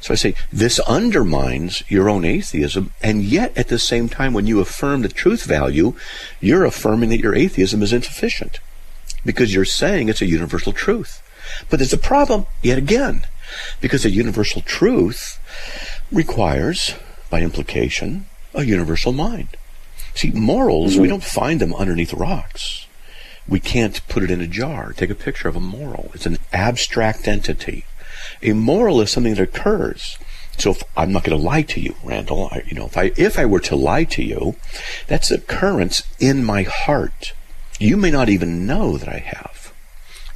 So 0.01 0.13
I 0.13 0.17
say 0.17 0.35
this 0.53 0.79
undermines 0.81 1.83
your 1.89 2.09
own 2.09 2.25
atheism, 2.25 2.93
and 3.03 3.23
yet 3.23 3.57
at 3.57 3.69
the 3.69 3.79
same 3.79 4.09
time, 4.09 4.33
when 4.33 4.47
you 4.47 4.61
affirm 4.61 5.03
the 5.03 5.09
truth 5.09 5.45
value, 5.45 5.95
you're 6.41 6.65
affirming 6.65 7.11
that 7.11 7.21
your 7.21 7.35
atheism 7.35 7.83
is 7.83 7.93
insufficient 7.93 8.61
because 9.25 9.55
you're 9.55 9.65
saying 9.65 10.09
it's 10.09 10.23
a 10.23 10.27
universal 10.27 10.73
truth. 10.73 11.23
But 11.71 11.79
there's 11.79 11.93
a 11.93 11.99
problem 11.99 12.47
yet 12.63 12.79
again, 12.79 13.23
because 13.81 14.05
a 14.05 14.11
universal 14.11 14.63
truth 14.63 15.39
requires, 16.13 16.95
by 17.31 17.41
implication, 17.41 18.27
a 18.55 18.65
universal 18.65 19.13
mind. 19.13 19.49
See, 20.15 20.31
morals, 20.31 20.93
mm-hmm. 20.93 21.03
we 21.03 21.09
don't 21.09 21.25
find 21.25 21.61
them 21.61 21.75
underneath 21.75 22.15
rocks. 22.15 22.87
We 23.49 23.61
can't 23.61 24.01
put 24.09 24.25
it 24.25 24.31
in 24.31 24.41
a 24.41 24.47
jar. 24.47 24.93
Take 24.93 25.11
a 25.11 25.15
picture 25.15 25.49
of 25.49 25.57
a 25.57 25.61
moral. 25.61 26.11
It's 26.15 26.27
an 26.27 26.39
abstract 26.53 27.29
entity. 27.29 27.85
A 28.47 28.53
moral 28.53 29.01
is 29.01 29.11
something 29.11 29.35
that 29.35 29.43
occurs. 29.43 30.19
So 30.57 30.71
if 30.71 30.83
I'm 30.97 31.13
not 31.13 31.25
going 31.25 31.37
to 31.37 31.45
lie 31.45 31.63
to 31.63 31.81
you, 31.81 31.97
Randall, 32.03 32.49
I, 32.51 32.63
you 32.67 32.75
know, 32.75 32.87
if 32.87 32.97
I 32.97 33.13
if 33.17 33.39
I 33.39 33.45
were 33.45 33.61
to 33.61 33.77
lie 33.77 34.05
to 34.05 34.23
you, 34.23 34.57
that's 35.07 35.31
occurrence 35.31 36.03
in 36.19 36.45
my 36.45 36.63
heart. 36.63 37.33
You 37.79 37.97
may 37.97 38.11
not 38.11 38.29
even 38.29 38.67
know 38.67 38.97
that 38.97 39.09
I 39.09 39.19
have. 39.19 39.73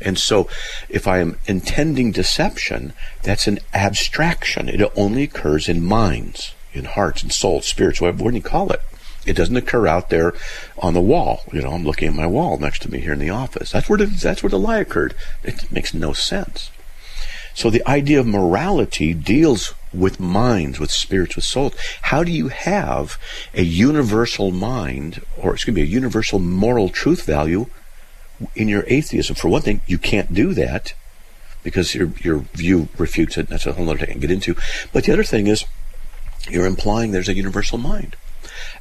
And 0.00 0.18
so 0.18 0.48
if 0.88 1.06
I 1.06 1.18
am 1.18 1.38
intending 1.46 2.10
deception, 2.10 2.92
that's 3.22 3.46
an 3.46 3.60
abstraction. 3.72 4.68
It 4.68 4.82
only 4.96 5.22
occurs 5.22 5.68
in 5.68 5.84
minds, 5.84 6.54
in 6.72 6.84
hearts 6.86 7.22
and 7.22 7.32
souls, 7.32 7.66
spirits, 7.66 8.00
whatever 8.00 8.30
you 8.30 8.42
call 8.42 8.72
it. 8.72 8.80
It 9.26 9.36
doesn't 9.36 9.56
occur 9.56 9.86
out 9.86 10.08
there 10.08 10.32
on 10.78 10.94
the 10.94 11.00
wall. 11.00 11.44
You 11.52 11.62
know, 11.62 11.72
I'm 11.72 11.84
looking 11.84 12.08
at 12.08 12.14
my 12.14 12.26
wall 12.26 12.58
next 12.58 12.82
to 12.82 12.90
me 12.90 13.00
here 13.00 13.12
in 13.12 13.18
the 13.18 13.30
office. 13.30 13.70
That's 13.70 13.88
where 13.88 13.98
the, 13.98 14.06
that's 14.06 14.42
where 14.42 14.50
the 14.50 14.58
lie 14.58 14.78
occurred. 14.78 15.14
It 15.44 15.70
makes 15.70 15.92
no 15.94 16.12
sense. 16.12 16.70
So 17.60 17.68
the 17.68 17.86
idea 17.86 18.18
of 18.18 18.26
morality 18.26 19.12
deals 19.12 19.74
with 19.92 20.18
minds, 20.18 20.80
with 20.80 20.90
spirits, 20.90 21.36
with 21.36 21.44
souls. 21.44 21.74
How 22.00 22.24
do 22.24 22.32
you 22.32 22.48
have 22.48 23.18
a 23.52 23.60
universal 23.62 24.50
mind, 24.50 25.20
or 25.36 25.52
it's 25.52 25.64
going 25.64 25.74
to 25.74 25.82
be 25.82 25.86
a 25.86 25.94
universal 26.00 26.38
moral 26.38 26.88
truth 26.88 27.26
value 27.26 27.66
in 28.56 28.68
your 28.68 28.84
atheism? 28.86 29.36
For 29.36 29.48
one 29.48 29.60
thing, 29.60 29.82
you 29.86 29.98
can't 29.98 30.32
do 30.32 30.54
that 30.54 30.94
because 31.62 31.94
your 31.94 32.12
your 32.22 32.38
view 32.54 32.88
refutes 32.96 33.36
it. 33.36 33.50
That's 33.50 33.66
a 33.66 33.74
whole 33.74 33.90
other 33.90 34.06
thing 34.06 34.14
to 34.14 34.26
get 34.26 34.30
into. 34.30 34.56
But 34.94 35.04
the 35.04 35.12
other 35.12 35.22
thing 35.22 35.46
is, 35.46 35.66
you're 36.48 36.64
implying 36.64 37.10
there's 37.10 37.28
a 37.28 37.34
universal 37.34 37.76
mind, 37.76 38.16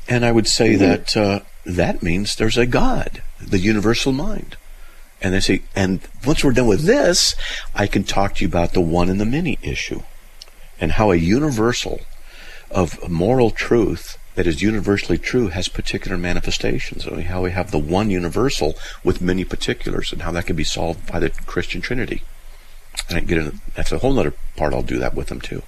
and 0.07 0.23
I 0.23 0.31
would 0.31 0.47
say 0.47 0.75
mm-hmm. 0.75 0.85
that 0.85 1.17
uh, 1.17 1.39
that 1.65 2.01
means 2.01 2.37
there's 2.37 2.57
a 2.57 2.65
God, 2.65 3.23
the 3.41 3.59
universal 3.59 4.13
mind. 4.13 4.55
And 5.21 5.33
they 5.33 5.39
say, 5.39 5.61
and 5.75 5.99
once 6.25 6.43
we're 6.43 6.53
done 6.53 6.67
with 6.67 6.83
this, 6.83 7.35
I 7.75 7.87
can 7.87 8.03
talk 8.03 8.35
to 8.35 8.43
you 8.43 8.47
about 8.47 8.73
the 8.73 8.81
one 8.81 9.09
and 9.09 9.19
the 9.19 9.25
many 9.25 9.57
issue 9.61 10.01
and 10.79 10.93
how 10.93 11.11
a 11.11 11.15
universal 11.15 12.01
of 12.71 13.09
moral 13.09 13.51
truth 13.51 14.17
that 14.35 14.47
is 14.47 14.61
universally 14.61 15.17
true 15.17 15.49
has 15.49 15.67
particular 15.67 16.17
manifestations. 16.17 17.05
I 17.05 17.11
mean, 17.11 17.21
how 17.23 17.43
we 17.43 17.51
have 17.51 17.71
the 17.71 17.79
one 17.79 18.09
universal 18.09 18.75
with 19.03 19.21
many 19.21 19.43
particulars 19.43 20.13
and 20.13 20.21
how 20.21 20.31
that 20.31 20.45
can 20.45 20.55
be 20.55 20.63
solved 20.63 21.11
by 21.11 21.19
the 21.19 21.29
Christian 21.29 21.81
Trinity. 21.81 22.21
And 23.09 23.17
I 23.17 23.21
get 23.21 23.37
into, 23.37 23.59
that's 23.75 23.91
a 23.91 23.97
whole 23.97 24.17
other 24.17 24.33
part. 24.55 24.73
I'll 24.73 24.81
do 24.81 24.99
that 24.99 25.15
with 25.15 25.27
them 25.27 25.41
too. 25.41 25.63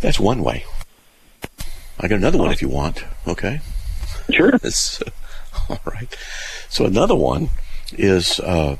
That's 0.00 0.20
one 0.20 0.42
way. 0.42 0.64
I 1.98 2.08
got 2.08 2.16
another 2.16 2.38
one 2.38 2.52
if 2.52 2.62
you 2.62 2.68
want. 2.68 3.04
Okay. 3.26 3.60
Sure. 4.30 4.52
all 5.68 5.80
right. 5.86 6.16
So 6.68 6.84
another 6.84 7.14
one 7.14 7.50
is 7.98 8.40
uh, 8.40 8.76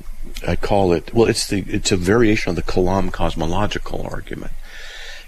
I 0.46 0.56
call 0.56 0.92
it 0.92 1.14
well 1.14 1.28
it's 1.28 1.46
the 1.46 1.64
it's 1.68 1.92
a 1.92 1.96
variation 1.96 2.50
of 2.50 2.56
the 2.56 2.62
Kalam 2.62 3.12
cosmological 3.12 4.02
argument. 4.02 4.52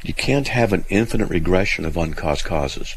You 0.03 0.15
can't 0.15 0.49
have 0.49 0.73
an 0.73 0.85
infinite 0.89 1.31
regression 1.31 1.85
of 1.85 1.97
uncaused 1.97 2.45
causes. 2.45 2.97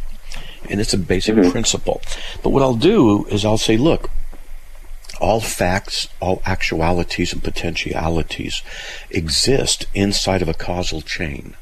And 0.70 0.80
it's 0.80 0.94
a 0.94 0.98
basic 0.98 1.36
mm-hmm. 1.36 1.52
principle. 1.52 2.02
But 2.44 2.50
what 2.50 2.62
I'll 2.62 2.76
do 2.76 3.26
is 3.28 3.46
I'll 3.46 3.58
say, 3.58 3.78
look, 3.78 4.12
all 5.20 5.42
facts, 5.42 6.08
all 6.20 6.42
actualities 6.46 7.34
and 7.34 7.44
potentialities 7.44 8.62
exist 9.10 9.88
inside 9.94 10.42
of 10.42 10.50
a 10.50 10.54
causal 10.54 11.02
chain. 11.02 11.56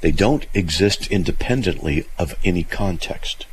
They 0.00 0.10
don't 0.10 0.46
exist 0.52 1.06
independently 1.08 2.06
of 2.18 2.34
any 2.44 2.64
context. 2.64 3.46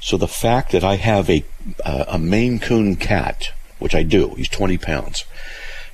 So 0.00 0.16
the 0.16 0.28
fact 0.28 0.72
that 0.72 0.84
I 0.84 0.96
have 0.96 1.28
a, 1.28 1.44
uh, 1.84 2.04
a 2.08 2.18
Maine 2.18 2.58
Coon 2.58 2.96
cat 2.96 3.52
which 3.80 3.94
I 3.94 4.02
do. 4.02 4.34
He's 4.36 4.48
20 4.48 4.78
pounds. 4.78 5.24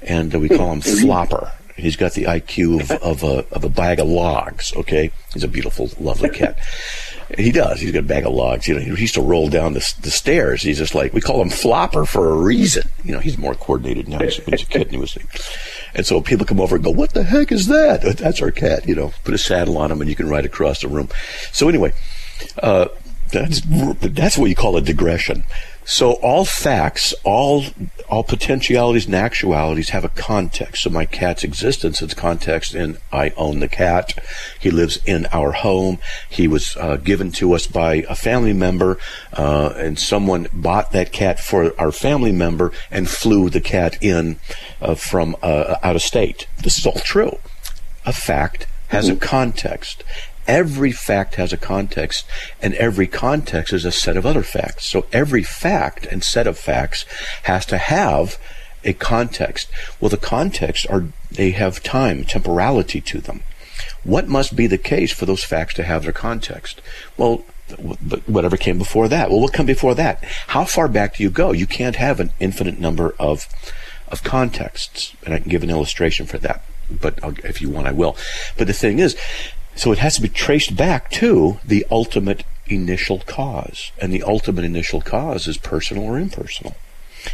And 0.03 0.35
uh, 0.35 0.39
we 0.39 0.49
call 0.49 0.73
him 0.73 0.81
Flopper. 0.81 1.53
He's 1.77 1.97
got 1.97 2.13
the 2.13 2.25
IQ 2.25 2.81
of, 2.81 2.91
of, 2.91 3.23
a, 3.23 3.47
of 3.55 3.65
a 3.65 3.69
bag 3.69 4.01
of 4.01 4.09
logs, 4.09 4.73
okay? 4.77 5.11
He's 5.35 5.45
a 5.45 5.49
beautiful, 5.49 5.91
lovely 5.99 6.31
cat. 6.31 6.59
He 7.37 7.51
does. 7.51 7.81
He's 7.81 7.91
got 7.91 7.99
a 7.99 8.03
bag 8.03 8.25
of 8.25 8.35
logs. 8.35 8.69
You 8.69 8.75
know, 8.75 8.81
he 8.81 9.01
used 9.01 9.15
to 9.15 9.21
roll 9.21 9.49
down 9.49 9.73
the, 9.73 9.95
the 10.03 10.13
stairs. 10.13 10.63
He's 10.63 10.79
just 10.79 10.95
like, 10.95 11.13
we 11.13 11.21
call 11.21 11.43
him 11.43 11.51
Flopper 11.51 12.05
for 12.07 12.31
a 12.31 12.37
reason. 12.37 12.89
You 13.03 13.13
know, 13.15 13.19
he's 13.19 13.37
more 13.37 13.57
coordinated 13.57 14.09
now. 14.09 14.21
He's, 14.21 14.37
he's 14.37 14.63
a 14.63 14.67
kid 14.67 14.83
and 14.83 14.91
he 14.93 14.97
was, 14.97 15.19
and 15.93 16.07
so 16.07 16.21
people 16.21 16.47
come 16.47 16.61
over 16.61 16.77
and 16.77 16.85
go, 16.85 16.93
what 16.93 17.15
the 17.15 17.25
heck 17.25 17.51
is 17.51 17.67
that? 17.67 18.03
That's 18.03 18.41
our 18.41 18.53
cat, 18.53 18.87
you 18.87 18.95
know, 18.95 19.13
put 19.25 19.35
a 19.35 19.39
saddle 19.39 19.77
on 19.77 19.91
him 19.91 20.01
and 20.01 20.09
you 20.09 20.15
can 20.15 20.29
ride 20.29 20.45
across 20.45 20.83
the 20.83 20.89
room. 20.89 21.09
So 21.51 21.69
anyway, 21.69 21.95
uh, 22.63 22.89
that's, 23.33 23.61
that's 23.65 24.39
what 24.39 24.49
you 24.49 24.55
call 24.55 24.77
a 24.77 24.81
digression. 24.81 25.43
So 25.87 26.15
all 26.15 26.45
facts, 26.45 27.15
all 27.23 27.65
all 28.09 28.25
potentialities 28.25 29.07
and 29.07 29.15
actualities 29.15 29.91
have 29.91 30.05
a 30.05 30.09
context. 30.09 30.83
So 30.83 30.91
my 30.91 31.07
cat's 31.07 31.45
existence 31.45 32.03
is 32.03 32.13
context 32.13 32.75
in 32.75 32.99
I 33.13 33.31
own 33.37 33.61
the 33.61 33.69
cat. 33.69 34.13
He 34.59 34.71
lives 34.73 34.99
in 35.07 35.27
our 35.27 35.53
home. 35.53 35.99
He 36.29 36.49
was 36.49 36.77
uh, 36.77 36.97
given 36.97 37.31
to 37.33 37.53
us 37.53 37.69
by 37.69 38.05
a 38.09 38.17
family 38.17 38.53
member, 38.53 38.99
uh, 39.33 39.75
and 39.77 39.97
someone 39.97 40.49
bought 40.53 40.91
that 40.91 41.13
cat 41.13 41.39
for 41.39 41.73
our 41.81 41.93
family 41.93 42.33
member 42.33 42.73
and 42.91 43.09
flew 43.09 43.49
the 43.49 43.61
cat 43.61 43.97
in 44.03 44.41
uh, 44.81 44.97
from 44.97 45.37
uh, 45.41 45.77
out 45.85 45.95
of 45.95 46.03
state. 46.03 46.49
This 46.63 46.79
is 46.79 46.87
all 46.87 46.99
true. 46.99 47.39
A 48.05 48.13
fact 48.13 48.67
has 48.89 49.07
mm-hmm. 49.07 49.19
a 49.19 49.21
context. 49.21 50.03
Every 50.47 50.93
fact 50.93 51.35
has 51.37 51.53
a 51.53 51.57
context, 51.57 52.27
and 52.63 52.75
every 52.75 53.07
context 53.07 53.73
is 53.73 53.85
a 53.85 53.93
set 53.93 54.17
of 54.17 54.25
other 54.25 54.43
facts. 54.43 54.87
So 54.87 55.07
every 55.13 55.43
fact 55.43 56.07
and 56.07 56.23
set 56.23 56.47
of 56.47 56.59
facts 56.59 57.05
has 57.45 57.67
to 57.67 57.79
have 57.79 58.39
a 58.85 58.93
context. 58.93 59.69
Well, 60.01 60.09
the 60.09 60.17
contexts 60.17 60.87
are, 60.87 61.07
they 61.31 61.51
have 61.51 61.83
time, 61.83 62.25
temporality 62.25 63.01
to 63.01 63.21
them. 63.21 63.43
What 64.05 64.29
must 64.29 64.55
be 64.55 64.69
the 64.69 64.79
case 64.79 65.13
for 65.13 65.27
those 65.27 65.43
facts 65.43 65.75
to 65.75 65.83
have 65.83 66.05
their 66.05 66.13
context? 66.13 66.81
Well, 67.17 67.45
whatever 68.27 68.57
came 68.57 68.79
before 68.79 69.09
that. 69.09 69.29
Well, 69.29 69.41
what 69.41 69.53
come 69.53 69.67
before 69.67 69.97
that? 69.97 70.23
How 70.49 70.65
far 70.65 70.87
back 70.87 71.17
do 71.17 71.25
you 71.25 71.31
go? 71.31 71.51
You 71.51 71.67
can't 71.67 71.97
have 71.97 72.21
an 72.21 72.31
infinite 72.39 72.79
number 72.79 73.17
of, 73.19 73.49
of 74.09 74.23
contexts. 74.23 75.15
And 75.25 75.35
I 75.35 75.41
can 75.41 75.51
give 75.51 75.65
an 75.65 75.71
illustration 75.71 76.27
for 76.27 76.39
that. 76.39 76.63
but 76.89 77.23
I'll, 77.25 77.35
if 77.45 77.61
you 77.61 77.69
want, 77.71 77.89
I 77.89 77.93
will. 77.93 78.17
But 78.57 78.67
the 78.67 78.73
thing 78.73 78.99
is, 78.99 79.17
so 79.77 79.93
it 79.93 79.99
has 79.99 80.17
to 80.17 80.23
be 80.23 80.29
traced 80.29 80.77
back 80.77 81.11
to 81.13 81.59
the 81.65 81.87
ultimate 81.91 82.45
initial 82.67 83.21
cause. 83.21 83.93
And 84.01 84.13
the 84.13 84.23
ultimate 84.23 84.65
initial 84.65 85.01
cause 85.01 85.47
is 85.47 85.59
personal 85.59 86.05
or 86.05 86.19
impersonal. 86.19 86.77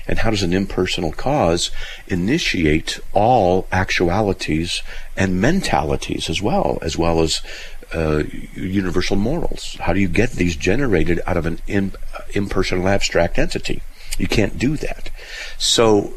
And 0.07 0.21
how 0.21 0.31
does 0.31 0.43
an 0.43 0.53
impersonal 0.53 1.13
cause 1.13 1.71
initiate 2.09 2.99
all 3.13 3.67
actualities 3.71 4.83
and 5.17 5.41
mentalities 5.41 6.29
as 6.29 6.41
well, 6.41 6.79
as 6.83 6.97
well 6.97 7.21
as 7.21 7.43
uh, 7.93 8.25
universal 8.55 9.17
morals? 9.17 9.77
How 9.81 9.93
do 9.93 10.01
you 10.01 10.09
get 10.09 10.33
these 10.33 10.57
generated 10.57 11.21
out 11.27 11.37
of 11.37 11.47
an 11.47 11.61
uh, 11.69 12.21
impersonal 12.35 12.89
abstract 12.89 13.39
entity? 13.39 13.83
You 14.19 14.27
can't 14.27 14.59
do 14.59 14.77
that. 14.79 15.11
So 15.59 16.15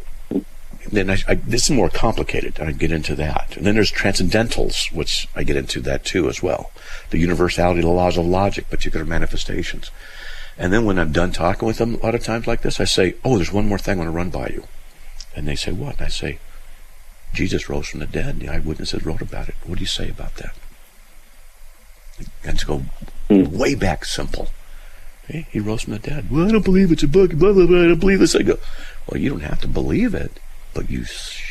then 0.91 1.09
I, 1.09 1.17
I, 1.27 1.35
this 1.35 1.65
is 1.65 1.71
more 1.71 1.89
complicated. 1.89 2.59
I 2.59 2.71
get 2.71 2.91
into 2.91 3.15
that. 3.15 3.57
And 3.57 3.65
then 3.65 3.75
there's 3.75 3.91
transcendentals, 3.91 4.91
which 4.91 5.27
I 5.35 5.43
get 5.43 5.55
into 5.55 5.81
that 5.81 6.05
too 6.05 6.29
as 6.29 6.43
well. 6.43 6.71
The 7.09 7.17
universality, 7.17 7.81
the 7.81 7.87
laws 7.87 8.17
of 8.17 8.25
logic, 8.25 8.69
particular 8.69 9.05
manifestations. 9.05 9.91
And 10.57 10.71
then 10.71 10.85
when 10.85 10.99
I'm 10.99 11.11
done 11.11 11.31
talking 11.31 11.67
with 11.67 11.77
them, 11.77 11.95
a 11.95 11.97
lot 11.97 12.15
of 12.15 12.23
times 12.23 12.47
like 12.47 12.61
this, 12.61 12.79
I 12.79 12.85
say, 12.85 13.15
"Oh, 13.25 13.35
there's 13.35 13.51
one 13.51 13.67
more 13.67 13.77
thing 13.77 13.95
I 13.95 14.03
want 14.03 14.07
to 14.07 14.11
run 14.11 14.29
by 14.29 14.47
you." 14.47 14.65
And 15.35 15.47
they 15.47 15.55
say, 15.55 15.71
"What?" 15.71 15.97
And 15.97 16.05
I 16.05 16.09
say, 16.09 16.39
"Jesus 17.33 17.69
rose 17.69 17.87
from 17.87 17.99
the 17.99 18.05
dead. 18.05 18.39
The 18.39 18.49
eyewitnesses 18.49 19.05
wrote 19.05 19.21
about 19.21 19.49
it. 19.49 19.55
What 19.65 19.79
do 19.79 19.81
you 19.81 19.87
say 19.87 20.09
about 20.09 20.35
that?" 20.35 20.55
And 22.43 22.57
to 22.59 22.65
go 22.65 22.77
hmm. 23.27 23.57
way 23.57 23.75
back 23.75 24.05
simple. 24.05 24.49
Hey, 25.27 25.47
he 25.49 25.59
rose 25.59 25.81
from 25.81 25.93
the 25.93 25.99
dead. 25.99 26.29
Well, 26.31 26.47
I 26.47 26.51
don't 26.51 26.63
believe 26.63 26.91
it's 26.91 27.03
a 27.03 27.07
book. 27.07 27.33
Blah 27.33 27.51
blah 27.53 27.65
blah. 27.65 27.81
I 27.83 27.87
don't 27.87 27.99
believe 27.99 28.19
this. 28.19 28.35
I 28.35 28.43
go, 28.43 28.57
well, 29.07 29.19
you 29.19 29.29
don't 29.29 29.41
have 29.41 29.61
to 29.61 29.67
believe 29.67 30.13
it, 30.13 30.39
but 30.75 30.91
you 30.91 31.05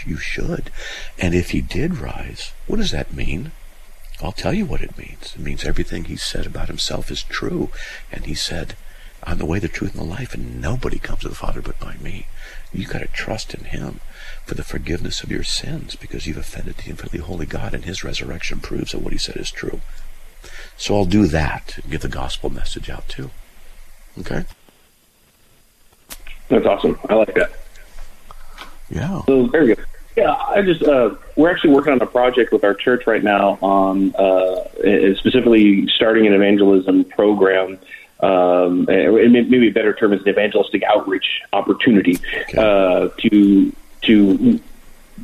you 0.06 0.18
should. 0.18 0.70
And 1.18 1.34
if 1.34 1.50
he 1.50 1.60
did 1.60 1.98
rise, 1.98 2.52
what 2.68 2.76
does 2.76 2.92
that 2.92 3.12
mean? 3.12 3.50
I'll 4.22 4.30
tell 4.32 4.54
you 4.54 4.64
what 4.64 4.82
it 4.82 4.96
means. 4.96 5.34
It 5.34 5.40
means 5.40 5.64
everything 5.64 6.04
he 6.04 6.16
said 6.16 6.46
about 6.46 6.68
himself 6.68 7.10
is 7.10 7.24
true. 7.24 7.70
And 8.12 8.26
he 8.26 8.34
said, 8.34 8.76
I'm 9.26 9.38
the 9.38 9.46
way, 9.46 9.58
the 9.58 9.68
truth, 9.68 9.98
and 9.98 10.02
the 10.02 10.14
life, 10.14 10.34
and 10.34 10.60
nobody 10.60 10.98
comes 10.98 11.20
to 11.20 11.28
the 11.28 11.34
Father 11.34 11.62
but 11.62 11.80
by 11.80 11.96
me. 11.96 12.26
You've 12.72 12.90
got 12.90 13.00
to 13.00 13.06
trust 13.06 13.54
in 13.54 13.64
Him 13.64 14.00
for 14.44 14.54
the 14.54 14.62
forgiveness 14.62 15.22
of 15.22 15.30
your 15.30 15.42
sins 15.42 15.96
because 15.96 16.26
you've 16.26 16.36
offended 16.36 16.76
the 16.76 16.90
infinitely 16.90 17.20
holy 17.20 17.46
God, 17.46 17.72
and 17.72 17.84
His 17.84 18.04
resurrection 18.04 18.60
proves 18.60 18.92
that 18.92 19.00
what 19.00 19.14
He 19.14 19.18
said 19.18 19.36
is 19.36 19.50
true. 19.50 19.80
So 20.76 20.94
I'll 20.94 21.06
do 21.06 21.26
that 21.28 21.78
and 21.82 21.90
get 21.90 22.02
the 22.02 22.08
gospel 22.08 22.50
message 22.50 22.90
out 22.90 23.08
too. 23.08 23.30
Okay? 24.18 24.44
That's 26.48 26.66
awesome. 26.66 26.98
I 27.08 27.14
like 27.14 27.34
that. 27.34 27.63
Yeah. 28.94 29.22
So 29.26 29.42
there 29.42 29.64
very 29.64 29.66
good. 29.74 29.84
Yeah, 30.16 30.32
I 30.32 30.62
just 30.62 30.82
uh, 30.84 31.16
we're 31.34 31.50
actually 31.50 31.70
working 31.70 31.92
on 31.92 32.00
a 32.00 32.06
project 32.06 32.52
with 32.52 32.62
our 32.62 32.74
church 32.74 33.06
right 33.06 33.22
now 33.22 33.58
on 33.60 34.14
uh, 34.14 34.64
specifically 35.16 35.88
starting 35.88 36.26
an 36.26 36.32
evangelism 36.32 37.04
program. 37.04 37.78
Um, 38.20 38.84
maybe 38.84 39.68
a 39.68 39.72
better 39.72 39.92
term 39.92 40.12
is 40.12 40.22
an 40.22 40.28
evangelistic 40.28 40.84
outreach 40.84 41.42
opportunity 41.52 42.20
okay. 42.42 42.58
uh, 42.58 43.08
to 43.18 43.72
to 44.02 44.60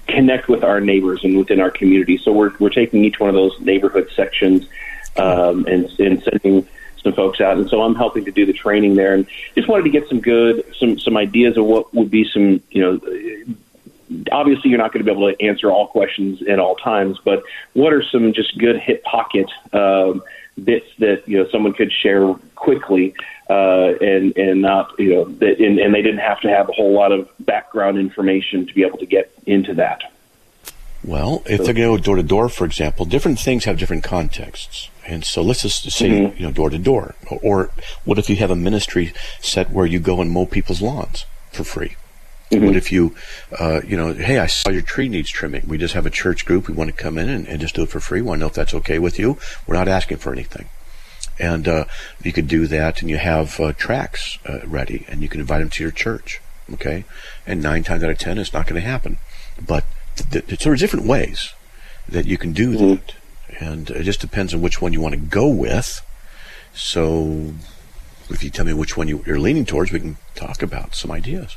connect 0.09 0.49
with 0.49 0.65
our 0.65 0.81
neighbors 0.81 1.23
and 1.23 1.39
within 1.39 1.61
our 1.61 1.71
community. 1.71 2.19
So 2.19 2.33
we're 2.33 2.53
we're 2.59 2.71
taking 2.71 3.05
each 3.05 3.21
one 3.21 3.29
of 3.29 3.35
those 3.37 3.59
neighborhood 3.61 4.11
sections 4.17 4.67
um, 5.17 5.67
and, 5.67 5.89
and 6.01 6.23
sending 6.25 6.69
some 7.03 7.13
folks 7.13 7.41
out, 7.41 7.57
and 7.57 7.69
so 7.69 7.83
I'm 7.83 7.95
helping 7.95 8.25
to 8.25 8.31
do 8.31 8.47
the 8.47 8.53
training 8.53 8.95
there, 8.95 9.15
and 9.15 9.27
just 9.55 9.69
wanted 9.69 9.85
to 9.85 9.91
get 9.91 10.09
some 10.09 10.21
good 10.21 10.65
some 10.79 10.99
some 10.99 11.17
ideas 11.17 11.57
of 11.57 11.65
what 11.65 11.93
would 11.95 12.11
be 12.11 12.25
some 12.25 12.61
you 12.71 12.83
know. 12.83 13.01
Obviously, 14.33 14.71
you're 14.71 14.79
not 14.79 14.93
going 14.93 15.05
to 15.05 15.13
be 15.13 15.17
able 15.17 15.33
to 15.33 15.41
answer 15.41 15.71
all 15.71 15.87
questions 15.87 16.43
at 16.43 16.59
all 16.59 16.75
times, 16.75 17.19
but 17.25 17.45
what 17.75 17.93
are 17.93 18.03
some 18.03 18.33
just 18.33 18.59
good 18.59 18.77
hit 18.77 19.05
pocket 19.05 19.49
um, 19.73 20.23
bits 20.63 20.87
that 20.99 21.29
you 21.29 21.39
know 21.39 21.49
someone 21.51 21.73
could 21.73 21.93
share 21.93 22.35
quickly 22.57 23.15
uh, 23.49 23.95
and 24.01 24.37
and 24.37 24.63
not 24.63 24.99
you 24.99 25.15
know 25.15 25.25
that 25.25 25.59
and, 25.61 25.79
and 25.79 25.95
they 25.95 26.03
didn't 26.03 26.21
have 26.21 26.41
to 26.41 26.49
have 26.49 26.69
a 26.69 26.73
whole 26.73 26.93
lot 26.93 27.13
of 27.13 27.29
background 27.41 27.99
information 27.99 28.67
to 28.67 28.75
be 28.75 28.85
able 28.85 28.99
to 28.99 29.07
get 29.07 29.33
into 29.47 29.75
that. 29.75 30.03
Well, 31.03 31.43
if 31.47 31.65
they're 31.65 31.73
going 31.73 31.97
to 31.97 31.97
go 31.97 31.99
door 31.99 32.17
to 32.17 32.23
door, 32.23 32.49
for 32.49 32.67
example, 32.67 33.07
different 33.07 33.39
things 33.39 33.65
have 33.65 33.79
different 33.79 34.05
contexts. 34.05 34.91
And 35.11 35.25
so 35.25 35.43
let's 35.43 35.63
just 35.63 35.91
say, 35.91 36.09
mm-hmm. 36.09 36.37
you 36.39 36.47
know, 36.47 36.53
door 36.53 36.71
to 36.71 36.79
door. 36.79 37.17
Or 37.43 37.71
what 38.05 38.17
if 38.17 38.31
you 38.31 38.37
have 38.37 38.53
a 38.53 38.57
ministry 38.57 39.13
set 39.41 39.71
where 39.71 39.85
you 39.85 39.99
go 39.99 40.21
and 40.21 40.31
mow 40.31 40.47
people's 40.47 40.81
lawns 40.81 41.27
for 41.51 41.65
free? 41.65 41.97
Mm-hmm. 42.53 42.67
What 42.67 42.77
if 42.77 42.93
you, 42.93 43.17
uh, 43.59 43.81
you 43.85 43.97
know, 43.97 44.13
hey, 44.13 44.39
I 44.39 44.47
saw 44.47 44.71
your 44.71 44.83
tree 44.83 45.09
needs 45.09 45.29
trimming. 45.29 45.65
We 45.67 45.79
just 45.79 45.95
have 45.95 46.07
a 46.07 46.11
church 46.11 46.47
group. 46.47 46.69
We 46.69 46.75
want 46.75 46.91
to 46.91 46.97
come 46.97 47.19
in 47.19 47.29
and, 47.29 47.49
and 47.49 47.61
just 47.61 47.75
do 47.75 47.83
it 47.83 47.89
for 47.89 47.99
free. 47.99 48.21
We 48.21 48.29
Want 48.29 48.39
to 48.39 48.41
know 48.43 48.47
if 48.47 48.55
that's 48.55 48.75
okay 48.75 49.01
with 49.01 49.19
you? 49.19 49.37
We're 49.67 49.75
not 49.75 49.89
asking 49.89 50.19
for 50.19 50.33
anything. 50.33 50.69
And 51.41 51.67
uh, 51.67 51.85
you 52.23 52.33
could 52.33 52.47
do 52.47 52.69
that, 52.69 53.01
and 53.01 53.11
you 53.11 53.17
have 53.17 53.59
uh, 53.59 53.73
tracts 53.73 54.39
uh, 54.49 54.61
ready, 54.65 55.07
and 55.09 55.23
you 55.23 55.29
can 55.29 55.41
invite 55.41 55.61
them 55.61 55.71
to 55.71 55.83
your 55.83 55.91
church. 55.91 56.41
Okay, 56.73 57.05
and 57.47 57.61
nine 57.61 57.83
times 57.83 58.05
out 58.05 58.11
of 58.11 58.19
ten, 58.19 58.39
it's 58.39 58.53
not 58.53 58.67
going 58.67 58.81
to 58.81 58.87
happen. 58.87 59.17
But 59.61 59.85
th- 60.31 60.47
th- 60.47 60.61
there 60.61 60.73
are 60.73 60.77
different 60.77 61.07
ways 61.07 61.53
that 62.09 62.27
you 62.27 62.39
can 62.39 62.53
do 62.53 62.77
mm-hmm. 62.77 62.89
that 62.91 63.15
and 63.61 63.91
it 63.91 64.03
just 64.03 64.21
depends 64.21 64.55
on 64.55 64.61
which 64.61 64.81
one 64.81 64.93
you 64.93 65.01
want 65.01 65.15
to 65.15 65.21
go 65.21 65.47
with. 65.47 66.01
So, 66.73 67.53
if 68.31 68.43
you 68.43 68.51
tell 68.51 68.65
me 68.65 68.73
which 68.73 68.97
one 68.97 69.07
you, 69.07 69.23
are 69.27 69.39
leaning 69.39 69.67
towards, 69.67 69.93
we 69.93 70.01
can 70.01 70.17
talk 70.35 70.63
about 70.63 70.95
some 70.95 71.11
ideas. 71.11 71.57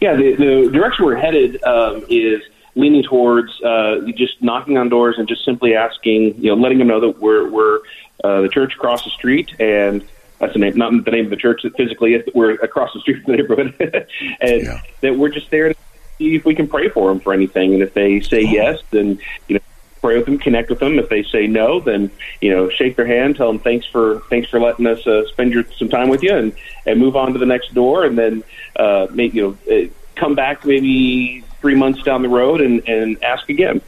Yeah, 0.00 0.14
the, 0.14 0.34
the 0.34 0.70
direction 0.72 1.04
we're 1.04 1.16
headed 1.16 1.62
um, 1.64 2.04
is 2.08 2.42
leaning 2.74 3.02
towards 3.02 3.60
uh, 3.62 4.00
just 4.16 4.42
knocking 4.42 4.78
on 4.78 4.88
doors 4.88 5.16
and 5.18 5.28
just 5.28 5.44
simply 5.44 5.74
asking, 5.74 6.42
you 6.42 6.50
know, 6.50 6.60
letting 6.60 6.78
them 6.78 6.88
know 6.88 7.00
that 7.00 7.20
we're 7.20 7.48
we're 7.48 7.80
uh, 8.22 8.40
the 8.40 8.48
church 8.48 8.74
across 8.74 9.04
the 9.04 9.10
street, 9.10 9.50
and 9.60 10.04
that's 10.38 10.52
the 10.52 10.58
name, 10.58 10.76
not 10.76 11.04
the 11.04 11.10
name 11.10 11.24
of 11.24 11.30
the 11.30 11.36
church 11.36 11.62
that 11.62 11.76
physically 11.76 12.14
is. 12.14 12.28
We're 12.34 12.52
across 12.52 12.92
the 12.92 13.00
street 13.00 13.22
from 13.22 13.32
the 13.32 13.36
neighborhood, 13.38 13.74
and 14.40 14.62
yeah. 14.62 14.80
that 15.00 15.16
we're 15.16 15.28
just 15.28 15.50
there 15.50 15.68
to 15.68 15.74
see 16.18 16.36
if 16.36 16.44
we 16.44 16.54
can 16.54 16.68
pray 16.68 16.88
for 16.88 17.08
them 17.08 17.20
for 17.20 17.32
anything. 17.32 17.74
And 17.74 17.82
if 17.82 17.94
they 17.94 18.20
say 18.20 18.42
yes, 18.42 18.80
then 18.90 19.18
you 19.48 19.54
know 19.54 19.60
pray 20.04 20.18
with 20.18 20.26
them, 20.26 20.36
connect 20.36 20.68
with 20.68 20.80
them. 20.80 20.98
If 20.98 21.08
they 21.08 21.22
say 21.22 21.46
no, 21.46 21.80
then 21.80 22.10
you 22.42 22.50
know 22.50 22.68
shake 22.68 22.94
their 22.94 23.06
hand, 23.06 23.36
tell 23.36 23.46
them 23.46 23.58
thanks 23.58 23.86
for 23.86 24.20
thanks 24.28 24.50
for 24.50 24.60
letting 24.60 24.86
us 24.86 25.06
uh, 25.06 25.26
spend 25.28 25.54
your, 25.54 25.64
some 25.78 25.88
time 25.88 26.10
with 26.10 26.22
you, 26.22 26.36
and 26.36 26.52
and 26.84 27.00
move 27.00 27.16
on 27.16 27.32
to 27.32 27.38
the 27.38 27.46
next 27.46 27.72
door, 27.72 28.04
and 28.04 28.18
then 28.18 28.44
uh, 28.76 29.06
make, 29.10 29.32
you 29.32 29.58
know 29.66 29.74
uh, 29.74 29.88
come 30.14 30.34
back 30.34 30.66
maybe 30.66 31.42
three 31.62 31.74
months 31.74 32.02
down 32.02 32.20
the 32.20 32.28
road 32.28 32.60
and 32.60 32.86
and 32.86 33.24
ask 33.24 33.48
again. 33.48 33.80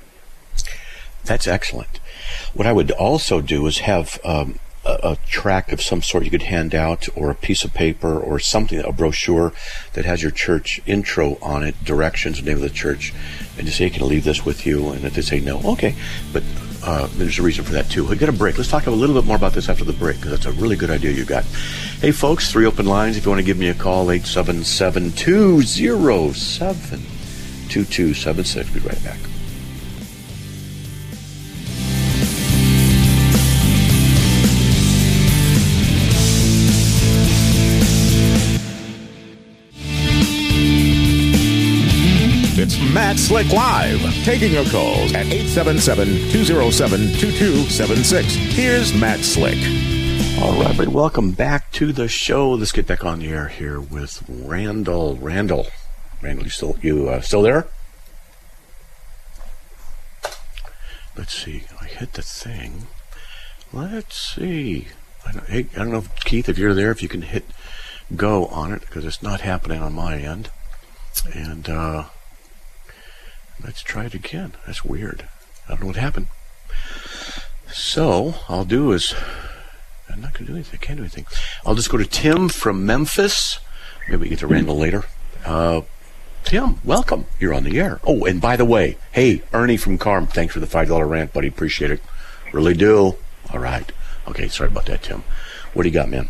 That's 1.24 1.46
excellent. 1.46 2.00
What 2.54 2.66
I 2.66 2.72
would 2.72 2.92
also 2.92 3.42
do 3.42 3.66
is 3.66 3.80
have 3.80 4.18
um, 4.24 4.58
a, 4.86 5.18
tract 5.26 5.72
of 5.72 5.82
some 5.82 6.00
sort 6.00 6.24
you 6.24 6.30
could 6.30 6.42
hand 6.44 6.74
out, 6.74 7.08
or 7.14 7.30
a 7.30 7.34
piece 7.34 7.64
of 7.64 7.74
paper, 7.74 8.18
or 8.18 8.38
something, 8.38 8.78
a 8.78 8.92
brochure 8.92 9.52
that 9.92 10.04
has 10.04 10.22
your 10.22 10.30
church 10.30 10.80
intro 10.86 11.36
on 11.42 11.62
it, 11.62 11.84
directions, 11.84 12.42
name 12.42 12.56
of 12.56 12.62
the 12.62 12.70
church, 12.70 13.12
and 13.56 13.66
just 13.66 13.78
say, 13.78 13.90
"Can 13.90 14.02
I 14.02 14.06
leave 14.06 14.24
this 14.24 14.44
with 14.44 14.66
you?" 14.66 14.90
And 14.90 15.04
if 15.04 15.14
they 15.14 15.22
say 15.22 15.40
no, 15.40 15.60
okay, 15.72 15.94
but 16.32 16.42
uh, 16.82 17.08
there's 17.14 17.38
a 17.38 17.42
reason 17.42 17.64
for 17.64 17.72
that 17.72 17.90
too. 17.90 18.06
We 18.06 18.16
got 18.16 18.28
a 18.28 18.32
break. 18.32 18.56
Let's 18.56 18.70
talk 18.70 18.86
a 18.86 18.90
little 18.90 19.14
bit 19.14 19.26
more 19.26 19.36
about 19.36 19.52
this 19.52 19.68
after 19.68 19.84
the 19.84 19.92
break 19.92 20.16
because 20.16 20.30
that's 20.30 20.46
a 20.46 20.52
really 20.52 20.76
good 20.76 20.90
idea 20.90 21.10
you 21.10 21.24
got. 21.24 21.44
Hey, 22.00 22.12
folks, 22.12 22.52
three 22.52 22.64
open 22.64 22.86
lines. 22.86 23.16
If 23.16 23.24
you 23.24 23.30
want 23.30 23.40
to 23.40 23.46
give 23.46 23.58
me 23.58 23.68
a 23.68 23.74
call, 23.74 24.10
877 24.10 25.12
207 25.12 27.00
2276. 27.68 28.70
Be 28.70 28.80
right 28.80 29.02
back. 29.04 29.18
It's 42.68 42.80
Matt 42.92 43.16
Slick 43.16 43.52
Live, 43.52 44.00
taking 44.24 44.50
your 44.50 44.64
calls 44.64 45.14
at 45.14 45.26
877-207-2276. 45.26 48.24
Here's 48.54 48.92
Matt 48.92 49.20
Slick. 49.20 49.54
All 50.42 50.50
right, 50.50 50.70
everybody, 50.70 50.88
welcome 50.88 51.30
back 51.30 51.70
to 51.74 51.92
the 51.92 52.08
show. 52.08 52.50
Let's 52.50 52.72
get 52.72 52.88
back 52.88 53.04
on 53.04 53.20
the 53.20 53.28
air 53.28 53.46
here 53.46 53.80
with 53.80 54.24
Randall. 54.28 55.14
Randall, 55.14 55.68
Randall, 56.20 56.42
you 56.42 56.50
still 56.50 56.76
you 56.82 57.08
uh, 57.08 57.20
still 57.20 57.42
there? 57.42 57.68
Let's 61.16 61.40
see. 61.40 61.66
I 61.80 61.84
hit 61.84 62.14
the 62.14 62.22
thing. 62.22 62.88
Let's 63.72 64.34
see. 64.34 64.88
I 65.24 65.30
don't, 65.30 65.48
hey, 65.48 65.68
I 65.76 65.78
don't 65.78 65.92
know, 65.92 65.98
if, 65.98 66.12
Keith, 66.24 66.48
if 66.48 66.58
you're 66.58 66.74
there, 66.74 66.90
if 66.90 67.00
you 67.00 67.08
can 67.08 67.22
hit 67.22 67.44
go 68.16 68.46
on 68.46 68.72
it 68.72 68.80
because 68.80 69.04
it's 69.04 69.22
not 69.22 69.42
happening 69.42 69.80
on 69.80 69.92
my 69.92 70.18
end. 70.18 70.50
And 71.32 71.68
uh, 71.68 72.06
Let's 73.62 73.82
try 73.82 74.04
it 74.04 74.14
again. 74.14 74.52
That's 74.66 74.84
weird. 74.84 75.28
I 75.66 75.70
don't 75.70 75.80
know 75.80 75.86
what 75.88 75.96
happened. 75.96 76.28
So, 77.72 78.34
I'll 78.48 78.64
do 78.64 78.92
is, 78.92 79.14
I'm 80.10 80.20
not 80.20 80.34
going 80.34 80.46
to 80.46 80.52
do 80.52 80.56
anything. 80.56 80.78
I 80.80 80.84
can't 80.84 80.98
do 80.98 81.02
anything. 81.02 81.26
I'll 81.64 81.74
just 81.74 81.90
go 81.90 81.98
to 81.98 82.06
Tim 82.06 82.48
from 82.48 82.86
Memphis. 82.86 83.58
Maybe 84.08 84.22
we 84.22 84.28
get 84.28 84.38
to 84.40 84.46
Randall 84.46 84.76
later. 84.76 85.04
Uh, 85.44 85.82
Tim, 86.44 86.76
welcome. 86.84 87.26
You're 87.40 87.54
on 87.54 87.64
the 87.64 87.80
air. 87.80 88.00
Oh, 88.04 88.24
and 88.24 88.40
by 88.40 88.56
the 88.56 88.64
way, 88.64 88.96
hey, 89.12 89.42
Ernie 89.52 89.76
from 89.76 89.98
Carm, 89.98 90.26
thanks 90.26 90.54
for 90.54 90.60
the 90.60 90.66
$5 90.66 91.08
rant, 91.08 91.32
buddy. 91.32 91.48
Appreciate 91.48 91.90
it. 91.90 92.00
Really 92.52 92.74
do. 92.74 93.16
All 93.52 93.58
right. 93.58 93.90
Okay, 94.28 94.48
sorry 94.48 94.68
about 94.70 94.86
that, 94.86 95.02
Tim. 95.02 95.24
What 95.74 95.82
do 95.82 95.88
you 95.88 95.92
got, 95.94 96.08
man? 96.08 96.28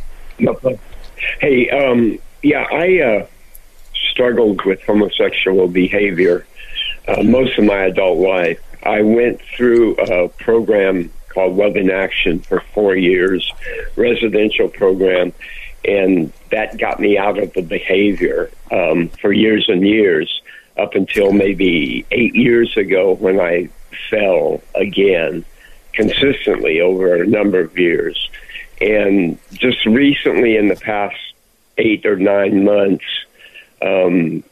Hey, 1.41 1.69
um, 1.71 2.19
yeah, 2.43 2.67
I 2.71 3.01
uh, 3.01 3.27
struggled 4.11 4.65
with 4.65 4.83
homosexual 4.83 5.69
behavior 5.69 6.47
uh, 7.09 7.23
most 7.23 7.59
of 7.59 7.65
my 7.65 7.85
adult 7.85 8.19
life. 8.19 8.61
I 8.83 9.03
went 9.03 9.41
through 9.43 9.97
a 9.97 10.29
program 10.29 11.11
called 11.29 11.57
Love 11.57 11.77
in 11.77 11.91
Action 11.91 12.41
for 12.41 12.61
four 12.73 12.97
years, 12.97 13.53
residential 13.97 14.69
program, 14.69 15.33
and 15.85 16.33
that 16.51 16.79
got 16.79 17.01
me 17.01 17.19
out 17.19 17.39
of 17.39 17.53
the 17.53 17.63
behavior 17.63 18.51
um, 18.71 19.09
for 19.21 19.33
years 19.33 19.69
and 19.69 19.87
years 19.87 20.43
up 20.77 20.95
until 20.95 21.33
maybe 21.33 22.05
eight 22.11 22.35
years 22.35 22.77
ago 22.77 23.15
when 23.15 23.41
I 23.41 23.71
fell 24.11 24.63
again 24.75 25.45
consistently 25.93 26.81
over 26.81 27.15
a 27.15 27.27
number 27.27 27.61
of 27.61 27.79
years. 27.79 28.31
And 28.81 29.39
just 29.53 29.85
recently, 29.87 30.57
in 30.57 30.69
the 30.69 30.77
past 30.77 31.17
eight 31.79 32.05
or 32.05 32.17
nine 32.17 32.65
months, 32.65 33.05
um, 33.81 34.45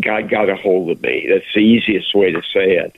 God 0.00 0.30
got 0.30 0.48
a 0.48 0.56
hold 0.56 0.90
of 0.90 1.02
me. 1.02 1.26
That's 1.28 1.44
the 1.54 1.60
easiest 1.60 2.14
way 2.14 2.32
to 2.32 2.42
say 2.52 2.76
it. 2.76 2.96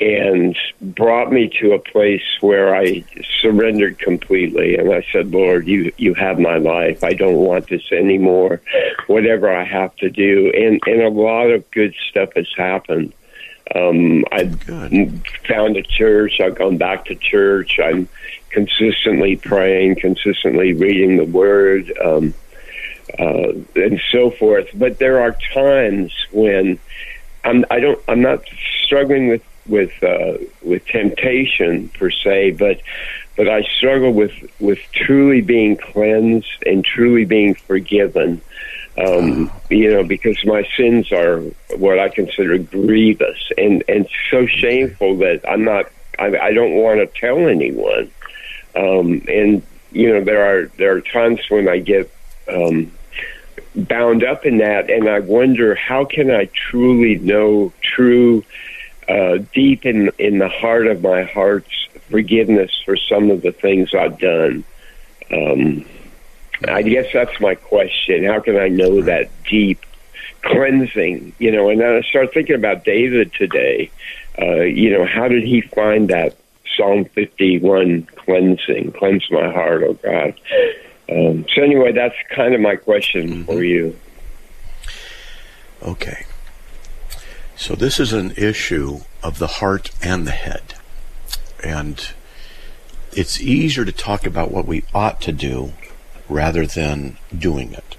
And 0.00 0.56
brought 0.80 1.30
me 1.30 1.48
to 1.60 1.72
a 1.72 1.78
place 1.78 2.24
where 2.40 2.74
I 2.74 3.04
surrendered 3.40 4.00
completely. 4.00 4.76
And 4.76 4.92
I 4.92 5.06
said, 5.12 5.30
Lord, 5.30 5.68
you, 5.68 5.92
you 5.96 6.14
have 6.14 6.40
my 6.40 6.56
life. 6.56 7.04
I 7.04 7.12
don't 7.12 7.36
want 7.36 7.68
this 7.68 7.92
anymore. 7.92 8.60
Whatever 9.06 9.54
I 9.54 9.64
have 9.64 9.94
to 9.96 10.10
do. 10.10 10.50
And, 10.52 10.80
and 10.86 11.02
a 11.02 11.10
lot 11.10 11.50
of 11.50 11.70
good 11.70 11.94
stuff 12.10 12.30
has 12.34 12.48
happened. 12.56 13.12
Um, 13.74 14.24
I've 14.32 14.60
found 15.48 15.76
a 15.76 15.82
church. 15.82 16.40
I've 16.40 16.56
gone 16.56 16.76
back 16.76 17.06
to 17.06 17.14
church. 17.14 17.78
I'm 17.82 18.08
consistently 18.50 19.36
praying, 19.36 19.96
consistently 19.96 20.72
reading 20.72 21.16
the 21.16 21.24
Word, 21.24 21.92
um, 22.04 22.34
uh, 23.18 23.52
and 23.74 24.00
so 24.10 24.30
forth. 24.30 24.68
But 24.74 24.98
there 24.98 25.20
are 25.20 25.36
times 25.52 26.12
when 26.32 26.78
I'm, 27.44 27.64
I 27.70 27.80
don't. 27.80 28.00
I'm 28.08 28.22
not 28.22 28.44
struggling 28.84 29.28
with 29.28 29.42
with 29.66 30.02
uh, 30.02 30.38
with 30.62 30.86
temptation 30.86 31.88
per 31.90 32.10
se, 32.10 32.52
but 32.52 32.80
but 33.36 33.48
I 33.48 33.62
struggle 33.62 34.12
with 34.12 34.32
with 34.60 34.78
truly 34.92 35.40
being 35.40 35.76
cleansed 35.76 36.62
and 36.66 36.84
truly 36.84 37.24
being 37.24 37.54
forgiven. 37.54 38.40
Um, 38.96 39.50
you 39.70 39.92
know, 39.92 40.04
because 40.04 40.38
my 40.44 40.64
sins 40.76 41.10
are 41.10 41.40
what 41.76 41.98
I 41.98 42.08
consider 42.08 42.58
grievous 42.58 43.50
and 43.58 43.82
and 43.88 44.08
so 44.30 44.46
shameful 44.46 45.16
that 45.18 45.48
I'm 45.48 45.64
not. 45.64 45.90
I, 46.16 46.26
I 46.36 46.52
don't 46.52 46.74
want 46.74 47.00
to 47.00 47.20
tell 47.20 47.48
anyone. 47.48 48.10
Um, 48.76 49.22
and 49.28 49.62
you 49.90 50.12
know, 50.12 50.22
there 50.22 50.44
are 50.44 50.66
there 50.76 50.94
are 50.96 51.00
times 51.00 51.40
when 51.48 51.68
I 51.68 51.78
get 51.78 52.13
um, 52.48 52.92
bound 53.74 54.24
up 54.24 54.46
in 54.46 54.58
that, 54.58 54.90
and 54.90 55.08
I 55.08 55.20
wonder 55.20 55.74
how 55.74 56.04
can 56.04 56.30
I 56.30 56.48
truly 56.70 57.16
know 57.16 57.72
true, 57.82 58.44
uh, 59.08 59.38
deep 59.52 59.84
in 59.84 60.10
in 60.18 60.38
the 60.38 60.48
heart 60.48 60.86
of 60.86 61.02
my 61.02 61.24
heart's 61.24 61.88
forgiveness 62.10 62.70
for 62.84 62.96
some 62.96 63.30
of 63.30 63.42
the 63.42 63.52
things 63.52 63.94
I've 63.94 64.18
done. 64.18 64.64
Um, 65.30 65.84
I 66.68 66.82
guess 66.82 67.06
that's 67.12 67.38
my 67.40 67.54
question. 67.54 68.24
How 68.24 68.40
can 68.40 68.56
I 68.56 68.68
know 68.68 69.02
that 69.02 69.30
deep 69.44 69.84
cleansing? 70.42 71.34
You 71.38 71.50
know, 71.50 71.68
and 71.70 71.80
then 71.80 71.94
I 71.94 72.00
start 72.02 72.32
thinking 72.32 72.54
about 72.54 72.84
David 72.84 73.32
today. 73.32 73.90
Uh, 74.38 74.62
you 74.62 74.90
know, 74.90 75.04
how 75.04 75.28
did 75.28 75.44
he 75.44 75.60
find 75.60 76.08
that 76.08 76.36
Psalm 76.76 77.04
51 77.04 78.08
cleansing? 78.16 78.92
Cleanse 78.92 79.30
my 79.30 79.50
heart, 79.52 79.82
oh 79.82 79.94
God. 79.94 80.34
Um, 81.08 81.44
so 81.54 81.62
anyway, 81.62 81.92
that's 81.92 82.14
kind 82.30 82.54
of 82.54 82.60
my 82.60 82.76
question 82.76 83.44
for 83.44 83.62
you. 83.62 83.98
Okay. 85.82 86.24
So 87.56 87.74
this 87.74 88.00
is 88.00 88.12
an 88.12 88.32
issue 88.36 89.00
of 89.22 89.38
the 89.38 89.46
heart 89.46 89.90
and 90.02 90.26
the 90.26 90.32
head. 90.32 90.74
And 91.62 92.08
it's 93.12 93.40
easier 93.40 93.84
to 93.84 93.92
talk 93.92 94.26
about 94.26 94.50
what 94.50 94.66
we 94.66 94.84
ought 94.94 95.20
to 95.22 95.32
do 95.32 95.72
rather 96.28 96.66
than 96.66 97.18
doing 97.36 97.72
it. 97.74 97.96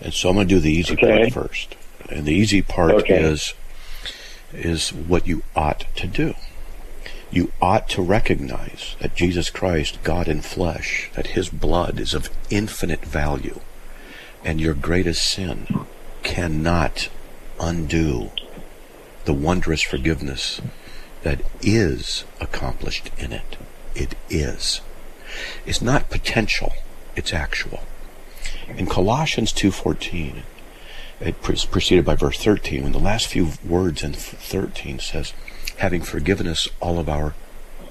And 0.00 0.12
so 0.12 0.28
I'm 0.28 0.34
going 0.34 0.48
to 0.48 0.54
do 0.56 0.60
the 0.60 0.72
easy 0.72 0.94
Okay. 0.94 1.30
part 1.30 1.48
first. 1.48 1.76
And 2.10 2.26
the 2.26 2.34
easy 2.34 2.60
part 2.60 2.92
Okay. 2.92 3.22
is 3.22 3.54
is 4.52 4.92
what 4.92 5.26
you 5.26 5.42
ought 5.56 5.84
to 5.96 6.06
do. 6.06 6.34
You 7.34 7.50
ought 7.60 7.88
to 7.88 8.00
recognize 8.00 8.94
that 9.00 9.16
Jesus 9.16 9.50
Christ, 9.50 9.98
God 10.04 10.28
in 10.28 10.40
flesh, 10.40 11.10
that 11.14 11.34
his 11.34 11.48
blood 11.48 11.98
is 11.98 12.14
of 12.14 12.30
infinite 12.48 13.04
value, 13.04 13.58
and 14.44 14.60
your 14.60 14.72
greatest 14.72 15.28
sin 15.28 15.66
cannot 16.22 17.08
undo 17.58 18.30
the 19.24 19.32
wondrous 19.32 19.82
forgiveness 19.82 20.60
that 21.24 21.40
is 21.60 22.22
accomplished 22.40 23.10
in 23.18 23.32
it. 23.32 23.56
It 23.96 24.14
is. 24.30 24.80
It's 25.66 25.82
not 25.82 26.10
potential, 26.10 26.72
it's 27.16 27.32
actual. 27.32 27.80
In 28.68 28.86
Colossians 28.86 29.52
2:14, 29.52 30.44
it 31.18 31.42
pre- 31.42 31.56
preceded 31.68 32.04
by 32.04 32.14
verse 32.14 32.38
13, 32.38 32.84
when 32.84 32.92
the 32.92 33.00
last 33.00 33.26
few 33.26 33.54
words 33.64 34.04
in 34.04 34.12
13 34.12 35.00
says, 35.00 35.32
having 35.78 36.02
forgiven 36.02 36.46
us 36.46 36.68
all 36.80 36.98
of 36.98 37.08
our 37.08 37.34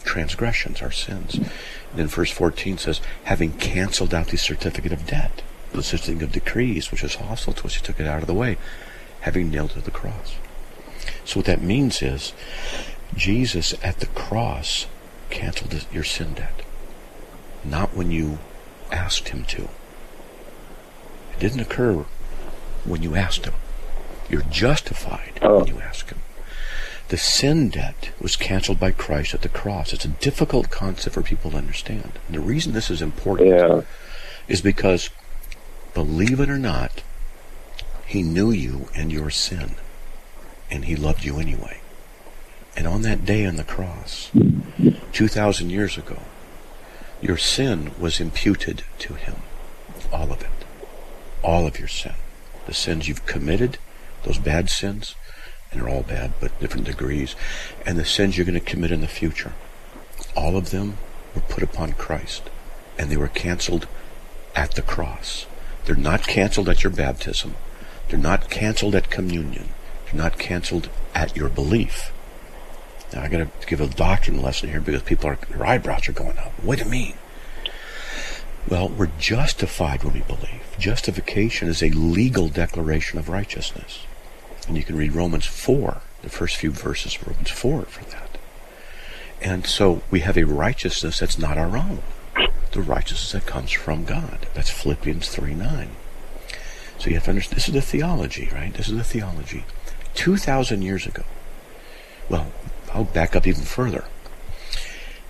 transgressions, 0.04 0.82
our 0.82 0.92
sins. 0.92 1.36
And 1.36 1.50
then 1.96 2.08
verse 2.08 2.32
14 2.32 2.78
says, 2.78 3.02
having 3.24 3.54
canceled 3.54 4.14
out 4.14 4.28
the 4.28 4.38
certificate 4.38 4.92
of 4.92 5.06
debt, 5.06 5.42
the 5.72 5.78
consisting 5.78 6.22
of 6.22 6.32
decrees, 6.32 6.92
which 6.92 7.04
is 7.04 7.16
hostile 7.16 7.54
to 7.54 7.66
us, 7.66 7.76
he 7.76 7.82
took 7.82 8.00
it 8.00 8.08
out 8.08 8.22
of 8.22 8.28
the 8.28 8.34
way, 8.34 8.58
having 9.22 9.50
nailed 9.50 9.72
it 9.72 9.76
to 9.76 9.82
the 9.82 9.92
cross. 9.92 10.36
So 11.26 11.40
what 11.40 11.46
that 11.46 11.62
means 11.62 12.02
is, 12.02 12.34
Jesus 13.16 13.74
at 13.84 14.00
the 14.00 14.08
cross 14.08 14.88
canceled 15.30 15.86
your 15.92 16.04
sin 16.04 16.34
debt. 16.34 16.62
Not 17.64 17.96
when 17.96 18.12
you 18.12 18.40
asked 18.92 19.30
him 19.30 19.46
to. 19.46 19.64
It 19.64 21.40
didn't 21.40 21.62
occur 21.62 22.06
when 22.86 23.02
you 23.02 23.16
asked 23.16 23.46
him. 23.46 23.54
You're 24.30 24.42
justified 24.44 25.40
when 25.42 25.52
oh. 25.52 25.66
you 25.66 25.80
ask 25.80 26.10
him. 26.10 26.20
The 27.14 27.20
sin 27.20 27.70
debt 27.70 28.10
was 28.20 28.36
canceled 28.36 28.80
by 28.80 28.90
Christ 28.90 29.36
at 29.36 29.44
the 29.44 29.48
cross. 29.48 29.94
It's 29.94 30.04
a 30.04 30.08
difficult 30.08 30.72
concept 30.72 31.14
for 31.14 31.22
people 31.22 31.52
to 31.52 31.58
understand. 31.58 32.14
And 32.26 32.36
the 32.36 32.40
reason 32.40 32.74
this 32.74 32.90
is 32.90 33.04
important 33.04 33.50
Yeah. 33.50 33.82
is 34.48 34.62
because, 34.62 35.12
believe 35.94 36.40
it 36.40 36.50
or 36.50 36.58
not, 36.58 37.04
he 38.08 38.24
knew 38.24 38.50
you 38.50 38.90
and 38.96 39.12
your 39.12 39.30
sin, 39.30 39.76
and 40.72 40.86
he 40.86 40.96
loved 40.96 41.24
you 41.24 41.38
anyway. 41.38 41.82
And 42.76 42.88
on 42.88 43.04
that 43.04 43.26
day 43.26 43.46
on 43.46 43.58
the 43.58 43.64
cross, 43.64 44.32
2,000 45.12 45.70
years 45.70 46.00
ago, 46.00 46.24
your 47.22 47.38
sin 47.38 47.92
was 48.00 48.20
imputed 48.20 48.86
to 48.98 49.14
him. 49.14 49.36
All 50.12 50.32
of 50.32 50.42
it. 50.42 50.66
All 51.44 51.68
of 51.68 51.78
your 51.78 51.88
sin. 51.88 52.16
The 52.66 52.74
sins 52.74 53.08
you've 53.08 53.28
committed, 53.28 53.78
those 54.24 54.40
bad 54.40 54.72
sins, 54.72 55.14
and 55.74 55.82
they're 55.82 55.90
all 55.90 56.04
bad, 56.04 56.34
but 56.40 56.58
different 56.60 56.86
degrees, 56.86 57.36
and 57.86 57.98
the 57.98 58.06
sins 58.06 58.38
you're 58.38 58.46
going 58.46 58.60
to 58.60 58.60
commit 58.60 58.92
in 58.92 59.02
the 59.02 59.08
future. 59.08 59.54
All 60.36 60.56
of 60.56 60.70
them 60.70 60.98
were 61.36 61.42
put 61.42 61.64
upon 61.64 61.94
Christ, 61.94 62.50
and 62.98 63.10
they 63.10 63.18
were 63.18 63.28
canceled 63.28 63.88
at 64.56 64.76
the 64.76 64.82
cross. 64.82 65.46
They're 65.86 65.96
not 65.96 66.28
canceled 66.28 66.70
at 66.70 66.84
your 66.84 66.94
baptism. 66.94 67.56
They're 68.08 68.20
not 68.20 68.50
canceled 68.50 68.96
at 68.96 69.10
communion. 69.10 69.70
They're 70.06 70.22
not 70.22 70.38
canceled 70.38 70.90
at 71.14 71.36
your 71.36 71.50
belief. 71.50 72.14
Now 73.14 73.24
I 73.24 73.28
got 73.28 73.62
to 73.62 73.68
give 73.68 73.82
a 73.82 73.88
doctrine 73.88 74.42
lesson 74.42 74.70
here 74.70 74.80
because 74.80 75.04
people 75.04 75.30
are 75.30 75.38
their 75.50 75.66
eyebrows 75.66 76.08
are 76.08 76.14
going 76.14 76.38
up. 76.38 76.52
What 76.62 76.80
do 76.80 76.86
you 76.86 76.92
mean? 76.92 77.14
Well, 78.68 78.90
we're 78.90 79.12
justified 79.20 80.04
when 80.04 80.14
we 80.14 80.22
believe. 80.22 80.64
Justification 80.80 81.68
is 81.68 81.84
a 81.84 81.90
legal 81.90 82.48
declaration 82.48 83.20
of 83.20 83.30
righteousness. 83.30 84.06
And 84.68 84.78
you 84.78 84.84
can 84.84 84.96
read 84.96 85.14
Romans 85.14 85.46
4, 85.46 86.02
the 86.22 86.30
first 86.30 86.56
few 86.56 86.72
verses 86.72 87.16
of 87.16 87.28
Romans 87.28 87.50
4 87.50 87.84
for 87.84 88.06
that. 88.06 88.38
And 89.42 89.66
so 89.66 90.04
we 90.10 90.22
have 90.22 90.38
a 90.38 90.46
righteousness 90.46 91.20
that's 91.20 91.38
not 91.38 91.58
our 91.58 91.76
own. 91.78 92.02
The 92.72 92.82
righteousness 92.82 93.34
that 93.34 93.46
comes 93.46 93.72
from 93.72 94.06
God. 94.06 94.48
That's 94.54 94.70
Philippians 94.70 95.28
3 95.30 95.54
9. 95.54 95.90
So 96.98 97.10
you 97.10 97.16
have 97.16 97.26
to 97.26 97.32
understand 97.32 97.58
this 97.58 97.68
is 97.68 97.74
the 97.74 97.82
theology, 97.82 98.50
right? 98.54 98.74
This 98.74 98.88
is 98.88 98.96
the 98.96 99.04
theology. 99.04 99.66
2,000 100.14 100.82
years 100.82 101.06
ago. 101.06 101.24
Well, 102.30 102.52
I'll 102.94 103.04
back 103.04 103.36
up 103.36 103.46
even 103.46 103.64
further. 103.64 104.06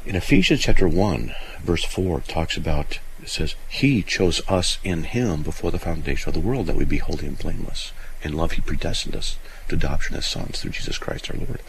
In 0.05 0.15
Ephesians 0.15 0.61
chapter 0.61 0.87
1, 0.87 1.33
verse 1.63 1.83
4, 1.83 2.21
talks 2.21 2.55
about, 2.55 2.99
it 3.21 3.29
says, 3.29 3.55
He 3.67 4.03
chose 4.03 4.41
us 4.47 4.77
in 4.83 5.05
Him 5.05 5.41
before 5.41 5.71
the 5.71 5.79
foundation 5.79 6.29
of 6.29 6.35
the 6.35 6.47
world 6.47 6.67
that 6.67 6.75
we 6.75 6.85
be 6.85 6.97
holy 6.97 7.25
and 7.25 7.39
blameless 7.39 7.91
In 8.23 8.33
love, 8.33 8.53
He 8.53 8.61
predestined 8.61 9.15
us 9.15 9.37
to 9.67 9.75
adoption 9.75 10.15
as 10.15 10.25
sons 10.25 10.59
through 10.61 10.71
Jesus 10.71 10.97
Christ 10.97 11.29
our 11.29 11.37
Lord. 11.37 11.61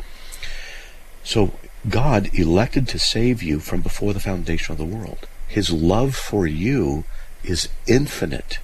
So 1.23 1.55
God 1.89 2.31
elected 2.33 2.87
to 2.89 2.99
save 2.99 3.43
you 3.43 3.61
from 3.61 3.81
before 3.81 4.13
the 4.13 4.21
foundation 4.21 4.73
of 4.73 4.79
the 4.79 4.85
world. 4.85 5.27
His 5.49 5.71
love 5.71 6.15
for 6.15 6.47
you 6.47 7.05
is 7.43 7.69
infinite. 7.87 8.59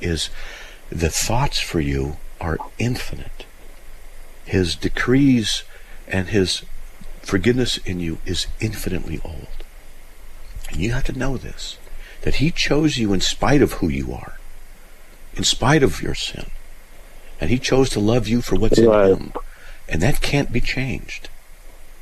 Is 0.00 0.30
the 0.90 1.10
thoughts 1.10 1.60
for 1.60 1.80
you 1.80 2.16
are 2.40 2.58
infinite. 2.78 3.46
His 4.44 4.74
decrees 4.74 5.62
and 6.08 6.28
his 6.28 6.62
forgiveness 7.22 7.78
in 7.78 8.00
you 8.00 8.18
is 8.26 8.46
infinitely 8.60 9.20
old. 9.24 9.46
And 10.70 10.80
you 10.80 10.92
have 10.92 11.04
to 11.04 11.18
know 11.18 11.36
this 11.36 11.78
that 12.22 12.36
he 12.36 12.52
chose 12.52 12.98
you 12.98 13.12
in 13.12 13.20
spite 13.20 13.60
of 13.60 13.72
who 13.74 13.88
you 13.88 14.12
are, 14.12 14.38
in 15.34 15.42
spite 15.42 15.82
of 15.82 16.00
your 16.00 16.14
sin. 16.14 16.46
And 17.42 17.50
he 17.50 17.58
chose 17.58 17.90
to 17.90 17.98
love 17.98 18.28
you 18.28 18.40
for 18.40 18.54
what's 18.54 18.78
right. 18.78 19.10
in 19.10 19.16
him. 19.16 19.32
And 19.88 20.00
that 20.00 20.20
can't 20.20 20.52
be 20.52 20.60
changed 20.60 21.28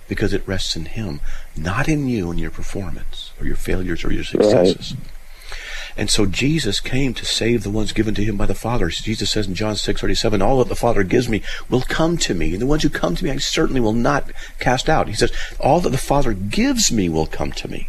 because 0.06 0.34
it 0.34 0.46
rests 0.46 0.76
in 0.76 0.84
him, 0.84 1.22
not 1.56 1.88
in 1.88 2.06
you 2.08 2.30
and 2.30 2.38
your 2.38 2.50
performance 2.50 3.32
or 3.40 3.46
your 3.46 3.56
failures 3.56 4.04
or 4.04 4.12
your 4.12 4.22
successes. 4.22 4.94
Right. 4.94 5.10
And 5.96 6.10
so 6.10 6.26
Jesus 6.26 6.78
came 6.78 7.14
to 7.14 7.24
save 7.24 7.62
the 7.62 7.70
ones 7.70 7.92
given 7.92 8.14
to 8.16 8.22
him 8.22 8.36
by 8.36 8.44
the 8.44 8.54
Father. 8.54 8.90
Jesus 8.90 9.30
says 9.30 9.46
in 9.46 9.54
John 9.54 9.76
6, 9.76 9.98
37, 9.98 10.42
all 10.42 10.58
that 10.58 10.68
the 10.68 10.76
Father 10.76 11.04
gives 11.04 11.26
me 11.26 11.40
will 11.70 11.80
come 11.80 12.18
to 12.18 12.34
me. 12.34 12.52
And 12.52 12.60
the 12.60 12.66
ones 12.66 12.82
who 12.82 12.90
come 12.90 13.16
to 13.16 13.24
me, 13.24 13.30
I 13.30 13.38
certainly 13.38 13.80
will 13.80 13.94
not 13.94 14.30
cast 14.58 14.90
out. 14.90 15.08
He 15.08 15.14
says, 15.14 15.32
all 15.58 15.80
that 15.80 15.88
the 15.88 15.96
Father 15.96 16.34
gives 16.34 16.92
me 16.92 17.08
will 17.08 17.26
come 17.26 17.52
to 17.52 17.66
me. 17.66 17.88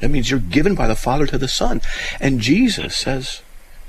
That 0.00 0.10
means 0.10 0.28
you're 0.28 0.40
given 0.40 0.74
by 0.74 0.88
the 0.88 0.96
Father 0.96 1.28
to 1.28 1.38
the 1.38 1.46
Son. 1.46 1.82
And 2.18 2.40
Jesus 2.40 2.96
says 2.96 3.42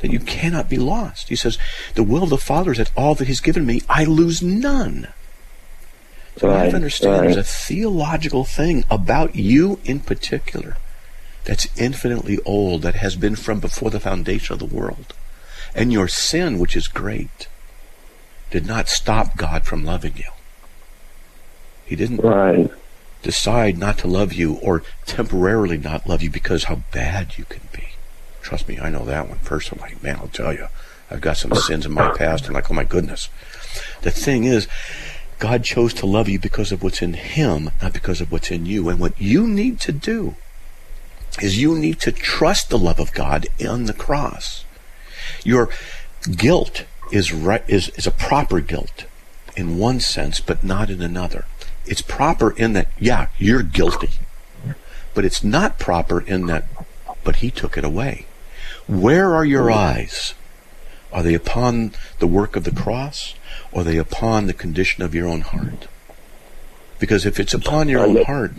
that 0.04 0.12
you 0.12 0.20
cannot 0.20 0.70
be 0.70 0.76
lost. 0.76 1.30
He 1.30 1.36
says, 1.38 1.58
the 1.96 2.04
will 2.04 2.24
of 2.24 2.30
the 2.30 2.38
Father 2.38 2.74
is 2.74 2.78
that 2.78 2.92
all 2.96 3.16
that 3.16 3.30
he's 3.30 3.40
given 3.40 3.66
me, 3.66 3.82
I 3.88 4.04
lose 4.04 4.44
none. 4.44 5.08
So 6.36 6.50
right, 6.50 6.56
you 6.56 6.60
have 6.60 6.70
to 6.72 6.76
understand 6.76 7.14
right. 7.14 7.22
there's 7.22 7.38
a 7.38 7.44
theological 7.44 8.44
thing 8.44 8.84
about 8.92 9.38
you 9.38 9.80
in 9.86 10.02
particular 10.02 10.76
that's 11.46 11.70
infinitely 11.80 12.38
old, 12.44 12.82
that 12.82 12.96
has 12.96 13.16
been 13.16 13.38
from 13.38 13.62
before 13.62 13.90
the 13.90 14.00
foundation 14.02 14.52
of 14.52 14.60
the 14.60 14.76
world. 14.76 15.14
And 15.74 15.94
your 15.94 16.10
sin, 16.10 16.60
which 16.60 16.76
is 16.76 16.90
great, 16.90 17.48
did 18.52 18.66
not 18.66 18.90
stop 18.90 19.38
God 19.38 19.66
from 19.66 19.86
loving 19.86 20.18
you. 20.18 20.32
He 21.86 21.96
didn't 21.96 22.18
right. 22.18 22.70
decide 23.22 23.78
not 23.78 23.98
to 24.00 24.08
love 24.08 24.34
you 24.34 24.56
or 24.56 24.84
temporarily 25.06 25.78
not 25.78 26.08
love 26.08 26.22
you 26.22 26.30
because 26.30 26.66
how 26.66 26.84
bad 26.92 27.38
you 27.38 27.46
can 27.46 27.70
be. 27.72 27.93
Trust 28.44 28.68
me, 28.68 28.78
I 28.80 28.90
know 28.90 29.06
that 29.06 29.28
one 29.28 29.40
personally. 29.40 29.96
Man, 30.04 30.18
I'll 30.18 30.28
tell 30.28 30.54
you, 30.54 30.68
I've 31.10 31.22
got 31.22 31.38
some 31.38 31.56
sins 31.56 31.86
in 31.86 31.94
my 31.94 32.16
past, 32.16 32.46
and 32.46 32.54
like, 32.54 32.70
oh 32.70 32.76
my 32.76 32.84
goodness. 32.84 33.30
The 34.02 34.12
thing 34.12 34.44
is, 34.44 34.68
God 35.40 35.64
chose 35.64 35.94
to 35.96 36.06
love 36.06 36.30
you 36.30 36.38
because 36.38 36.72
of 36.72 36.84
what's 36.84 37.02
in 37.02 37.14
Him, 37.14 37.72
not 37.82 37.94
because 37.94 38.22
of 38.22 38.32
what's 38.32 38.52
in 38.52 38.66
you. 38.66 38.90
And 38.90 39.00
what 39.00 39.20
you 39.20 39.48
need 39.48 39.80
to 39.82 39.92
do 39.92 40.36
is 41.42 41.60
you 41.60 41.76
need 41.76 42.00
to 42.02 42.12
trust 42.12 42.70
the 42.70 42.78
love 42.78 43.00
of 43.00 43.14
God 43.14 43.48
in 43.58 43.86
the 43.86 43.94
cross. 43.94 44.66
Your 45.44 45.70
guilt 46.36 46.86
is 47.12 47.34
right 47.34 47.64
is, 47.68 47.90
is 47.90 48.08
a 48.08 48.12
proper 48.12 48.60
guilt 48.60 49.06
in 49.56 49.78
one 49.78 50.00
sense, 50.00 50.40
but 50.40 50.64
not 50.64 50.90
in 50.90 51.02
another. 51.02 51.46
It's 51.86 52.02
proper 52.02 52.52
in 52.52 52.74
that, 52.74 52.90
yeah, 53.00 53.28
you're 53.38 53.64
guilty. 53.64 54.10
But 55.14 55.26
it's 55.26 55.44
not 55.44 55.80
proper 55.80 56.22
in 56.22 56.48
that, 56.48 56.66
but 57.24 57.38
he 57.38 57.52
took 57.52 57.78
it 57.78 57.84
away. 57.84 58.26
Where 58.88 59.34
are 59.34 59.46
your 59.46 59.72
eyes? 59.72 60.34
Are 61.12 61.24
they 61.24 61.34
upon 61.34 61.94
the 62.20 62.28
work 62.28 62.56
of 62.56 62.64
the 62.64 62.72
cross? 62.72 63.36
Or 63.72 63.82
are 63.82 63.84
they 63.84 63.98
upon 63.98 64.48
the 64.48 64.54
condition 64.54 65.04
of 65.04 65.16
your 65.16 65.28
own 65.28 65.42
heart? 65.42 65.88
Because 67.00 67.26
if 67.26 67.40
it's 67.40 67.54
upon 67.54 67.90
your 67.90 68.06
own 68.06 68.24
heart, 68.24 68.54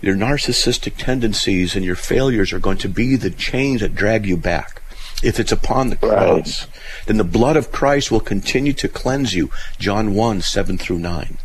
your 0.00 0.14
narcissistic 0.14 0.96
tendencies 0.96 1.74
and 1.74 1.84
your 1.84 1.96
failures 1.96 2.52
are 2.52 2.58
going 2.58 2.78
to 2.78 2.88
be 2.88 3.16
the 3.16 3.30
chains 3.30 3.80
that 3.80 3.94
drag 3.94 4.26
you 4.26 4.36
back. 4.36 4.82
If 5.22 5.40
it's 5.40 5.52
upon 5.52 5.88
the 5.88 5.96
cross, 5.96 6.66
right. 6.66 6.80
then 7.06 7.16
the 7.16 7.24
blood 7.24 7.56
of 7.56 7.72
Christ 7.72 8.10
will 8.10 8.20
continue 8.20 8.72
to 8.74 8.88
cleanse 8.88 9.34
you. 9.34 9.50
John 9.78 10.14
1, 10.14 10.42
7 10.42 10.76
through 10.76 10.98
9. 10.98 11.38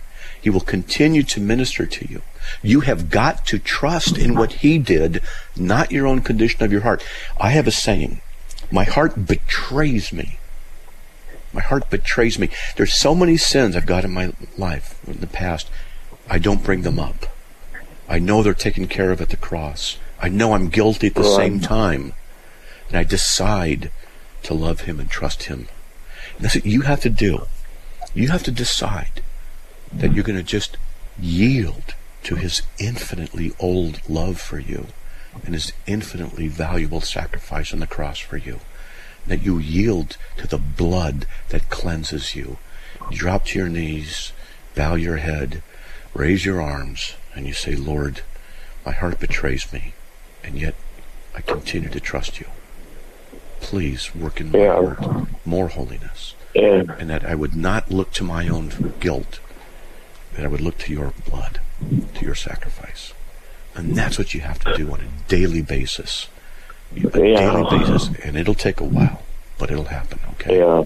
He 0.49 0.51
will 0.51 0.61
continue 0.61 1.21
to 1.21 1.39
minister 1.39 1.85
to 1.85 2.11
you. 2.11 2.23
You 2.63 2.79
have 2.79 3.11
got 3.11 3.45
to 3.45 3.59
trust 3.59 4.17
in 4.17 4.33
what 4.33 4.53
He 4.53 4.79
did, 4.79 5.21
not 5.55 5.91
your 5.91 6.07
own 6.07 6.21
condition 6.21 6.63
of 6.63 6.71
your 6.71 6.81
heart. 6.81 7.05
I 7.39 7.51
have 7.51 7.67
a 7.67 7.71
saying, 7.71 8.21
my 8.71 8.83
heart 8.83 9.27
betrays 9.27 10.11
me. 10.11 10.39
My 11.53 11.61
heart 11.61 11.91
betrays 11.91 12.39
me. 12.39 12.49
There's 12.77 12.95
so 12.95 13.13
many 13.13 13.37
sins 13.37 13.75
I've 13.75 13.85
got 13.85 14.03
in 14.03 14.09
my 14.09 14.33
life 14.57 14.99
in 15.05 15.19
the 15.19 15.27
past. 15.27 15.69
I 16.27 16.39
don't 16.39 16.63
bring 16.63 16.81
them 16.81 16.97
up. 16.97 17.27
I 18.07 18.17
know 18.17 18.41
they're 18.41 18.55
taken 18.55 18.87
care 18.87 19.11
of 19.11 19.21
at 19.21 19.29
the 19.29 19.37
cross. 19.37 19.99
I 20.19 20.29
know 20.29 20.53
I'm 20.53 20.69
guilty 20.69 21.05
at 21.05 21.13
the 21.13 21.23
same 21.23 21.59
time. 21.59 22.13
And 22.87 22.97
I 22.97 23.03
decide 23.03 23.91
to 24.41 24.55
love 24.55 24.81
him 24.81 24.99
and 24.99 25.11
trust 25.11 25.43
him. 25.43 25.67
And 26.37 26.43
that's 26.43 26.55
what 26.55 26.65
you 26.65 26.81
have 26.81 27.01
to 27.01 27.09
do. 27.11 27.45
You 28.15 28.29
have 28.29 28.41
to 28.41 28.51
decide 28.51 29.21
that 29.93 30.13
you're 30.13 30.23
going 30.23 30.37
to 30.37 30.43
just 30.43 30.77
yield 31.19 31.95
to 32.23 32.35
his 32.35 32.61
infinitely 32.77 33.51
old 33.59 34.01
love 34.09 34.39
for 34.39 34.59
you 34.59 34.87
and 35.45 35.53
his 35.53 35.73
infinitely 35.87 36.47
valuable 36.47 37.01
sacrifice 37.01 37.73
on 37.73 37.79
the 37.79 37.87
cross 37.87 38.19
for 38.19 38.37
you. 38.37 38.59
That 39.27 39.41
you 39.41 39.57
yield 39.59 40.17
to 40.37 40.47
the 40.47 40.57
blood 40.57 41.25
that 41.49 41.69
cleanses 41.69 42.35
you. 42.35 42.57
You 43.11 43.17
drop 43.17 43.45
to 43.45 43.59
your 43.59 43.69
knees, 43.69 44.31
bow 44.75 44.95
your 44.95 45.17
head, 45.17 45.61
raise 46.13 46.45
your 46.45 46.61
arms, 46.61 47.15
and 47.35 47.45
you 47.45 47.53
say, 47.53 47.75
Lord, 47.75 48.21
my 48.85 48.91
heart 48.91 49.19
betrays 49.19 49.71
me, 49.71 49.93
and 50.43 50.55
yet 50.59 50.75
I 51.35 51.41
continue 51.41 51.89
to 51.89 51.99
trust 51.99 52.39
you. 52.39 52.47
Please 53.61 54.15
work 54.15 54.41
in 54.41 54.51
my 54.51 54.59
yeah. 54.59 54.73
heart 54.73 55.27
more 55.45 55.67
holiness. 55.67 56.33
Yeah. 56.55 56.83
And 56.97 57.09
that 57.09 57.23
I 57.23 57.35
would 57.35 57.55
not 57.55 57.91
look 57.91 58.11
to 58.13 58.23
my 58.23 58.47
own 58.47 58.93
guilt, 58.99 59.39
that 60.39 60.45
I 60.45 60.47
would 60.47 60.61
look 60.61 60.77
to 60.77 60.93
your 60.93 61.13
blood, 61.29 61.59
to 62.15 62.25
your 62.25 62.33
sacrifice. 62.33 63.13
And 63.75 63.93
that's 63.93 64.17
what 64.17 64.33
you 64.33 64.39
have 64.39 64.59
to 64.59 64.73
do 64.73 64.89
on 64.93 65.01
a 65.01 65.29
daily 65.29 65.61
basis. 65.61 66.29
A 66.95 66.97
yeah. 66.97 67.51
daily 67.51 67.77
basis. 67.77 68.09
And 68.23 68.37
it'll 68.37 68.53
take 68.53 68.79
a 68.79 68.85
while, 68.85 69.21
but 69.57 69.69
it'll 69.69 69.83
happen, 69.83 70.17
okay? 70.35 70.59
Yeah. 70.59 70.85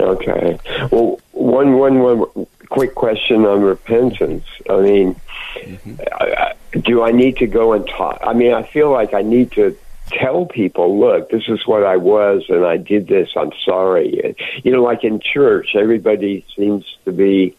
Okay. 0.00 0.58
Well, 0.90 1.20
one, 1.30 1.74
one, 1.74 2.00
one 2.00 2.46
quick 2.70 2.96
question 2.96 3.46
on 3.46 3.62
repentance. 3.62 4.44
I 4.68 4.80
mean, 4.80 5.20
mm-hmm. 5.54 5.94
I, 6.10 6.54
do 6.72 7.04
I 7.04 7.12
need 7.12 7.36
to 7.36 7.46
go 7.46 7.72
and 7.72 7.86
talk? 7.86 8.18
I 8.20 8.32
mean, 8.32 8.52
I 8.52 8.64
feel 8.64 8.90
like 8.90 9.14
I 9.14 9.22
need 9.22 9.52
to 9.52 9.76
tell 10.10 10.46
people, 10.46 10.98
look, 10.98 11.30
this 11.30 11.44
is 11.46 11.64
what 11.66 11.84
I 11.84 11.98
was 11.98 12.46
and 12.48 12.66
I 12.66 12.78
did 12.78 13.06
this. 13.06 13.28
I'm 13.36 13.52
sorry. 13.64 14.34
You 14.64 14.72
know, 14.72 14.82
like 14.82 15.04
in 15.04 15.20
church, 15.20 15.76
everybody 15.76 16.44
seems 16.56 16.84
to 17.04 17.12
be, 17.12 17.56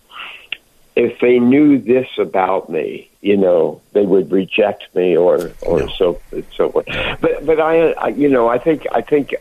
if 0.95 1.19
they 1.19 1.39
knew 1.39 1.77
this 1.77 2.07
about 2.17 2.69
me, 2.69 3.09
you 3.21 3.35
know, 3.35 3.81
they 3.93 4.05
would 4.05 4.31
reject 4.31 4.93
me 4.95 5.17
or, 5.17 5.51
or 5.61 5.79
no. 5.81 5.87
so, 5.97 6.21
so 6.55 6.71
forth. 6.71 6.85
But, 7.19 7.45
but 7.45 7.59
I, 7.59 7.91
I, 7.91 8.07
you 8.09 8.29
know, 8.29 8.47
I 8.47 8.57
think, 8.57 8.87
I 8.91 9.01
think 9.01 9.33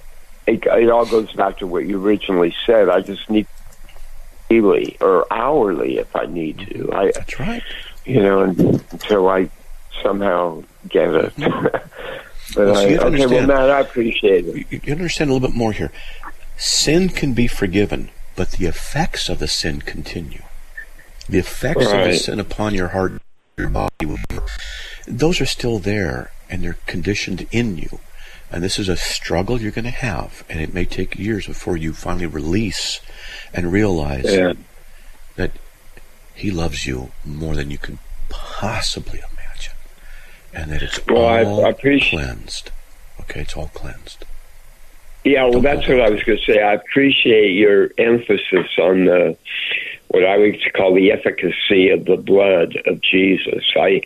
it, 0.47 0.65
it 0.67 0.91
all 0.91 1.07
goes 1.07 1.33
back 1.33 1.59
to 1.59 1.67
what 1.67 1.87
you 1.87 2.05
originally 2.05 2.55
said. 2.67 2.89
I 2.89 3.01
just 3.01 3.31
need 3.31 3.47
daily 4.51 4.97
or 5.01 5.33
hourly 5.33 5.99
if 5.99 6.15
I 6.17 6.27
need 6.27 6.59
to. 6.59 6.65
Mm-hmm. 6.65 6.95
I, 6.95 7.13
That's 7.15 7.39
right. 7.39 7.63
You 8.05 8.23
know, 8.23 8.43
until 8.43 9.29
I 9.29 9.49
somehow 10.03 10.65
get 10.89 11.09
it. 11.15 11.37
Mm-hmm. 11.37 11.63
but 12.55 12.67
well, 12.67 12.77
I, 12.77 12.97
okay, 12.97 13.27
well, 13.27 13.47
Matt, 13.47 13.71
I 13.71 13.81
appreciate 13.81 14.45
it. 14.47 14.87
You 14.87 14.93
understand 14.93 15.31
a 15.31 15.33
little 15.33 15.49
bit 15.49 15.57
more 15.57 15.73
here. 15.73 15.93
Sin 16.57 17.09
can 17.09 17.33
be 17.33 17.47
forgiven, 17.47 18.11
but 18.35 18.53
the 18.53 18.67
effects 18.67 19.29
of 19.29 19.39
the 19.39 19.49
sin 19.49 19.81
continue. 19.81 20.43
The 21.29 21.39
effects 21.39 21.87
right. 21.87 22.01
of 22.01 22.07
the 22.09 22.17
sin 22.17 22.41
upon 22.41 22.75
your 22.75 22.89
heart, 22.89 23.21
your 23.57 23.69
body, 23.69 23.91
those 25.07 25.41
are 25.41 25.47
still 25.47 25.79
there, 25.79 26.33
and 26.51 26.63
they're 26.63 26.79
conditioned 26.87 27.47
in 27.51 27.77
you. 27.79 28.01
And 28.51 28.63
this 28.63 28.79
is 28.79 28.89
a 28.89 28.97
struggle 28.97 29.61
you're 29.61 29.73
going 29.73 29.85
to 29.85 29.91
have, 29.91 30.45
and 30.49 30.61
it 30.61 30.73
may 30.73 30.85
take 30.85 31.19
years 31.19 31.47
before 31.47 31.77
you 31.77 31.93
finally 31.93 32.27
release 32.27 33.01
and 33.53 33.73
realize 33.73 34.25
yeah. 34.25 34.53
that 35.37 35.53
He 36.35 36.51
loves 36.51 36.87
you 36.87 37.11
more 37.25 37.55
than 37.55 37.71
you 37.71 37.79
can 37.79 37.99
possibly 38.29 39.21
imagine, 39.33 39.75
and 40.53 40.71
that 40.71 40.83
it's 40.83 41.05
well, 41.07 41.47
all 41.47 41.65
I, 41.65 41.71
I 41.71 41.73
cleansed. 41.73 42.71
Okay, 43.21 43.41
it's 43.41 43.57
all 43.57 43.71
cleansed. 43.75 44.25
Yeah, 45.25 45.45
well, 45.45 45.53
Don't 45.53 45.63
that's 45.63 45.89
what 45.89 46.01
I 46.01 46.11
was 46.11 46.23
going 46.23 46.39
to 46.39 46.45
say. 46.45 46.63
I 46.63 46.75
appreciate 46.75 47.53
your 47.53 47.91
emphasis 47.97 48.69
on 48.79 49.07
the 49.07 49.37
what 50.15 50.25
I 50.25 50.39
would 50.39 50.57
call 50.75 50.95
the 50.95 51.13
efficacy 51.13 51.91
of 51.91 52.05
the 52.05 52.17
blood 52.17 52.77
of 52.87 53.01
Jesus. 53.01 53.65
I, 53.77 54.03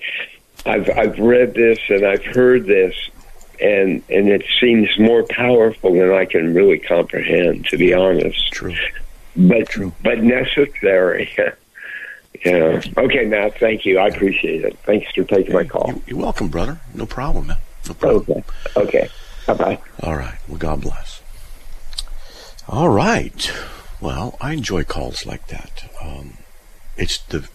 I've 0.67 0.89
I've 0.91 1.19
read 1.19 1.55
this 1.55 1.79
and 1.89 2.05
I've 2.05 2.25
heard 2.25 2.67
this 2.67 2.95
and 3.61 4.03
and 4.09 4.29
it 4.29 4.45
seems 4.61 4.89
more 4.99 5.23
powerful 5.25 5.93
than 5.95 6.11
I 6.13 6.25
can 6.25 6.55
really 6.55 6.79
comprehend, 6.79 7.67
to 7.67 7.77
be 7.77 7.93
honest. 7.95 8.51
True. 8.53 8.75
But 9.37 9.69
True. 9.69 9.93
but 10.03 10.23
necessary. 10.23 11.31
yeah. 12.45 12.81
Okay, 12.97 13.25
Matt. 13.25 13.59
Thank 13.59 13.85
you. 13.85 13.99
I 13.99 14.09
appreciate 14.09 14.65
it. 14.65 14.77
Thanks 14.85 15.11
for 15.15 15.25
taking 15.25 15.53
my 15.55 15.65
call. 15.65 15.89
You- 15.89 16.03
You're 16.09 16.19
welcome, 16.19 16.49
brother. 16.49 16.81
No 16.95 17.07
problem, 17.07 17.47
man. 17.49 17.59
No 17.87 17.95
problem. 17.95 18.43
Okay. 18.77 18.83
Okay. 19.05 19.09
Bye 19.47 19.55
bye. 19.55 19.79
All 20.03 20.17
right. 20.17 20.39
Well, 20.49 20.59
God 20.59 20.81
bless. 20.83 21.23
All 22.69 22.89
right. 22.89 23.51
Well, 24.01 24.37
I 24.41 24.53
enjoy 24.53 24.85
calls 24.85 25.27
like 25.27 25.49
that. 25.49 25.91
Um, 26.03 26.35
it's 26.97 27.19
the 27.19 27.49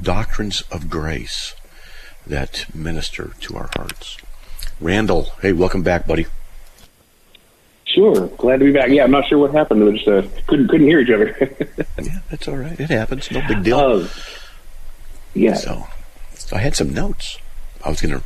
doctrines 0.00 0.62
of 0.70 0.90
grace 0.90 1.54
that 2.26 2.66
minister 2.74 3.32
to 3.40 3.56
our 3.56 3.70
hearts. 3.74 4.18
Randall, 4.80 5.30
hey, 5.40 5.52
welcome 5.52 5.82
back, 5.82 6.06
buddy. 6.06 6.26
Sure, 7.86 8.26
glad 8.36 8.58
to 8.60 8.66
be 8.66 8.72
back. 8.72 8.90
Yeah, 8.90 9.04
I'm 9.04 9.10
not 9.10 9.26
sure 9.26 9.38
what 9.38 9.52
happened. 9.52 9.82
We 9.84 9.92
just 9.96 10.06
uh, 10.06 10.22
couldn't 10.46 10.68
couldn't 10.68 10.86
hear 10.86 11.00
each 11.00 11.10
other. 11.10 11.56
Yeah, 12.00 12.20
that's 12.30 12.46
all 12.46 12.56
right. 12.56 12.78
It 12.78 12.90
happens. 12.90 13.28
No 13.32 13.42
big 13.48 13.64
deal. 13.64 13.78
Um, 13.80 14.08
yeah, 15.34 15.54
So, 15.54 15.84
I 16.52 16.58
had 16.58 16.76
some 16.76 16.94
notes. 16.94 17.38
I 17.84 17.90
was 17.90 18.00
going 18.00 18.20
to 18.20 18.24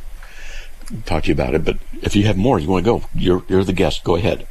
talk 1.05 1.23
to 1.23 1.29
you 1.29 1.33
about 1.33 1.55
it, 1.55 1.65
but 1.65 1.77
if 2.03 2.15
you 2.15 2.23
have 2.25 2.37
more, 2.37 2.59
you 2.59 2.67
want 2.69 2.85
to 2.85 2.91
go. 2.99 3.05
You're 3.15 3.43
you're 3.47 3.63
the 3.63 3.73
guest. 3.73 4.03
Go 4.03 4.15
ahead. 4.15 4.47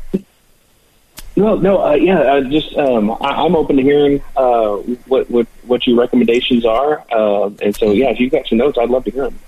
No, 1.36 1.54
no, 1.56 1.82
uh, 1.82 1.94
yeah. 1.94 2.40
Just 2.40 2.76
um, 2.76 3.10
I, 3.10 3.44
I'm 3.44 3.56
open 3.56 3.76
to 3.76 3.82
hearing 3.82 4.22
uh, 4.36 4.76
what 5.06 5.30
what 5.30 5.46
what 5.66 5.86
your 5.86 5.98
recommendations 5.98 6.64
are, 6.64 7.04
uh, 7.10 7.50
and 7.62 7.74
so 7.74 7.92
yeah, 7.92 8.10
if 8.10 8.20
you've 8.20 8.32
got 8.32 8.46
some 8.46 8.58
notes, 8.58 8.78
I'd 8.78 8.90
love 8.90 9.04
to 9.04 9.10
hear 9.10 9.24
them. 9.24 9.38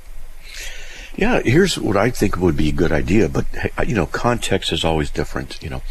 Yeah, 1.16 1.40
here's 1.44 1.78
what 1.78 1.96
I 1.96 2.10
think 2.10 2.38
would 2.38 2.56
be 2.56 2.70
a 2.70 2.72
good 2.72 2.90
idea, 2.90 3.28
but 3.28 3.46
you 3.86 3.94
know, 3.94 4.06
context 4.06 4.72
is 4.72 4.84
always 4.84 5.10
different. 5.10 5.62
You 5.62 5.70
know, 5.70 5.82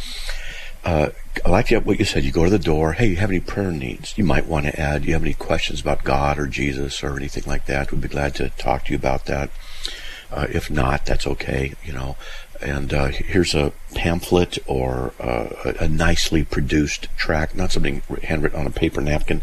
uh, 0.83 1.09
I 1.45 1.49
like 1.49 1.69
what 1.69 1.99
you 1.99 2.05
said. 2.05 2.23
You 2.23 2.31
go 2.31 2.43
to 2.43 2.49
the 2.49 2.59
door. 2.59 2.93
Hey, 2.93 3.07
you 3.07 3.15
have 3.17 3.29
any 3.29 3.39
prayer 3.39 3.71
needs? 3.71 4.17
You 4.17 4.25
might 4.25 4.45
want 4.45 4.65
to 4.65 4.79
add. 4.79 5.05
You 5.05 5.13
have 5.13 5.23
any 5.23 5.33
questions 5.33 5.79
about 5.79 6.03
God 6.03 6.37
or 6.37 6.47
Jesus 6.47 7.03
or 7.03 7.15
anything 7.15 7.43
like 7.45 7.67
that? 7.67 7.91
We'd 7.91 8.01
be 8.01 8.07
glad 8.07 8.35
to 8.35 8.49
talk 8.49 8.85
to 8.85 8.91
you 8.91 8.97
about 8.97 9.25
that. 9.25 9.49
Uh, 10.29 10.47
if 10.49 10.69
not, 10.69 11.05
that's 11.05 11.27
okay. 11.27 11.73
You 11.85 11.93
know, 11.93 12.17
and 12.63 12.93
uh, 12.93 13.07
here's 13.07 13.53
a 13.53 13.71
pamphlet 13.93 14.57
or 14.65 15.13
uh, 15.19 15.73
a, 15.79 15.87
nicely 15.87 16.43
produced 16.43 17.07
tract, 17.17 17.55
not 17.55 17.71
something 17.71 18.01
handwritten 18.23 18.59
on 18.59 18.67
a 18.67 18.71
paper 18.71 19.01
napkin, 19.01 19.41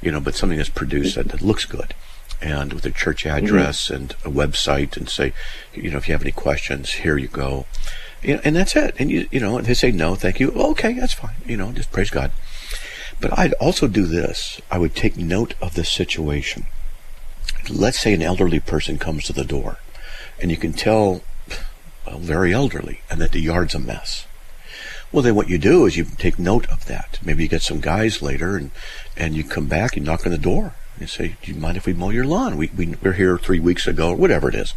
you 0.00 0.10
know, 0.10 0.20
but 0.20 0.34
something 0.34 0.58
that's 0.58 0.70
produced 0.70 1.16
that, 1.16 1.28
that 1.28 1.42
looks 1.42 1.64
good 1.64 1.94
and 2.42 2.72
with 2.72 2.86
a 2.86 2.90
church 2.90 3.26
address 3.26 3.90
and 3.90 4.12
a 4.24 4.30
website 4.30 4.96
and 4.96 5.08
say, 5.08 5.32
you 5.74 5.90
know, 5.90 5.98
if 5.98 6.08
you 6.08 6.12
have 6.14 6.22
any 6.22 6.30
questions, 6.30 6.92
here 6.94 7.18
you 7.18 7.28
go. 7.28 7.66
You 8.22 8.34
know, 8.34 8.40
and 8.44 8.56
that's 8.56 8.76
it. 8.76 8.94
And 8.98 9.10
you, 9.10 9.28
you 9.30 9.40
know, 9.40 9.58
and 9.58 9.66
they 9.66 9.74
say 9.74 9.90
no, 9.90 10.14
thank 10.14 10.40
you. 10.40 10.50
Well, 10.50 10.70
okay, 10.70 10.94
that's 10.94 11.12
fine. 11.12 11.36
You 11.46 11.56
know, 11.56 11.72
just 11.72 11.92
praise 11.92 12.10
God. 12.10 12.32
But 13.20 13.38
I'd 13.38 13.52
also 13.54 13.86
do 13.86 14.06
this. 14.06 14.60
I 14.70 14.78
would 14.78 14.94
take 14.94 15.16
note 15.16 15.54
of 15.60 15.74
the 15.74 15.84
situation. 15.84 16.66
Let's 17.68 18.00
say 18.00 18.14
an 18.14 18.22
elderly 18.22 18.60
person 18.60 18.98
comes 18.98 19.24
to 19.24 19.32
the 19.32 19.44
door, 19.44 19.78
and 20.40 20.50
you 20.50 20.56
can 20.56 20.72
tell, 20.72 21.22
well, 22.06 22.18
very 22.18 22.52
elderly, 22.52 23.00
and 23.10 23.20
that 23.20 23.32
the 23.32 23.40
yard's 23.40 23.74
a 23.74 23.78
mess. 23.78 24.26
Well, 25.12 25.22
then 25.22 25.34
what 25.34 25.48
you 25.48 25.58
do 25.58 25.86
is 25.86 25.96
you 25.96 26.04
take 26.04 26.38
note 26.38 26.68
of 26.68 26.86
that. 26.86 27.18
Maybe 27.22 27.42
you 27.42 27.48
get 27.48 27.62
some 27.62 27.80
guys 27.80 28.22
later, 28.22 28.56
and 28.56 28.70
and 29.16 29.34
you 29.34 29.42
come 29.44 29.66
back, 29.66 29.96
you 29.96 30.02
knock 30.02 30.24
on 30.24 30.32
the 30.32 30.38
door, 30.38 30.74
and 30.94 31.00
you 31.00 31.06
say, 31.06 31.36
"Do 31.42 31.52
you 31.52 31.58
mind 31.58 31.76
if 31.76 31.86
we 31.86 31.92
mow 31.92 32.10
your 32.10 32.26
lawn? 32.26 32.56
We 32.56 32.70
we 32.76 32.94
were 33.02 33.14
here 33.14 33.36
three 33.36 33.60
weeks 33.60 33.86
ago, 33.86 34.10
or 34.10 34.16
whatever 34.16 34.48
it 34.48 34.54
is, 34.54 34.72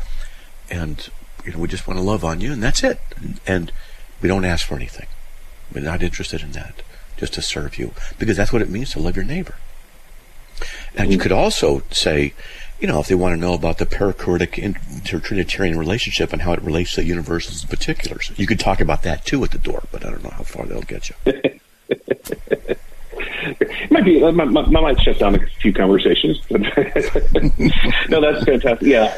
and 0.69 1.07
you 1.45 1.51
know 1.51 1.59
we 1.59 1.67
just 1.67 1.87
want 1.87 1.99
to 1.99 2.03
love 2.03 2.25
on 2.25 2.41
you, 2.41 2.51
and 2.51 2.63
that's 2.63 2.83
it. 2.83 2.99
And 3.45 3.71
we 4.21 4.27
don't 4.27 4.45
ask 4.45 4.65
for 4.65 4.75
anything. 4.75 5.07
We're 5.71 5.81
not 5.81 6.01
interested 6.01 6.41
in 6.41 6.51
that, 6.53 6.81
just 7.17 7.33
to 7.33 7.41
serve 7.41 7.77
you, 7.77 7.93
because 8.17 8.37
that's 8.37 8.53
what 8.53 8.61
it 8.61 8.69
means 8.69 8.91
to 8.91 8.99
love 8.99 9.15
your 9.15 9.25
neighbor. 9.25 9.55
And 10.95 11.11
you 11.11 11.17
mm. 11.17 11.21
could 11.21 11.31
also 11.31 11.83
say, 11.91 12.33
you 12.83 12.89
know, 12.89 12.99
if 12.99 13.07
they 13.07 13.15
want 13.15 13.33
to 13.33 13.39
know 13.39 13.53
about 13.53 13.77
the 13.77 13.85
perichoretic 13.85 14.57
inter-Trinitarian 14.61 15.79
relationship 15.79 16.33
and 16.33 16.41
how 16.41 16.51
it 16.51 16.61
relates 16.61 16.95
to 16.95 17.03
universals 17.03 17.61
and 17.61 17.69
particulars, 17.69 18.29
you 18.35 18.45
could 18.45 18.59
talk 18.59 18.81
about 18.81 19.03
that 19.03 19.25
too 19.25 19.41
at 19.45 19.51
the 19.51 19.57
door. 19.57 19.83
But 19.89 20.05
I 20.05 20.09
don't 20.09 20.21
know 20.21 20.31
how 20.31 20.43
far 20.43 20.65
that'll 20.65 20.81
get 20.83 21.09
you. 21.09 21.15
It 21.25 22.81
might 23.91 24.03
be. 24.03 24.19
Might, 24.19 24.47
might- 24.47 24.67
might 24.69 24.99
shut 25.01 25.17
down 25.17 25.35
a 25.35 25.47
few 25.61 25.71
conversations. 25.73 26.41
No, 28.09 28.19
that's 28.19 28.43
fantastic. 28.43 28.81
Yeah, 28.87 29.17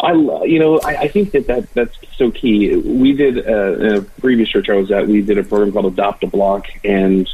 I 0.00 0.12
you 0.44 0.58
know 0.58 0.78
I, 0.80 0.96
I 1.02 1.08
think 1.08 1.30
that, 1.32 1.46
that 1.46 1.72
that's 1.72 1.96
so 2.16 2.30
key. 2.30 2.76
We 2.76 3.14
did 3.14 3.38
uh, 3.48 3.98
a 3.98 4.02
previous 4.02 4.50
church 4.50 4.68
I 4.68 4.74
was 4.74 4.90
at. 4.90 5.08
We 5.08 5.22
did 5.22 5.38
a 5.38 5.42
program 5.44 5.72
called 5.72 5.86
Adopt 5.94 6.24
a 6.24 6.26
Block, 6.26 6.66
and 6.84 7.28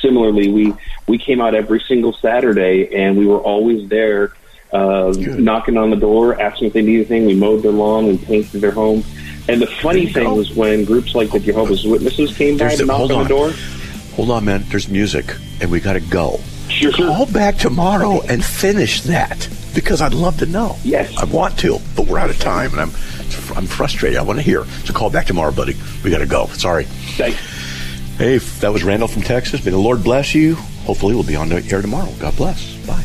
similarly, 0.00 0.48
we 0.50 0.74
we 1.08 1.16
came 1.18 1.40
out 1.40 1.54
every 1.54 1.80
single 1.80 2.12
Saturday, 2.12 2.94
and 2.94 3.16
we 3.16 3.26
were 3.26 3.38
always 3.40 3.88
there. 3.88 4.34
Uh, 4.72 5.12
knocking 5.18 5.76
on 5.76 5.90
the 5.90 5.96
door, 5.96 6.40
asking 6.40 6.68
if 6.68 6.72
they 6.72 6.80
need 6.82 6.96
anything. 6.96 7.26
We 7.26 7.34
mowed 7.34 7.62
their 7.62 7.72
lawn, 7.72 8.06
we 8.06 8.16
painted 8.18 8.60
their 8.62 8.70
home. 8.70 9.04
And 9.48 9.60
the 9.60 9.66
funny 9.66 10.06
thing 10.10 10.24
go. 10.24 10.34
was 10.34 10.50
when 10.54 10.84
groups 10.84 11.14
like 11.14 11.30
the 11.30 11.40
Jehovah's 11.40 11.84
Witnesses 11.84 12.34
came 12.36 12.54
by 12.56 12.66
There's 12.68 12.78
to 12.78 12.84
the- 12.84 12.86
knock 12.86 12.96
hold 12.98 13.12
on, 13.12 13.18
on. 13.18 13.22
the 13.24 13.28
door. 13.28 13.52
Hold 14.16 14.30
on, 14.30 14.44
man. 14.44 14.64
There's 14.68 14.88
music, 14.88 15.34
and 15.60 15.70
we 15.70 15.80
got 15.80 15.94
to 15.94 16.00
go. 16.00 16.40
Sure, 16.68 16.90
Call 16.92 17.26
back 17.26 17.58
tomorrow 17.58 18.22
and 18.22 18.42
finish 18.42 19.02
that 19.02 19.46
because 19.74 20.00
I'd 20.00 20.14
love 20.14 20.38
to 20.38 20.46
know. 20.46 20.76
Yes. 20.84 21.14
I 21.18 21.24
want 21.24 21.58
to, 21.58 21.78
but 21.96 22.06
we're 22.06 22.18
out 22.18 22.30
of 22.30 22.38
time, 22.38 22.70
and 22.72 22.80
I'm 22.80 22.90
I'm 23.56 23.66
frustrated. 23.66 24.18
I 24.18 24.22
want 24.22 24.38
to 24.38 24.42
hear. 24.42 24.64
So 24.84 24.94
call 24.94 25.10
back 25.10 25.26
tomorrow, 25.26 25.50
buddy. 25.52 25.76
We 26.02 26.10
got 26.10 26.18
to 26.18 26.26
go. 26.26 26.46
Sorry. 26.46 26.84
Thanks. 26.84 27.38
Hey, 28.16 28.38
that 28.38 28.72
was 28.72 28.84
Randall 28.84 29.08
from 29.08 29.22
Texas. 29.22 29.62
May 29.64 29.70
the 29.72 29.78
Lord 29.78 30.02
bless 30.04 30.34
you. 30.34 30.54
Hopefully, 30.86 31.14
we'll 31.14 31.24
be 31.24 31.36
on 31.36 31.48
the 31.50 31.56
air 31.70 31.82
tomorrow. 31.82 32.10
God 32.20 32.36
bless. 32.36 32.74
Bye. 32.86 33.04